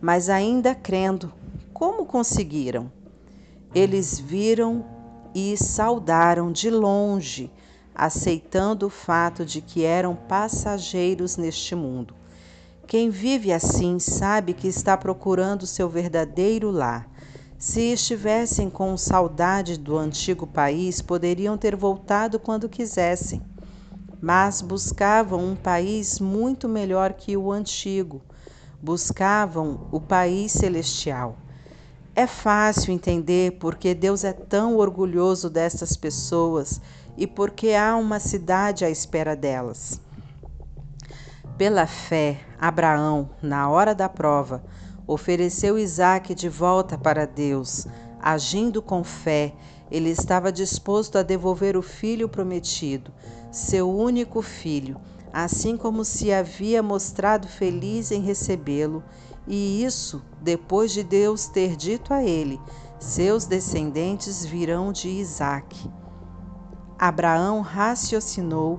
mas 0.00 0.28
ainda 0.28 0.74
crendo. 0.74 1.32
Como 1.72 2.04
conseguiram? 2.04 2.90
Eles 3.74 4.18
viram 4.18 4.84
e 5.34 5.56
saudaram 5.56 6.50
de 6.50 6.70
longe, 6.70 7.50
aceitando 7.94 8.86
o 8.86 8.90
fato 8.90 9.44
de 9.44 9.60
que 9.60 9.84
eram 9.84 10.14
passageiros 10.14 11.36
neste 11.36 11.74
mundo. 11.74 12.14
Quem 12.92 13.08
vive 13.08 13.54
assim 13.54 13.98
sabe 13.98 14.52
que 14.52 14.68
está 14.68 14.98
procurando 14.98 15.66
seu 15.66 15.88
verdadeiro 15.88 16.70
lar. 16.70 17.08
Se 17.58 17.80
estivessem 17.90 18.68
com 18.68 18.94
saudade 18.98 19.78
do 19.78 19.96
antigo 19.96 20.46
país, 20.46 21.00
poderiam 21.00 21.56
ter 21.56 21.74
voltado 21.74 22.38
quando 22.38 22.68
quisessem, 22.68 23.40
mas 24.20 24.60
buscavam 24.60 25.42
um 25.42 25.56
país 25.56 26.20
muito 26.20 26.68
melhor 26.68 27.14
que 27.14 27.34
o 27.34 27.50
antigo. 27.50 28.20
Buscavam 28.82 29.88
o 29.90 29.98
país 29.98 30.52
celestial. 30.52 31.38
É 32.14 32.26
fácil 32.26 32.92
entender 32.92 33.52
porque 33.52 33.94
Deus 33.94 34.22
é 34.22 34.34
tão 34.34 34.76
orgulhoso 34.76 35.48
dessas 35.48 35.96
pessoas 35.96 36.78
e 37.16 37.26
porque 37.26 37.72
há 37.72 37.96
uma 37.96 38.20
cidade 38.20 38.84
à 38.84 38.90
espera 38.90 39.34
delas. 39.34 39.98
Pela 41.62 41.86
fé, 41.86 42.40
Abraão, 42.58 43.30
na 43.40 43.70
hora 43.70 43.94
da 43.94 44.08
prova, 44.08 44.64
ofereceu 45.06 45.78
Isaque 45.78 46.34
de 46.34 46.48
volta 46.48 46.98
para 46.98 47.24
Deus. 47.24 47.86
Agindo 48.20 48.82
com 48.82 49.04
fé, 49.04 49.54
ele 49.88 50.10
estava 50.10 50.50
disposto 50.50 51.18
a 51.18 51.22
devolver 51.22 51.76
o 51.76 51.80
filho 51.80 52.28
prometido, 52.28 53.12
seu 53.52 53.88
único 53.88 54.42
filho, 54.42 55.00
assim 55.32 55.76
como 55.76 56.04
se 56.04 56.32
havia 56.32 56.82
mostrado 56.82 57.46
feliz 57.46 58.10
em 58.10 58.20
recebê-lo 58.20 59.00
e 59.46 59.84
isso 59.84 60.20
depois 60.40 60.90
de 60.90 61.04
Deus 61.04 61.46
ter 61.46 61.76
dito 61.76 62.12
a 62.12 62.24
ele: 62.24 62.60
Seus 62.98 63.46
descendentes 63.46 64.44
virão 64.44 64.90
de 64.90 65.08
Isaque. 65.08 65.88
Abraão 66.98 67.60
raciocinou 67.60 68.78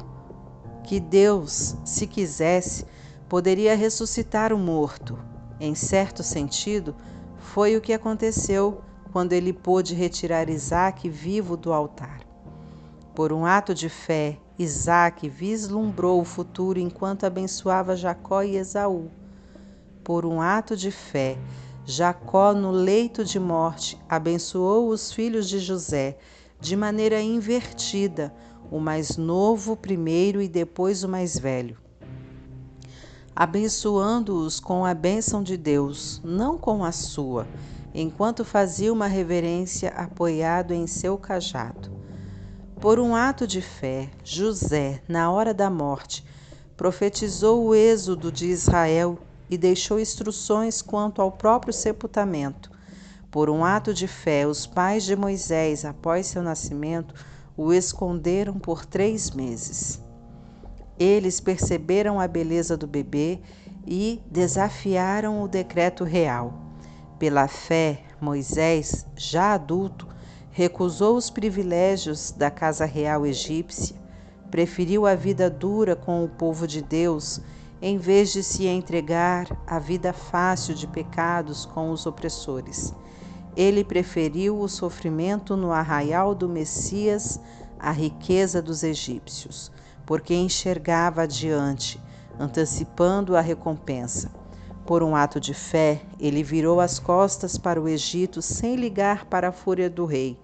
que 0.83 0.99
Deus, 0.99 1.75
se 1.85 2.05
quisesse, 2.05 2.85
poderia 3.27 3.75
ressuscitar 3.75 4.53
o 4.53 4.57
morto. 4.57 5.17
Em 5.59 5.73
certo 5.75 6.21
sentido, 6.23 6.95
foi 7.37 7.75
o 7.75 7.81
que 7.81 7.93
aconteceu 7.93 8.81
quando 9.11 9.33
ele 9.33 9.53
pôde 9.53 9.95
retirar 9.95 10.49
Isaque 10.49 11.09
vivo 11.09 11.55
do 11.55 11.71
altar. 11.71 12.21
Por 13.15 13.31
um 13.31 13.45
ato 13.45 13.73
de 13.73 13.89
fé, 13.89 14.39
Isaque 14.57 15.29
vislumbrou 15.29 16.19
o 16.19 16.25
futuro 16.25 16.79
enquanto 16.79 17.25
abençoava 17.25 17.95
Jacó 17.95 18.43
e 18.43 18.55
Esaú 18.55 19.09
por 20.03 20.25
um 20.25 20.41
ato 20.41 20.75
de 20.75 20.91
fé, 20.91 21.37
Jacó, 21.85 22.53
no 22.53 22.71
leito 22.71 23.23
de 23.23 23.39
morte, 23.39 23.97
abençoou 24.07 24.89
os 24.89 25.11
filhos 25.11 25.47
de 25.47 25.59
José 25.59 26.17
de 26.59 26.75
maneira 26.75 27.21
invertida, 27.21 28.33
o 28.73 28.79
mais 28.79 29.17
novo 29.17 29.77
primeiro 29.77 30.41
e 30.41 30.47
depois 30.47 31.03
o 31.03 31.07
mais 31.07 31.37
velho. 31.37 31.77
Abençoando-os 33.35 34.59
com 34.59 34.83
a 34.83 34.95
bênção 34.95 35.43
de 35.43 35.55
Deus, 35.55 36.19
não 36.23 36.57
com 36.57 36.83
a 36.83 36.91
sua, 36.91 37.47
enquanto 37.93 38.43
fazia 38.43 38.91
uma 38.91 39.05
reverência 39.05 39.89
apoiado 39.89 40.73
em 40.73 40.87
seu 40.87 41.19
cajado. 41.19 41.91
Por 42.81 42.99
um 42.99 43.15
ato 43.15 43.45
de 43.45 43.61
fé, 43.61 44.09
José, 44.23 45.03
na 45.07 45.31
hora 45.31 45.53
da 45.53 45.69
morte, 45.69 46.25
profetizou 46.75 47.63
o 47.63 47.75
êxodo 47.75 48.31
de 48.31 48.47
Israel 48.47 49.19
e 49.51 49.55
deixou 49.55 49.99
instruções 49.99 50.81
quanto 50.81 51.21
ao 51.21 51.31
próprio 51.31 51.71
sepultamento. 51.71 52.71
Por 53.29 53.51
um 53.51 53.63
ato 53.63 53.93
de 53.93 54.07
fé, 54.07 54.47
os 54.47 54.65
pais 54.65 55.03
de 55.03 55.15
Moisés, 55.15 55.85
após 55.85 56.25
seu 56.25 56.41
nascimento, 56.41 57.13
o 57.55 57.73
esconderam 57.73 58.59
por 58.59 58.85
três 58.85 59.31
meses. 59.31 60.01
Eles 60.99 61.39
perceberam 61.39 62.19
a 62.19 62.27
beleza 62.27 62.77
do 62.77 62.87
bebê 62.87 63.39
e 63.85 64.21
desafiaram 64.29 65.43
o 65.43 65.47
decreto 65.47 66.03
real. 66.03 66.53
Pela 67.19 67.47
fé, 67.47 68.03
Moisés, 68.19 69.05
já 69.15 69.53
adulto, 69.53 70.07
recusou 70.51 71.17
os 71.17 71.29
privilégios 71.29 72.31
da 72.31 72.51
casa 72.51 72.85
real 72.85 73.25
egípcia, 73.25 73.95
preferiu 74.51 75.05
a 75.05 75.15
vida 75.15 75.49
dura 75.49 75.95
com 75.95 76.23
o 76.23 76.29
povo 76.29 76.67
de 76.67 76.81
Deus 76.81 77.41
em 77.81 77.97
vez 77.97 78.31
de 78.31 78.41
se 78.41 78.65
entregar 78.65 79.45
à 79.67 79.77
vida 79.77 80.13
fácil 80.13 80.73
de 80.73 80.87
pecados 80.87 81.65
com 81.65 81.91
os 81.91 82.05
opressores. 82.05 82.93
Ele 83.55 83.83
preferiu 83.83 84.59
o 84.59 84.67
sofrimento 84.67 85.55
no 85.55 85.71
arraial 85.71 86.33
do 86.33 86.49
Messias 86.49 87.39
à 87.79 87.91
riqueza 87.91 88.61
dos 88.61 88.83
egípcios, 88.83 89.71
porque 90.05 90.33
enxergava 90.33 91.23
adiante, 91.23 92.01
antecipando 92.39 93.35
a 93.35 93.41
recompensa. 93.41 94.31
Por 94.85 95.03
um 95.03 95.15
ato 95.15 95.39
de 95.39 95.53
fé, 95.53 96.01
ele 96.19 96.43
virou 96.43 96.81
as 96.81 96.99
costas 96.99 97.57
para 97.57 97.81
o 97.81 97.87
Egito 97.87 98.41
sem 98.41 98.75
ligar 98.75 99.25
para 99.25 99.49
a 99.49 99.51
fúria 99.51 99.89
do 99.89 100.05
rei. 100.05 100.37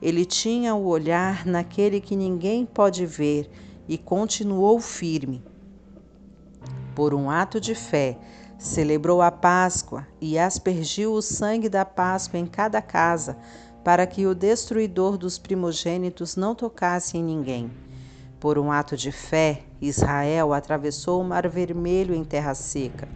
Ele 0.00 0.24
tinha 0.24 0.74
o 0.74 0.86
olhar 0.86 1.46
naquele 1.46 2.00
que 2.00 2.16
ninguém 2.16 2.66
pode 2.66 3.06
ver 3.06 3.50
e 3.86 3.96
continuou 3.96 4.80
firme 4.80 5.42
por 6.94 7.12
um 7.12 7.28
ato 7.28 7.60
de 7.60 7.74
fé, 7.74 8.16
celebrou 8.64 9.20
a 9.20 9.30
Páscoa 9.30 10.06
e 10.18 10.38
aspergiu 10.38 11.12
o 11.12 11.20
sangue 11.20 11.68
da 11.68 11.84
Páscoa 11.84 12.40
em 12.40 12.46
cada 12.46 12.80
casa, 12.80 13.36
para 13.84 14.06
que 14.06 14.26
o 14.26 14.34
destruidor 14.34 15.18
dos 15.18 15.38
primogênitos 15.38 16.34
não 16.34 16.54
tocasse 16.54 17.18
em 17.18 17.22
ninguém. 17.22 17.70
Por 18.40 18.56
um 18.58 18.72
ato 18.72 18.96
de 18.96 19.12
fé, 19.12 19.64
Israel 19.82 20.54
atravessou 20.54 21.20
o 21.20 21.24
Mar 21.24 21.46
Vermelho 21.46 22.14
em 22.14 22.24
terra 22.24 22.54
seca. 22.54 23.06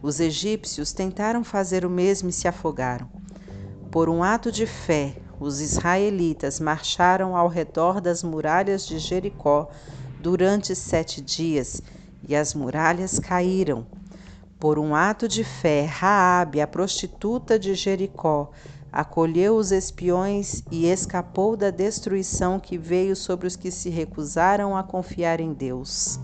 Os 0.00 0.18
egípcios 0.18 0.94
tentaram 0.94 1.44
fazer 1.44 1.84
o 1.84 1.90
mesmo 1.90 2.30
e 2.30 2.32
se 2.32 2.48
afogaram. 2.48 3.06
Por 3.90 4.08
um 4.08 4.22
ato 4.22 4.50
de 4.50 4.64
fé, 4.64 5.16
os 5.38 5.60
israelitas 5.60 6.58
marcharam 6.58 7.36
ao 7.36 7.48
redor 7.48 8.00
das 8.00 8.22
muralhas 8.22 8.86
de 8.86 8.98
Jericó 8.98 9.68
durante 10.22 10.74
sete 10.74 11.20
dias 11.20 11.82
e 12.26 12.34
as 12.34 12.54
muralhas 12.54 13.18
caíram. 13.18 13.86
Por 14.58 14.78
um 14.78 14.94
ato 14.94 15.28
de 15.28 15.44
fé, 15.44 15.84
Raabe, 15.84 16.62
a 16.62 16.66
prostituta 16.66 17.58
de 17.58 17.74
Jericó, 17.74 18.50
acolheu 18.90 19.54
os 19.54 19.70
espiões 19.70 20.62
e 20.70 20.86
escapou 20.86 21.58
da 21.58 21.70
destruição 21.70 22.58
que 22.58 22.78
veio 22.78 23.14
sobre 23.14 23.46
os 23.46 23.54
que 23.54 23.70
se 23.70 23.90
recusaram 23.90 24.74
a 24.74 24.82
confiar 24.82 25.40
em 25.40 25.52
Deus. 25.52 26.18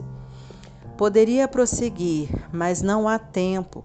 Poderia 0.96 1.46
prosseguir, 1.46 2.30
mas 2.50 2.80
não 2.80 3.06
há 3.06 3.18
tempo. 3.18 3.84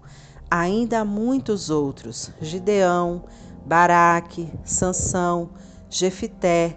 Ainda 0.50 1.00
há 1.00 1.04
muitos 1.04 1.68
outros: 1.68 2.30
Gideão, 2.40 3.24
Baraque, 3.66 4.50
Sansão, 4.64 5.50
Jefité, 5.90 6.74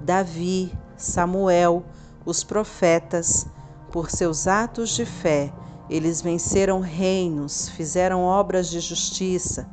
Davi, 0.00 0.76
Samuel, 0.96 1.84
os 2.26 2.42
profetas, 2.42 3.46
por 3.92 4.10
seus 4.10 4.48
atos 4.48 4.90
de 4.90 5.04
fé, 5.04 5.52
eles 5.92 6.22
venceram 6.22 6.80
reinos, 6.80 7.68
fizeram 7.68 8.22
obras 8.22 8.70
de 8.70 8.80
justiça, 8.80 9.68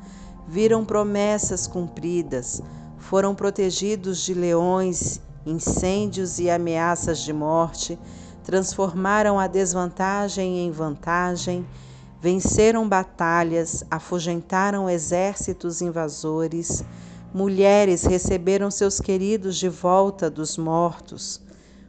viram 0.46 0.84
promessas 0.84 1.66
cumpridas, 1.66 2.62
foram 2.98 3.34
protegidos 3.34 4.26
de 4.26 4.34
leões, 4.34 5.22
incêndios 5.46 6.38
e 6.38 6.50
ameaças 6.50 7.20
de 7.20 7.32
morte, 7.32 7.98
transformaram 8.44 9.40
a 9.40 9.48
desvantagem 9.48 10.60
em 10.60 10.72
vantagem, 10.72 11.66
venceram 12.20 12.90
batalhas, 12.90 13.86
afugentaram 13.90 14.90
exércitos 14.90 15.82
invasores, 15.82 16.84
mulheres 17.34 18.04
receberam 18.04 18.70
seus 18.70 19.00
queridos 19.00 19.56
de 19.56 19.70
volta 19.70 20.30
dos 20.30 20.58
mortos. 20.58 21.42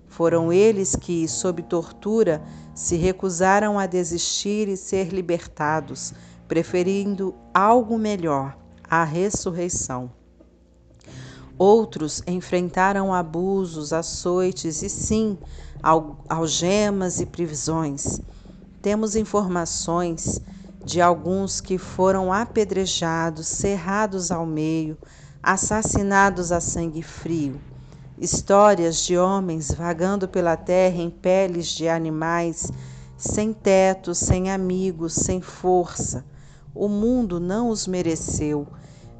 Foram 0.06 0.52
eles 0.52 0.94
que, 0.94 1.26
sob 1.26 1.62
tortura, 1.62 2.40
se 2.74 2.96
recusaram 2.96 3.78
a 3.78 3.86
desistir 3.86 4.68
e 4.68 4.76
ser 4.76 5.12
libertados, 5.12 6.12
preferindo 6.46 7.34
algo 7.52 7.98
melhor, 7.98 8.56
a 8.88 9.04
ressurreição. 9.04 10.10
Outros 11.58 12.22
enfrentaram 12.26 13.12
abusos, 13.12 13.92
açoites 13.92 14.82
e, 14.82 14.88
sim, 14.88 15.38
algemas 16.28 17.20
e 17.20 17.26
prisões. 17.26 18.20
Temos 18.80 19.14
informações 19.14 20.40
de 20.82 21.00
alguns 21.00 21.60
que 21.60 21.76
foram 21.76 22.32
apedrejados, 22.32 23.46
cerrados 23.46 24.30
ao 24.30 24.46
meio, 24.46 24.96
assassinados 25.42 26.50
a 26.50 26.60
sangue 26.60 27.02
frio 27.02 27.60
Histórias 28.20 28.98
de 28.98 29.16
homens 29.16 29.72
vagando 29.72 30.28
pela 30.28 30.54
terra 30.54 31.00
em 31.00 31.08
peles 31.08 31.68
de 31.68 31.88
animais, 31.88 32.70
sem 33.16 33.50
teto, 33.50 34.14
sem 34.14 34.50
amigos, 34.50 35.14
sem 35.14 35.40
força. 35.40 36.22
O 36.74 36.86
mundo 36.86 37.40
não 37.40 37.70
os 37.70 37.86
mereceu, 37.86 38.68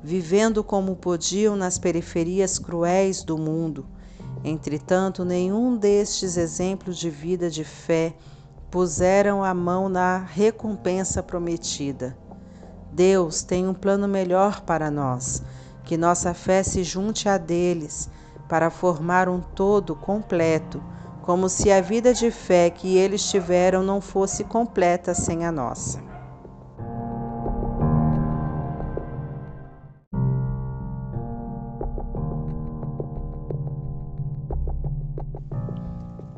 vivendo 0.05 0.63
como 0.63 0.97
podiam 0.97 1.57
nas 1.57 1.79
periferias 1.79 2.59
cruéis 2.59 3.25
do 3.25 3.39
mundo. 3.39 3.87
Entretanto, 4.45 5.25
nenhum 5.25 5.79
destes 5.79 6.37
exemplos 6.37 6.99
de 6.99 7.09
vida 7.09 7.49
de 7.49 7.65
fé 7.65 8.15
puseram 8.71 9.43
a 9.43 9.55
mão 9.55 9.89
na 9.89 10.19
recompensa 10.19 11.23
prometida. 11.23 12.15
Deus 12.93 13.43
tem 13.43 13.67
um 13.67 13.73
plano 13.73 14.07
melhor 14.07 14.61
para 14.61 14.91
nós, 14.91 15.43
que 15.85 15.97
nossa 15.97 16.35
fé 16.35 16.63
se 16.63 16.85
junte 16.85 17.31
a 17.31 17.39
deles 17.39 18.11
para 18.51 18.69
formar 18.69 19.29
um 19.29 19.41
todo 19.41 19.95
completo, 19.95 20.83
como 21.23 21.49
se 21.49 21.71
a 21.71 21.81
vida 21.81 22.13
de 22.13 22.33
fé 22.33 22.69
que 22.69 22.97
eles 22.97 23.31
tiveram 23.31 23.81
não 23.81 24.01
fosse 24.01 24.43
completa 24.43 25.15
sem 25.15 25.47
a 25.47 25.53
nossa. 25.53 26.03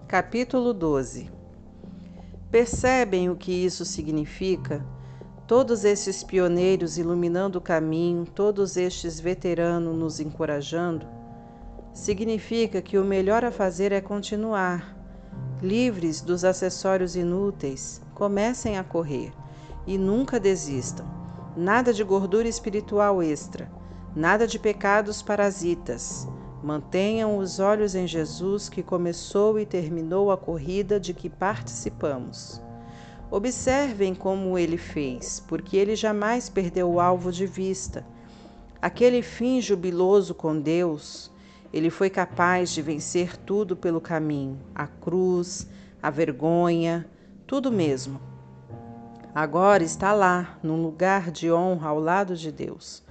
Capítulo 0.07 0.75
12 0.75 1.31
Percebem 2.51 3.31
o 3.31 3.37
que 3.37 3.53
isso 3.53 3.87
significa? 3.87 4.85
Todos 5.47 5.83
esses 5.83 6.23
pioneiros 6.23 6.99
iluminando 6.99 7.59
o 7.59 7.63
caminho, 7.63 8.27
todos 8.27 8.77
estes 8.77 9.19
veteranos 9.19 9.97
nos 9.97 10.21
encorajando? 10.21 11.22
Significa 11.93 12.80
que 12.80 12.99
o 12.99 13.05
melhor 13.05 13.45
a 13.45 13.51
fazer 13.51 13.93
é 13.93 14.01
continuar. 14.01 14.97
Livres 15.61 16.20
dos 16.20 16.45
acessórios 16.45 17.14
inúteis, 17.14 18.01
comecem 18.14 18.78
a 18.78 18.84
correr 18.84 19.32
e 19.86 19.99
nunca 19.99 20.40
desistam. 20.40 21.07
Nada 21.57 21.93
de 21.93 22.03
gordura 22.03 22.49
espiritual 22.49 23.22
extra, 23.22 23.70
nada 24.16 24.47
de 24.47 24.59
pecados 24.59 25.22
parasitas. 25.22 26.26
Mantenham 26.62 27.38
os 27.38 27.59
olhos 27.59 27.95
em 27.95 28.07
Jesus 28.07 28.68
que 28.68 28.82
começou 28.82 29.59
e 29.59 29.66
terminou 29.66 30.30
a 30.30 30.36
corrida 30.36 30.99
de 30.99 31.12
que 31.12 31.28
participamos. 31.28 32.62
Observem 33.30 34.14
como 34.14 34.57
ele 34.59 34.76
fez, 34.76 35.43
porque 35.49 35.76
ele 35.76 35.97
jamais 35.97 36.49
perdeu 36.49 36.90
o 36.93 37.01
alvo 37.01 37.32
de 37.32 37.47
vista. 37.47 38.07
Aquele 38.80 39.22
fim 39.22 39.61
jubiloso 39.61 40.34
com 40.34 40.59
Deus, 40.61 41.32
ele 41.73 41.89
foi 41.89 42.11
capaz 42.11 42.70
de 42.70 42.83
vencer 42.83 43.37
tudo 43.37 43.75
pelo 43.75 44.01
caminho, 44.01 44.59
a 44.75 44.87
cruz, 44.87 45.66
a 46.03 46.11
vergonha, 46.11 47.07
tudo 47.47 47.73
mesmo. 47.73 48.20
Agora 49.35 49.83
está 49.83 50.12
lá, 50.12 50.59
num 50.62 50.83
lugar 50.83 51.31
de 51.31 51.51
honra 51.51 51.89
ao 51.89 51.99
lado 51.99 52.37
de 52.37 52.53
Deus. 52.53 53.03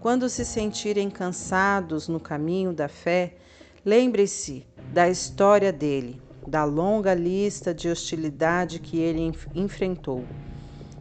Quando 0.00 0.30
se 0.30 0.46
sentirem 0.46 1.10
cansados 1.10 2.08
no 2.08 2.18
caminho 2.18 2.72
da 2.72 2.88
fé, 2.88 3.36
lembre-se 3.84 4.66
da 4.94 5.10
história 5.10 5.70
dele, 5.70 6.22
da 6.46 6.64
longa 6.64 7.12
lista 7.12 7.74
de 7.74 7.90
hostilidade 7.90 8.78
que 8.78 8.98
ele 8.98 9.30
enfrentou. 9.54 10.24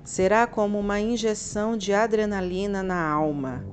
Será 0.03 0.45
como 0.45 0.77
uma 0.77 0.99
injeção 0.99 1.77
de 1.77 1.93
adrenalina 1.93 2.83
na 2.83 3.01
alma, 3.01 3.63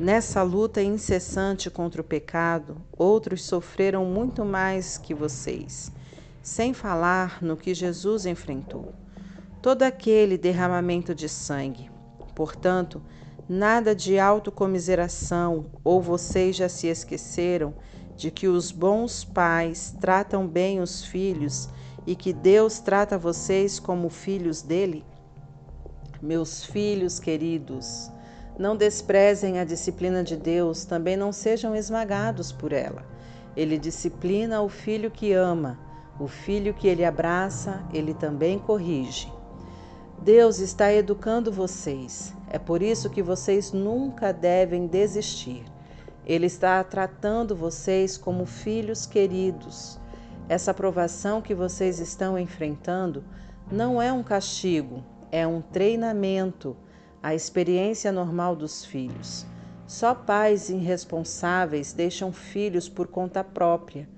Nessa 0.00 0.42
luta 0.42 0.82
incessante 0.82 1.68
contra 1.68 2.00
o 2.00 2.04
pecado, 2.04 2.78
outros 2.96 3.44
sofreram 3.44 4.06
muito 4.06 4.46
mais 4.46 4.96
que 4.96 5.12
vocês, 5.12 5.92
sem 6.42 6.72
falar 6.72 7.42
no 7.42 7.54
que 7.54 7.74
Jesus 7.74 8.24
enfrentou. 8.24 8.94
Todo 9.60 9.82
aquele 9.82 10.38
derramamento 10.38 11.14
de 11.14 11.28
sangue. 11.28 11.90
Portanto, 12.34 13.02
nada 13.46 13.94
de 13.94 14.18
autocomiseração, 14.18 15.66
ou 15.84 16.00
vocês 16.00 16.56
já 16.56 16.70
se 16.70 16.86
esqueceram 16.86 17.74
de 18.16 18.30
que 18.30 18.48
os 18.48 18.72
bons 18.72 19.22
pais 19.22 19.94
tratam 20.00 20.48
bem 20.48 20.80
os 20.80 21.04
filhos 21.04 21.68
e 22.06 22.16
que 22.16 22.32
Deus 22.32 22.80
trata 22.80 23.18
vocês 23.18 23.78
como 23.78 24.08
filhos 24.08 24.62
dele? 24.62 25.04
Meus 26.22 26.64
filhos 26.64 27.20
queridos, 27.20 28.10
Não 28.60 28.76
desprezem 28.76 29.58
a 29.58 29.64
disciplina 29.64 30.22
de 30.22 30.36
Deus, 30.36 30.84
também 30.84 31.16
não 31.16 31.32
sejam 31.32 31.74
esmagados 31.74 32.52
por 32.52 32.74
ela. 32.74 33.06
Ele 33.56 33.78
disciplina 33.78 34.60
o 34.60 34.68
filho 34.68 35.10
que 35.10 35.32
ama, 35.32 35.78
o 36.18 36.28
filho 36.28 36.74
que 36.74 36.86
ele 36.86 37.02
abraça, 37.02 37.82
ele 37.90 38.12
também 38.12 38.58
corrige. 38.58 39.32
Deus 40.20 40.58
está 40.58 40.92
educando 40.92 41.50
vocês, 41.50 42.34
é 42.50 42.58
por 42.58 42.82
isso 42.82 43.08
que 43.08 43.22
vocês 43.22 43.72
nunca 43.72 44.30
devem 44.30 44.86
desistir. 44.86 45.64
Ele 46.26 46.44
está 46.44 46.84
tratando 46.84 47.56
vocês 47.56 48.18
como 48.18 48.44
filhos 48.44 49.06
queridos. 49.06 49.98
Essa 50.50 50.74
provação 50.74 51.40
que 51.40 51.54
vocês 51.54 51.98
estão 51.98 52.38
enfrentando 52.38 53.24
não 53.72 54.02
é 54.02 54.12
um 54.12 54.22
castigo, 54.22 55.02
é 55.32 55.46
um 55.46 55.62
treinamento, 55.62 56.76
a 57.22 57.34
experiência 57.34 58.10
normal 58.10 58.56
dos 58.56 58.84
filhos. 58.84 59.46
Só 59.86 60.14
pais 60.14 60.70
irresponsáveis 60.70 61.92
deixam 61.92 62.32
filhos 62.32 62.88
por 62.88 63.08
conta 63.08 63.42
própria. 63.42 64.08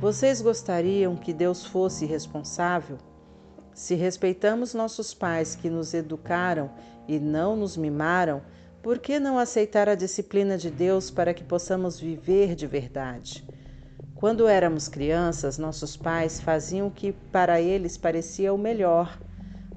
Vocês 0.00 0.40
gostariam 0.40 1.16
que 1.16 1.32
Deus 1.32 1.64
fosse 1.64 2.06
responsável? 2.06 2.98
Se 3.74 3.94
respeitamos 3.94 4.74
nossos 4.74 5.14
pais 5.14 5.54
que 5.54 5.70
nos 5.70 5.94
educaram 5.94 6.70
e 7.06 7.18
não 7.18 7.54
nos 7.54 7.76
mimaram, 7.76 8.42
por 8.82 8.98
que 8.98 9.20
não 9.20 9.38
aceitar 9.38 9.88
a 9.88 9.94
disciplina 9.94 10.56
de 10.56 10.70
Deus 10.70 11.10
para 11.10 11.34
que 11.34 11.44
possamos 11.44 12.00
viver 12.00 12.54
de 12.54 12.66
verdade? 12.66 13.46
Quando 14.14 14.48
éramos 14.48 14.88
crianças, 14.88 15.58
nossos 15.58 15.96
pais 15.96 16.40
faziam 16.40 16.88
o 16.88 16.90
que 16.90 17.12
para 17.12 17.60
eles 17.60 17.96
parecia 17.96 18.52
o 18.52 18.58
melhor, 18.58 19.16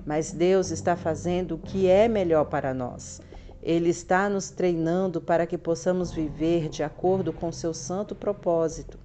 mas 0.05 0.31
Deus 0.31 0.71
está 0.71 0.95
fazendo 0.95 1.55
o 1.55 1.59
que 1.59 1.87
é 1.87 2.07
melhor 2.07 2.45
para 2.45 2.73
nós. 2.73 3.21
Ele 3.61 3.89
está 3.89 4.27
nos 4.27 4.49
treinando 4.49 5.21
para 5.21 5.45
que 5.45 5.57
possamos 5.57 6.11
viver 6.11 6.67
de 6.67 6.83
acordo 6.83 7.31
com 7.31 7.51
seu 7.51 7.73
santo 7.73 8.15
propósito. 8.15 8.97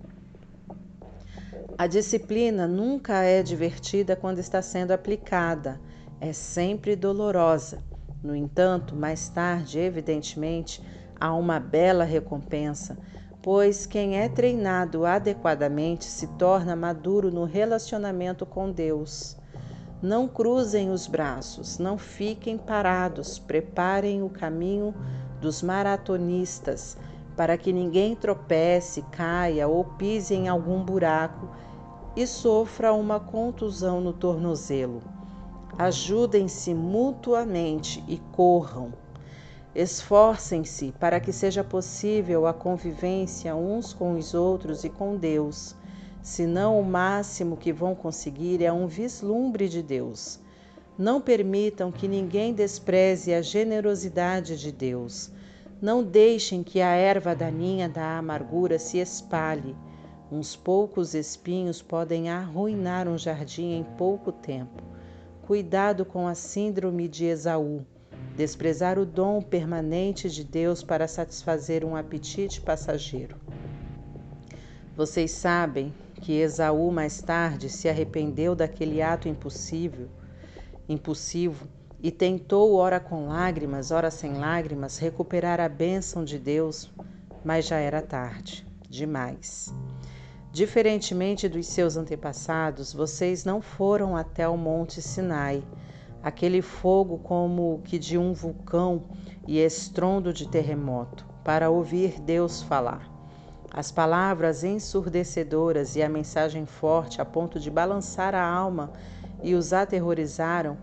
A 1.78 1.86
disciplina 1.86 2.66
nunca 2.66 3.22
é 3.22 3.42
divertida 3.42 4.16
quando 4.16 4.38
está 4.38 4.62
sendo 4.62 4.92
aplicada, 4.92 5.78
é 6.18 6.32
sempre 6.32 6.96
dolorosa. 6.96 7.82
No 8.22 8.34
entanto, 8.34 8.96
mais 8.96 9.28
tarde, 9.28 9.78
evidentemente, 9.78 10.82
há 11.20 11.34
uma 11.34 11.60
bela 11.60 12.04
recompensa, 12.04 12.96
pois 13.42 13.84
quem 13.84 14.18
é 14.18 14.26
treinado 14.26 15.04
adequadamente 15.04 16.06
se 16.06 16.26
torna 16.38 16.74
maduro 16.74 17.30
no 17.30 17.44
relacionamento 17.44 18.46
com 18.46 18.72
Deus. 18.72 19.35
Não 20.06 20.28
cruzem 20.28 20.92
os 20.92 21.08
braços, 21.08 21.80
não 21.80 21.98
fiquem 21.98 22.56
parados, 22.56 23.40
preparem 23.40 24.22
o 24.22 24.30
caminho 24.30 24.94
dos 25.40 25.62
maratonistas, 25.62 26.96
para 27.36 27.58
que 27.58 27.72
ninguém 27.72 28.14
tropece, 28.14 29.02
caia 29.10 29.66
ou 29.66 29.82
pise 29.82 30.32
em 30.32 30.46
algum 30.46 30.84
buraco 30.84 31.48
e 32.14 32.24
sofra 32.24 32.92
uma 32.92 33.18
contusão 33.18 34.00
no 34.00 34.12
tornozelo. 34.12 35.02
Ajudem-se 35.76 36.72
mutuamente 36.72 38.04
e 38.06 38.18
corram. 38.30 38.92
Esforcem-se 39.74 40.94
para 41.00 41.18
que 41.18 41.32
seja 41.32 41.64
possível 41.64 42.46
a 42.46 42.54
convivência 42.54 43.56
uns 43.56 43.92
com 43.92 44.12
os 44.12 44.34
outros 44.34 44.84
e 44.84 44.88
com 44.88 45.16
Deus, 45.16 45.74
senão 46.26 46.80
o 46.80 46.84
máximo 46.84 47.56
que 47.56 47.72
vão 47.72 47.94
conseguir 47.94 48.60
é 48.60 48.72
um 48.72 48.88
vislumbre 48.88 49.68
de 49.68 49.80
Deus. 49.80 50.40
Não 50.98 51.20
permitam 51.20 51.92
que 51.92 52.08
ninguém 52.08 52.52
despreze 52.52 53.32
a 53.32 53.40
generosidade 53.40 54.58
de 54.58 54.72
Deus. 54.72 55.30
Não 55.80 56.02
deixem 56.02 56.64
que 56.64 56.80
a 56.80 56.90
erva 56.96 57.32
daninha 57.32 57.88
da 57.88 58.18
amargura 58.18 58.76
se 58.76 58.98
espalhe. 58.98 59.76
Uns 60.28 60.56
poucos 60.56 61.14
espinhos 61.14 61.80
podem 61.80 62.28
arruinar 62.28 63.06
um 63.06 63.16
jardim 63.16 63.76
em 63.76 63.84
pouco 63.96 64.32
tempo. 64.32 64.82
Cuidado 65.42 66.04
com 66.04 66.26
a 66.26 66.34
síndrome 66.34 67.06
de 67.06 67.26
Esaú, 67.26 67.86
desprezar 68.34 68.98
o 68.98 69.06
dom 69.06 69.40
permanente 69.40 70.28
de 70.28 70.42
Deus 70.42 70.82
para 70.82 71.06
satisfazer 71.06 71.84
um 71.84 71.94
apetite 71.94 72.60
passageiro. 72.60 73.36
Vocês 74.96 75.30
sabem 75.30 75.94
que 76.20 76.32
Esaú 76.32 76.90
mais 76.90 77.20
tarde 77.20 77.68
se 77.68 77.88
arrependeu 77.88 78.54
daquele 78.54 79.02
ato 79.02 79.28
impossível, 79.28 80.08
impulsivo 80.88 81.68
e 82.02 82.10
tentou, 82.10 82.74
ora 82.74 83.00
com 83.00 83.28
lágrimas, 83.28 83.90
ora 83.90 84.10
sem 84.10 84.34
lágrimas, 84.34 84.98
recuperar 84.98 85.60
a 85.60 85.68
bênção 85.68 86.24
de 86.24 86.38
Deus, 86.38 86.90
mas 87.44 87.66
já 87.66 87.78
era 87.78 88.02
tarde, 88.02 88.66
demais. 88.88 89.74
Diferentemente 90.52 91.48
dos 91.48 91.66
seus 91.66 91.96
antepassados, 91.96 92.92
vocês 92.92 93.44
não 93.44 93.60
foram 93.60 94.16
até 94.16 94.48
o 94.48 94.56
Monte 94.56 95.02
Sinai, 95.02 95.62
aquele 96.22 96.62
fogo 96.62 97.18
como 97.18 97.80
que 97.84 97.98
de 97.98 98.16
um 98.16 98.32
vulcão 98.32 99.04
e 99.46 99.58
estrondo 99.58 100.32
de 100.32 100.48
terremoto, 100.48 101.26
para 101.44 101.70
ouvir 101.70 102.20
Deus 102.20 102.62
falar. 102.62 103.15
As 103.72 103.90
palavras 103.90 104.64
ensurdecedoras 104.64 105.96
e 105.96 106.02
a 106.02 106.08
mensagem 106.08 106.66
forte 106.66 107.20
a 107.20 107.24
ponto 107.24 107.60
de 107.60 107.70
balançar 107.70 108.34
a 108.34 108.46
alma 108.46 108.92
e 109.42 109.54
os 109.54 109.72
aterrorizaram, 109.72 110.76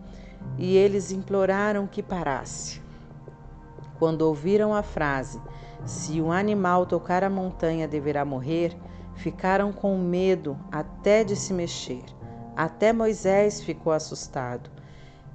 e 0.57 0.75
eles 0.75 1.11
imploraram 1.11 1.87
que 1.87 2.03
parasse. 2.03 2.81
Quando 3.97 4.21
ouviram 4.23 4.73
a 4.73 4.83
frase: 4.83 5.41
Se 5.85 6.21
um 6.21 6.31
animal 6.31 6.85
tocar 6.85 7.23
a 7.23 7.29
montanha, 7.29 7.87
deverá 7.87 8.23
morrer 8.23 8.77
Ficaram 9.15 9.71
com 9.71 9.97
medo 9.97 10.57
até 10.71 11.23
de 11.23 11.35
se 11.35 11.53
mexer. 11.53 12.03
Até 12.55 12.91
Moisés 12.91 13.61
ficou 13.61 13.93
assustado. 13.93 14.69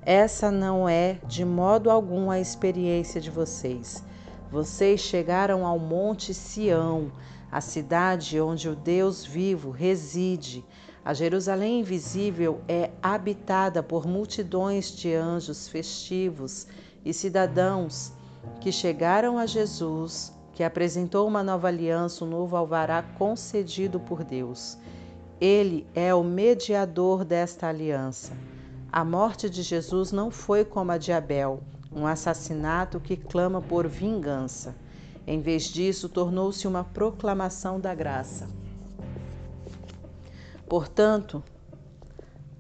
Essa 0.03 0.51
não 0.51 0.89
é 0.89 1.19
de 1.27 1.45
modo 1.45 1.91
algum 1.91 2.31
a 2.31 2.41
experiência 2.41 3.21
de 3.21 3.31
vocês. 3.31 4.03
Vocês 4.51 5.01
chegaram 5.01 5.67
ao 5.67 5.79
Monte 5.79 6.33
Sião, 6.33 7.11
a 7.51 7.61
cidade 7.61 8.41
onde 8.41 8.69
o 8.69 8.77
Deus 8.77 9.25
vivo 9.25 9.71
reside. 9.71 10.65
A 11.05 11.15
Jerusalém 11.15 11.81
invisível 11.81 12.61
é 12.69 12.91
habitada 13.03 13.83
por 13.83 14.07
multidões 14.07 14.91
de 14.91 15.15
anjos 15.15 15.69
festivos 15.69 16.67
e 17.05 17.13
cidadãos 17.13 18.13
que 18.61 18.71
chegaram 18.71 19.39
a 19.39 19.47
Jesus 19.47 20.33
que 20.59 20.65
apresentou 20.65 21.29
uma 21.29 21.41
nova 21.41 21.69
aliança, 21.69 22.25
um 22.25 22.29
novo 22.29 22.57
alvará 22.57 23.01
concedido 23.01 24.01
por 24.01 24.25
Deus. 24.25 24.77
Ele 25.41 25.87
é 25.95 26.13
o 26.13 26.25
mediador 26.25 27.25
desta 27.25 27.69
aliança. 27.69 28.33
A 28.91 29.05
morte 29.05 29.49
de 29.49 29.63
Jesus 29.63 30.11
não 30.11 30.33
foi 30.33 30.65
como 30.65 30.91
a 30.91 30.99
de 30.99 31.13
Abel, 31.13 31.63
um 31.93 32.09
assassinato 32.09 32.99
que 32.99 33.17
clama 33.17 33.63
por 33.63 33.87
vingança. 33.87 34.75
Em 35.31 35.43
vez 35.43 35.65
disso, 35.65 36.09
tornou-se 36.09 36.67
uma 36.67 36.83
proclamação 36.83 37.79
da 37.79 37.95
graça. 37.95 38.49
Portanto, 40.67 41.45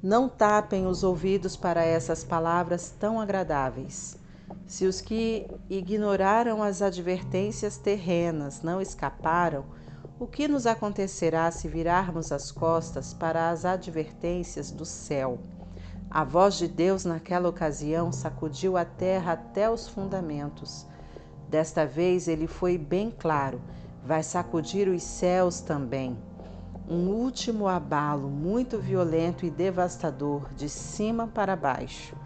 não 0.02 0.28
tapem 0.28 0.86
os 0.86 1.02
ouvidos 1.02 1.56
para 1.56 1.82
essas 1.82 2.22
palavras 2.22 2.90
tão 2.90 3.18
agradáveis. 3.18 4.18
Se 4.66 4.84
os 4.84 5.00
que 5.00 5.46
ignoraram 5.70 6.62
as 6.62 6.82
advertências 6.82 7.78
terrenas 7.78 8.60
não 8.60 8.82
escaparam, 8.82 9.64
o 10.20 10.26
que 10.26 10.46
nos 10.46 10.66
acontecerá 10.66 11.50
se 11.50 11.68
virarmos 11.68 12.30
as 12.30 12.52
costas 12.52 13.14
para 13.14 13.48
as 13.48 13.64
advertências 13.64 14.70
do 14.70 14.84
céu? 14.84 15.38
A 16.10 16.22
voz 16.22 16.58
de 16.58 16.68
Deus 16.68 17.06
naquela 17.06 17.48
ocasião 17.48 18.12
sacudiu 18.12 18.76
a 18.76 18.84
terra 18.84 19.32
até 19.32 19.70
os 19.70 19.88
fundamentos. 19.88 20.86
Desta 21.49 21.86
vez 21.86 22.28
ele 22.28 22.46
foi 22.46 22.76
bem 22.76 23.11
claro: 23.11 23.61
vai 24.05 24.22
sacudir 24.22 24.88
os 24.88 25.03
céus 25.03 25.61
também. 25.61 26.16
Um 26.88 27.09
último 27.09 27.68
abalo 27.68 28.28
muito 28.28 28.78
violento 28.78 29.44
e 29.44 29.51
devastador, 29.51 30.49
de 30.55 30.68
cima 30.68 31.26
para 31.26 31.55
baixo. 31.57 32.16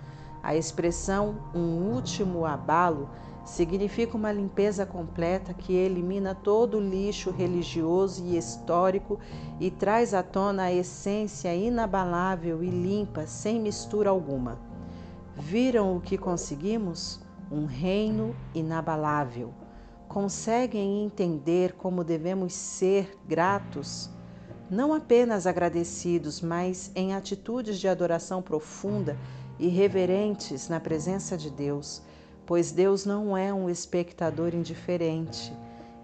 A 0.42 0.56
expressão 0.56 1.36
um 1.54 1.92
último 1.92 2.44
abalo 2.44 3.08
significa 3.44 4.16
uma 4.16 4.32
limpeza 4.32 4.86
completa 4.86 5.52
que 5.52 5.72
elimina 5.72 6.34
todo 6.34 6.78
o 6.78 6.80
lixo 6.80 7.30
religioso 7.30 8.24
e 8.24 8.36
histórico 8.36 9.18
e 9.60 9.70
traz 9.70 10.14
à 10.14 10.22
tona 10.22 10.64
a 10.64 10.72
essência 10.72 11.54
inabalável 11.54 12.62
e 12.62 12.70
limpa, 12.70 13.26
sem 13.26 13.60
mistura 13.60 14.10
alguma. 14.10 14.58
Viram 15.36 15.96
o 15.96 16.00
que 16.00 16.16
conseguimos? 16.16 17.20
Um 17.52 17.66
reino 17.66 18.34
inabalável. 18.54 19.52
Conseguem 20.08 21.04
entender 21.04 21.74
como 21.74 22.02
devemos 22.02 22.54
ser 22.54 23.14
gratos? 23.28 24.08
Não 24.70 24.94
apenas 24.94 25.46
agradecidos, 25.46 26.40
mas 26.40 26.90
em 26.94 27.14
atitudes 27.14 27.78
de 27.78 27.86
adoração 27.86 28.40
profunda 28.40 29.18
e 29.58 29.68
reverentes 29.68 30.70
na 30.70 30.80
presença 30.80 31.36
de 31.36 31.50
Deus, 31.50 32.00
pois 32.46 32.72
Deus 32.72 33.04
não 33.04 33.36
é 33.36 33.52
um 33.52 33.68
espectador 33.68 34.54
indiferente. 34.54 35.52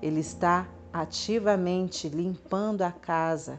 Ele 0.02 0.20
está 0.20 0.68
ativamente 0.92 2.10
limpando 2.10 2.82
a 2.82 2.92
casa, 2.92 3.58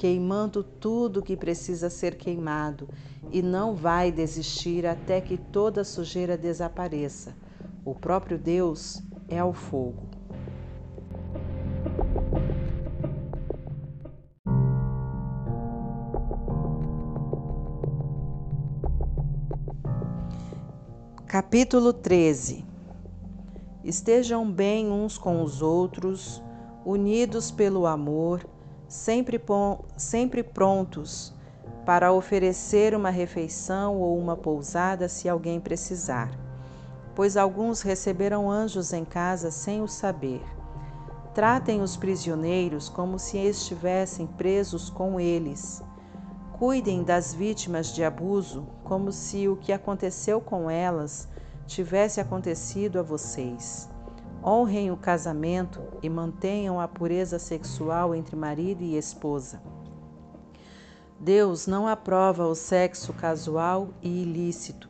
queimando 0.00 0.64
tudo 0.64 1.20
que 1.20 1.36
precisa 1.36 1.90
ser 1.90 2.14
queimado 2.14 2.88
e 3.30 3.42
não 3.42 3.74
vai 3.74 4.10
desistir 4.10 4.86
até 4.86 5.20
que 5.20 5.36
toda 5.36 5.84
sujeira 5.84 6.38
desapareça. 6.38 7.36
O 7.84 7.94
próprio 7.94 8.38
Deus 8.38 9.02
é 9.28 9.44
o 9.44 9.52
fogo. 9.52 10.08
Capítulo 21.26 21.92
13 21.92 22.64
Estejam 23.84 24.50
bem 24.50 24.90
uns 24.90 25.18
com 25.18 25.42
os 25.42 25.60
outros, 25.60 26.42
unidos 26.86 27.50
pelo 27.50 27.86
amor, 27.86 28.46
sempre, 28.90 29.40
sempre 29.96 30.42
prontos 30.42 31.32
para 31.86 32.12
oferecer 32.12 32.94
uma 32.94 33.08
refeição 33.08 33.96
ou 33.96 34.18
uma 34.18 34.36
pousada 34.36 35.08
se 35.08 35.30
alguém 35.30 35.58
precisar, 35.58 36.30
pois 37.14 37.38
alguns 37.38 37.80
receberam 37.80 38.50
anjos 38.50 38.92
em 38.92 39.06
casa 39.06 39.50
sem 39.50 39.80
o 39.80 39.88
saber. 39.88 40.42
Tratem 41.32 41.80
os 41.80 41.96
prisioneiros 41.96 42.90
como 42.90 43.18
se 43.18 43.38
estivessem 43.38 44.26
presos 44.26 44.90
com 44.90 45.18
eles 45.18 45.82
Cuidem 46.60 47.02
das 47.02 47.32
vítimas 47.32 47.90
de 47.90 48.04
abuso 48.04 48.66
como 48.84 49.10
se 49.10 49.48
o 49.48 49.56
que 49.56 49.72
aconteceu 49.72 50.42
com 50.42 50.68
elas 50.68 51.26
tivesse 51.66 52.20
acontecido 52.20 52.98
a 52.98 53.02
vocês. 53.02 53.88
Honrem 54.42 54.90
o 54.90 54.96
casamento 54.96 55.80
e 56.02 56.08
mantenham 56.08 56.80
a 56.80 56.88
pureza 56.88 57.38
sexual 57.38 58.14
entre 58.14 58.34
marido 58.36 58.82
e 58.82 58.96
esposa. 58.96 59.60
Deus 61.18 61.66
não 61.66 61.86
aprova 61.86 62.46
o 62.46 62.54
sexo 62.54 63.12
casual 63.12 63.90
e 64.02 64.22
ilícito. 64.22 64.88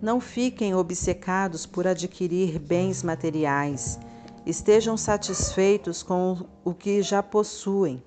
Não 0.00 0.20
fiquem 0.20 0.74
obcecados 0.74 1.66
por 1.66 1.86
adquirir 1.86 2.58
bens 2.58 3.02
materiais. 3.02 3.98
Estejam 4.46 4.96
satisfeitos 4.96 6.02
com 6.02 6.46
o 6.64 6.72
que 6.72 7.02
já 7.02 7.22
possuem 7.22 8.02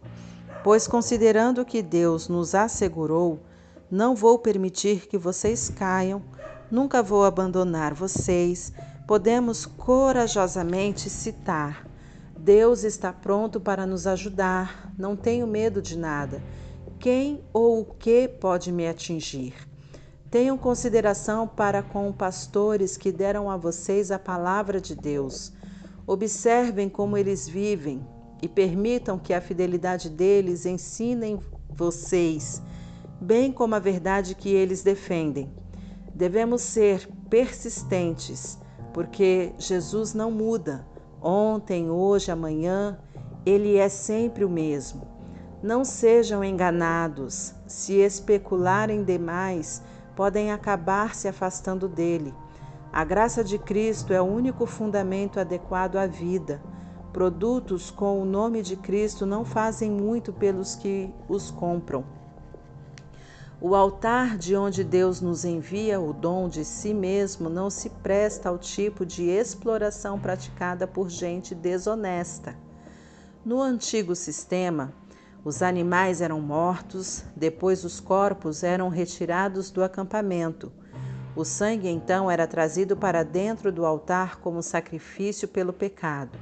Pois, 0.64 0.88
considerando 0.88 1.66
que 1.66 1.82
Deus 1.82 2.30
nos 2.30 2.56
assegurou, 2.56 3.42
não 3.92 4.16
vou 4.16 4.40
permitir 4.40 5.08
que 5.08 5.18
vocês 5.18 5.68
caiam, 5.70 6.22
nunca 6.72 7.04
vou 7.04 7.26
abandonar 7.26 7.94
vocês. 7.94 8.72
Podemos 9.08 9.66
corajosamente 9.66 11.10
citar: 11.10 11.88
Deus 12.38 12.84
está 12.84 13.12
pronto 13.12 13.60
para 13.60 13.86
nos 13.86 14.08
ajudar, 14.08 14.94
não 14.98 15.16
tenho 15.16 15.46
medo 15.46 15.82
de 15.82 15.98
nada. 15.98 16.42
Quem 17.00 17.44
ou 17.52 17.82
o 17.82 17.86
que 17.86 18.28
pode 18.28 18.72
me 18.72 18.88
atingir? 18.88 19.54
Tenham 20.32 20.58
consideração 20.58 21.48
para 21.48 21.84
com 21.84 22.12
pastores 22.12 22.98
que 22.98 23.12
deram 23.12 23.50
a 23.52 23.58
vocês 23.58 24.10
a 24.10 24.18
palavra 24.18 24.80
de 24.80 24.96
Deus. 24.96 25.54
Observem 26.08 26.90
como 26.90 27.18
eles 27.18 27.48
vivem, 27.48 28.06
e 28.44 28.48
permitam 28.50 29.18
que 29.18 29.34
a 29.34 29.40
fidelidade 29.40 30.10
deles 30.10 30.66
ensinem 30.66 31.40
vocês, 31.70 32.62
bem 33.22 33.54
como 33.54 33.74
a 33.74 33.80
verdade 33.80 34.36
que 34.36 34.50
eles 34.50 34.84
defendem. 34.84 35.50
Devemos 36.14 36.62
ser 36.62 37.08
persistentes, 37.30 38.58
porque 38.94 39.54
Jesus 39.58 40.14
não 40.14 40.32
muda. 40.32 40.86
Ontem, 41.22 41.90
hoje, 41.90 42.32
amanhã, 42.32 43.00
ele 43.46 43.78
é 43.78 43.90
sempre 43.90 44.46
o 44.46 44.50
mesmo. 44.50 45.08
Não 45.62 45.84
sejam 45.84 46.44
enganados. 46.44 47.54
Se 47.66 47.94
especularem 47.94 49.04
demais, 49.04 49.82
podem 50.16 50.52
acabar 50.52 51.16
se 51.16 51.28
afastando 51.28 51.88
dele. 51.88 52.34
A 52.92 53.04
graça 53.04 53.44
de 53.44 53.58
Cristo 53.58 54.14
é 54.14 54.22
o 54.22 54.26
único 54.26 54.66
fundamento 54.66 55.40
adequado 55.40 55.96
à 55.96 56.06
vida. 56.06 56.62
Produtos 57.12 57.90
com 57.90 58.22
o 58.22 58.26
nome 58.26 58.62
de 58.62 58.76
Cristo 58.76 59.26
não 59.26 59.44
fazem 59.44 59.90
muito 59.90 60.32
pelos 60.32 60.76
que 60.76 61.12
os 61.28 61.50
compram. 61.50 62.04
O 63.66 63.76
altar 63.76 64.38
de 64.38 64.58
onde 64.58 64.84
Deus 64.84 65.22
nos 65.22 65.46
envia 65.46 65.98
o 65.98 66.12
dom 66.12 66.50
de 66.50 66.66
si 66.66 66.94
mesmo 66.94 67.50
não 67.50 67.70
se 67.70 67.90
presta 67.90 68.50
ao 68.50 68.58
tipo 68.58 69.06
de 69.06 69.24
exploração 69.30 70.20
praticada 70.20 70.86
por 70.86 71.10
gente 71.10 71.56
desonesta. 71.56 72.58
No 73.46 73.62
antigo 73.62 74.18
sistema, 74.18 74.94
os 75.46 75.62
animais 75.62 76.20
eram 76.20 76.42
mortos, 76.42 77.24
depois 77.38 77.86
os 77.86 78.02
corpos 78.02 78.64
eram 78.64 78.90
retirados 78.90 79.72
do 79.72 79.82
acampamento. 79.82 80.70
O 81.34 81.46
sangue 81.46 81.88
então 81.88 82.30
era 82.30 82.46
trazido 82.46 82.98
para 82.98 83.24
dentro 83.24 83.72
do 83.72 83.86
altar 83.86 84.42
como 84.42 84.62
sacrifício 84.62 85.48
pelo 85.48 85.72
pecado. 85.72 86.38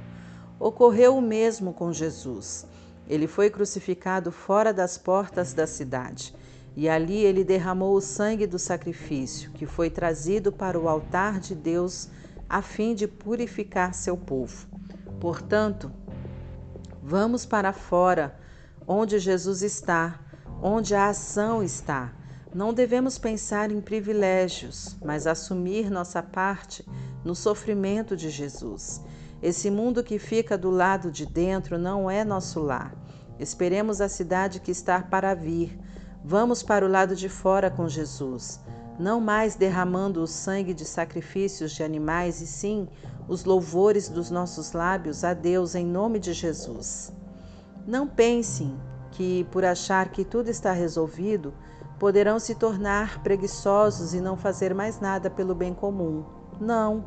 Ocorreu 0.58 1.16
o 1.16 1.22
mesmo 1.22 1.72
com 1.72 1.92
Jesus. 1.92 2.66
Ele 3.08 3.28
foi 3.28 3.48
crucificado 3.48 4.32
fora 4.32 4.72
das 4.72 4.98
portas 4.98 5.54
da 5.54 5.68
cidade, 5.68 6.34
e 6.74 6.88
ali 6.88 7.18
ele 7.18 7.44
derramou 7.44 7.94
o 7.94 8.00
sangue 8.00 8.46
do 8.46 8.58
sacrifício, 8.58 9.50
que 9.52 9.66
foi 9.66 9.90
trazido 9.90 10.50
para 10.50 10.78
o 10.78 10.88
altar 10.88 11.38
de 11.38 11.54
Deus 11.54 12.08
a 12.48 12.62
fim 12.62 12.94
de 12.94 13.06
purificar 13.06 13.94
seu 13.94 14.16
povo. 14.16 14.66
Portanto, 15.20 15.92
vamos 17.02 17.46
para 17.46 17.72
fora, 17.72 18.38
onde 18.86 19.18
Jesus 19.18 19.62
está, 19.62 20.20
onde 20.62 20.94
a 20.94 21.08
ação 21.08 21.62
está. 21.62 22.12
Não 22.54 22.74
devemos 22.74 23.18
pensar 23.18 23.70
em 23.70 23.80
privilégios, 23.80 24.96
mas 25.02 25.26
assumir 25.26 25.90
nossa 25.90 26.22
parte 26.22 26.84
no 27.24 27.34
sofrimento 27.34 28.16
de 28.16 28.28
Jesus. 28.28 29.00
Esse 29.42 29.70
mundo 29.70 30.04
que 30.04 30.18
fica 30.18 30.56
do 30.56 30.70
lado 30.70 31.10
de 31.10 31.26
dentro 31.26 31.78
não 31.78 32.10
é 32.10 32.24
nosso 32.24 32.60
lar. 32.60 32.94
Esperemos 33.38 34.00
a 34.00 34.08
cidade 34.08 34.60
que 34.60 34.70
está 34.70 35.00
para 35.02 35.34
vir. 35.34 35.78
Vamos 36.24 36.62
para 36.62 36.86
o 36.86 36.88
lado 36.88 37.16
de 37.16 37.28
fora 37.28 37.68
com 37.68 37.88
Jesus, 37.88 38.60
não 38.96 39.20
mais 39.20 39.56
derramando 39.56 40.22
o 40.22 40.26
sangue 40.26 40.72
de 40.72 40.84
sacrifícios 40.84 41.72
de 41.72 41.82
animais, 41.82 42.40
e 42.40 42.46
sim 42.46 42.88
os 43.26 43.44
louvores 43.44 44.08
dos 44.08 44.30
nossos 44.30 44.72
lábios 44.72 45.24
a 45.24 45.34
Deus 45.34 45.74
em 45.74 45.84
nome 45.84 46.20
de 46.20 46.32
Jesus. 46.32 47.12
Não 47.84 48.06
pensem 48.06 48.78
que, 49.10 49.44
por 49.50 49.64
achar 49.64 50.10
que 50.10 50.24
tudo 50.24 50.48
está 50.48 50.70
resolvido, 50.70 51.52
poderão 51.98 52.38
se 52.38 52.54
tornar 52.54 53.20
preguiçosos 53.24 54.14
e 54.14 54.20
não 54.20 54.36
fazer 54.36 54.72
mais 54.72 55.00
nada 55.00 55.28
pelo 55.28 55.56
bem 55.56 55.74
comum. 55.74 56.24
Não. 56.60 57.04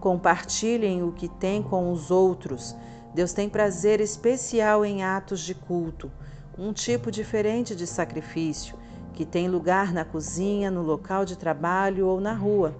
Compartilhem 0.00 1.02
o 1.02 1.12
que 1.12 1.28
têm 1.28 1.62
com 1.62 1.92
os 1.92 2.10
outros. 2.10 2.74
Deus 3.14 3.34
tem 3.34 3.48
prazer 3.48 4.00
especial 4.00 4.84
em 4.84 5.02
atos 5.02 5.40
de 5.40 5.54
culto, 5.54 6.10
um 6.58 6.72
tipo 6.72 7.10
diferente 7.10 7.76
de 7.76 7.86
sacrifício, 7.86 8.76
que 9.12 9.24
tem 9.24 9.48
lugar 9.48 9.92
na 9.92 10.04
cozinha, 10.04 10.70
no 10.70 10.82
local 10.82 11.24
de 11.24 11.36
trabalho 11.36 12.06
ou 12.06 12.20
na 12.20 12.32
rua. 12.32 12.74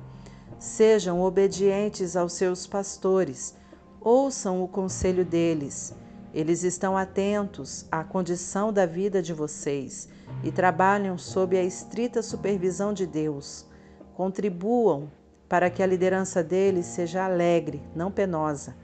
Sejam 0.59 1.21
obedientes 1.21 2.17
aos 2.17 2.33
seus 2.33 2.67
pastores, 2.67 3.57
ouçam 4.01 4.63
o 4.63 4.69
conselho 4.69 5.25
deles. 5.25 5.95
Eles 6.35 6.65
estão 6.65 6.97
atentos 6.97 7.87
à 7.91 8.03
condição 8.05 8.73
da 8.73 8.85
vida 8.85 9.23
de 9.23 9.33
vocês 9.33 10.09
e 10.43 10.51
trabalham 10.51 11.17
sob 11.17 11.57
a 11.57 11.63
estrita 11.63 12.21
supervisão 12.21 12.93
de 12.93 13.07
Deus. 13.07 13.65
Contribuam 14.15 15.11
para 15.49 15.71
que 15.71 15.83
a 15.83 15.87
liderança 15.87 16.43
deles 16.43 16.87
seja 16.87 17.25
alegre, 17.25 17.83
não 17.95 18.11
penosa. 18.11 18.77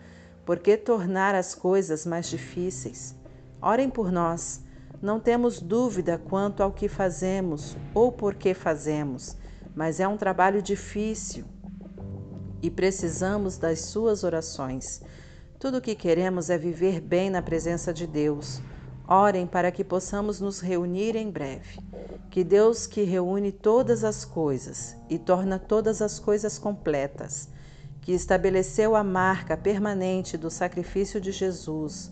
Porque 0.47 0.77
tornar 0.77 1.35
as 1.35 1.55
coisas 1.55 2.07
mais 2.07 2.29
difíceis? 2.29 3.15
Orem 3.61 3.91
por 3.91 4.11
nós. 4.11 4.64
Não 5.05 5.21
temos 5.21 5.61
dúvida 5.61 6.17
quanto 6.17 6.63
ao 6.63 6.73
que 6.73 6.89
fazemos 6.89 7.77
ou 7.93 8.11
por 8.11 8.35
que 8.35 8.55
fazemos, 8.55 9.37
mas 9.77 10.01
é 10.01 10.09
um 10.09 10.17
trabalho 10.17 10.63
difícil 10.63 11.45
e 12.63 12.71
precisamos 12.71 13.59
das 13.59 13.81
suas 13.81 14.25
orações. 14.25 15.03
Tudo 15.59 15.77
o 15.77 15.81
que 15.83 15.95
queremos 15.95 16.49
é 16.49 16.57
viver 16.57 17.03
bem 17.03 17.29
na 17.29 17.43
presença 17.43 17.93
de 17.93 18.07
Deus. 18.07 18.63
Orem 19.07 19.47
para 19.47 19.71
que 19.71 19.85
possamos 19.85 20.41
nos 20.41 20.61
reunir 20.61 21.17
em 21.17 21.31
breve. 21.31 21.79
Que 22.31 22.43
Deus, 22.43 22.87
que 22.87 23.03
reúne 23.03 23.53
todas 23.53 24.05
as 24.05 24.25
coisas 24.25 24.97
e 25.11 25.19
torna 25.19 25.59
todas 25.59 26.01
as 26.01 26.19
coisas 26.19 26.59
completas, 26.59 27.51
que 28.01 28.13
estabeleceu 28.13 28.97
a 28.97 29.05
marca 29.05 29.55
permanente 29.55 30.39
do 30.39 30.51
sacrifício 30.51 31.21
de 31.21 31.31
Jesus, 31.31 32.11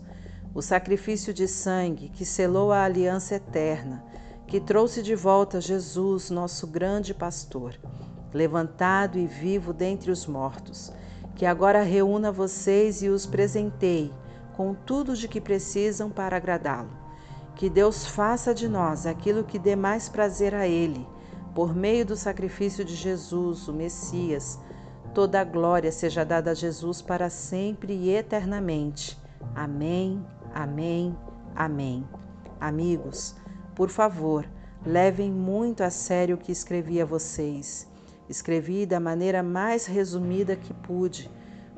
o 0.53 0.61
sacrifício 0.61 1.33
de 1.33 1.47
sangue 1.47 2.09
que 2.09 2.23
selou 2.23 2.71
a 2.71 2.83
aliança 2.83 3.35
eterna, 3.35 4.03
que 4.45 4.59
trouxe 4.59 5.01
de 5.01 5.15
volta 5.15 5.59
Jesus, 5.59 6.29
nosso 6.29 6.67
grande 6.67 7.13
pastor. 7.13 7.79
levantado 8.33 9.19
e 9.19 9.27
vivo 9.27 9.71
dentre 9.71 10.09
os 10.09 10.25
mortos, 10.25 10.91
que 11.35 11.45
agora 11.45 11.83
reúna 11.83 12.31
vocês 12.31 13.03
e 13.03 13.07
os 13.07 13.27
presenteie 13.27 14.11
com 14.55 14.73
tudo 14.73 15.15
de 15.15 15.27
que 15.27 15.41
precisam 15.41 16.09
para 16.09 16.37
agradá-lo. 16.37 16.89
Que 17.55 17.69
Deus 17.69 18.05
faça 18.05 18.53
de 18.53 18.67
nós 18.67 19.05
aquilo 19.05 19.43
que 19.43 19.59
dê 19.59 19.75
mais 19.75 20.09
prazer 20.09 20.55
a 20.55 20.67
Ele, 20.67 21.07
por 21.53 21.75
meio 21.75 22.05
do 22.05 22.15
sacrifício 22.15 22.83
de 22.83 22.95
Jesus, 22.95 23.67
o 23.67 23.73
Messias. 23.73 24.59
Toda 25.13 25.39
a 25.39 25.43
glória 25.43 25.91
seja 25.91 26.25
dada 26.25 26.51
a 26.51 26.55
Jesus 26.55 27.01
para 27.01 27.29
sempre 27.29 27.93
e 27.93 28.09
eternamente. 28.09 29.15
Amém, 29.55 30.25
amém, 30.53 31.17
amém. 31.55 32.07
Amigos, 32.59 33.35
por 33.75 33.89
favor, 33.89 34.47
levem 34.85 35.31
muito 35.31 35.83
a 35.83 35.89
sério 35.89 36.35
o 36.35 36.39
que 36.39 36.51
escrevi 36.51 37.01
a 37.01 37.05
vocês. 37.05 37.87
Escrevi 38.29 38.85
da 38.85 38.99
maneira 38.99 39.43
mais 39.43 39.85
resumida 39.85 40.55
que 40.55 40.73
pude, 40.73 41.29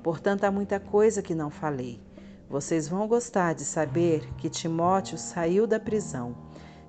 portanto, 0.03 0.43
há 0.43 0.51
muita 0.51 0.79
coisa 0.79 1.21
que 1.21 1.33
não 1.33 1.49
falei. 1.49 1.99
Vocês 2.47 2.87
vão 2.87 3.07
gostar 3.07 3.53
de 3.53 3.63
saber 3.63 4.27
que 4.37 4.49
Timóteo 4.49 5.17
saiu 5.17 5.65
da 5.65 5.79
prisão. 5.79 6.35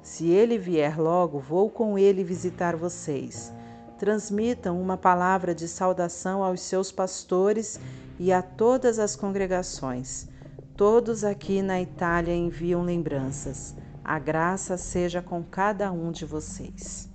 Se 0.03 0.28
ele 0.28 0.59
vier 0.59 1.01
logo, 1.01 1.39
vou 1.39 1.70
com 1.70 1.99
ele 1.99 2.22
visitar 2.22 2.76
vocês. 2.76 3.53
Transmitam 3.99 4.80
uma 4.80 4.97
palavra 4.97 5.55
de 5.55 5.66
saudação 5.66 6.45
aos 6.45 6.61
seus 6.61 6.93
pastores 6.93 7.80
e 8.18 8.30
a 8.30 8.43
todas 8.43 8.99
as 8.99 9.16
congregações. 9.16 10.28
Todos 10.77 11.24
aqui 11.24 11.62
na 11.62 11.81
Itália 11.81 12.35
enviam 12.35 12.83
lembranças. 12.83 13.74
A 14.05 14.18
graça 14.18 14.77
seja 14.77 15.22
com 15.22 15.43
cada 15.43 15.91
um 15.91 16.12
de 16.12 16.27
vocês. 16.27 17.06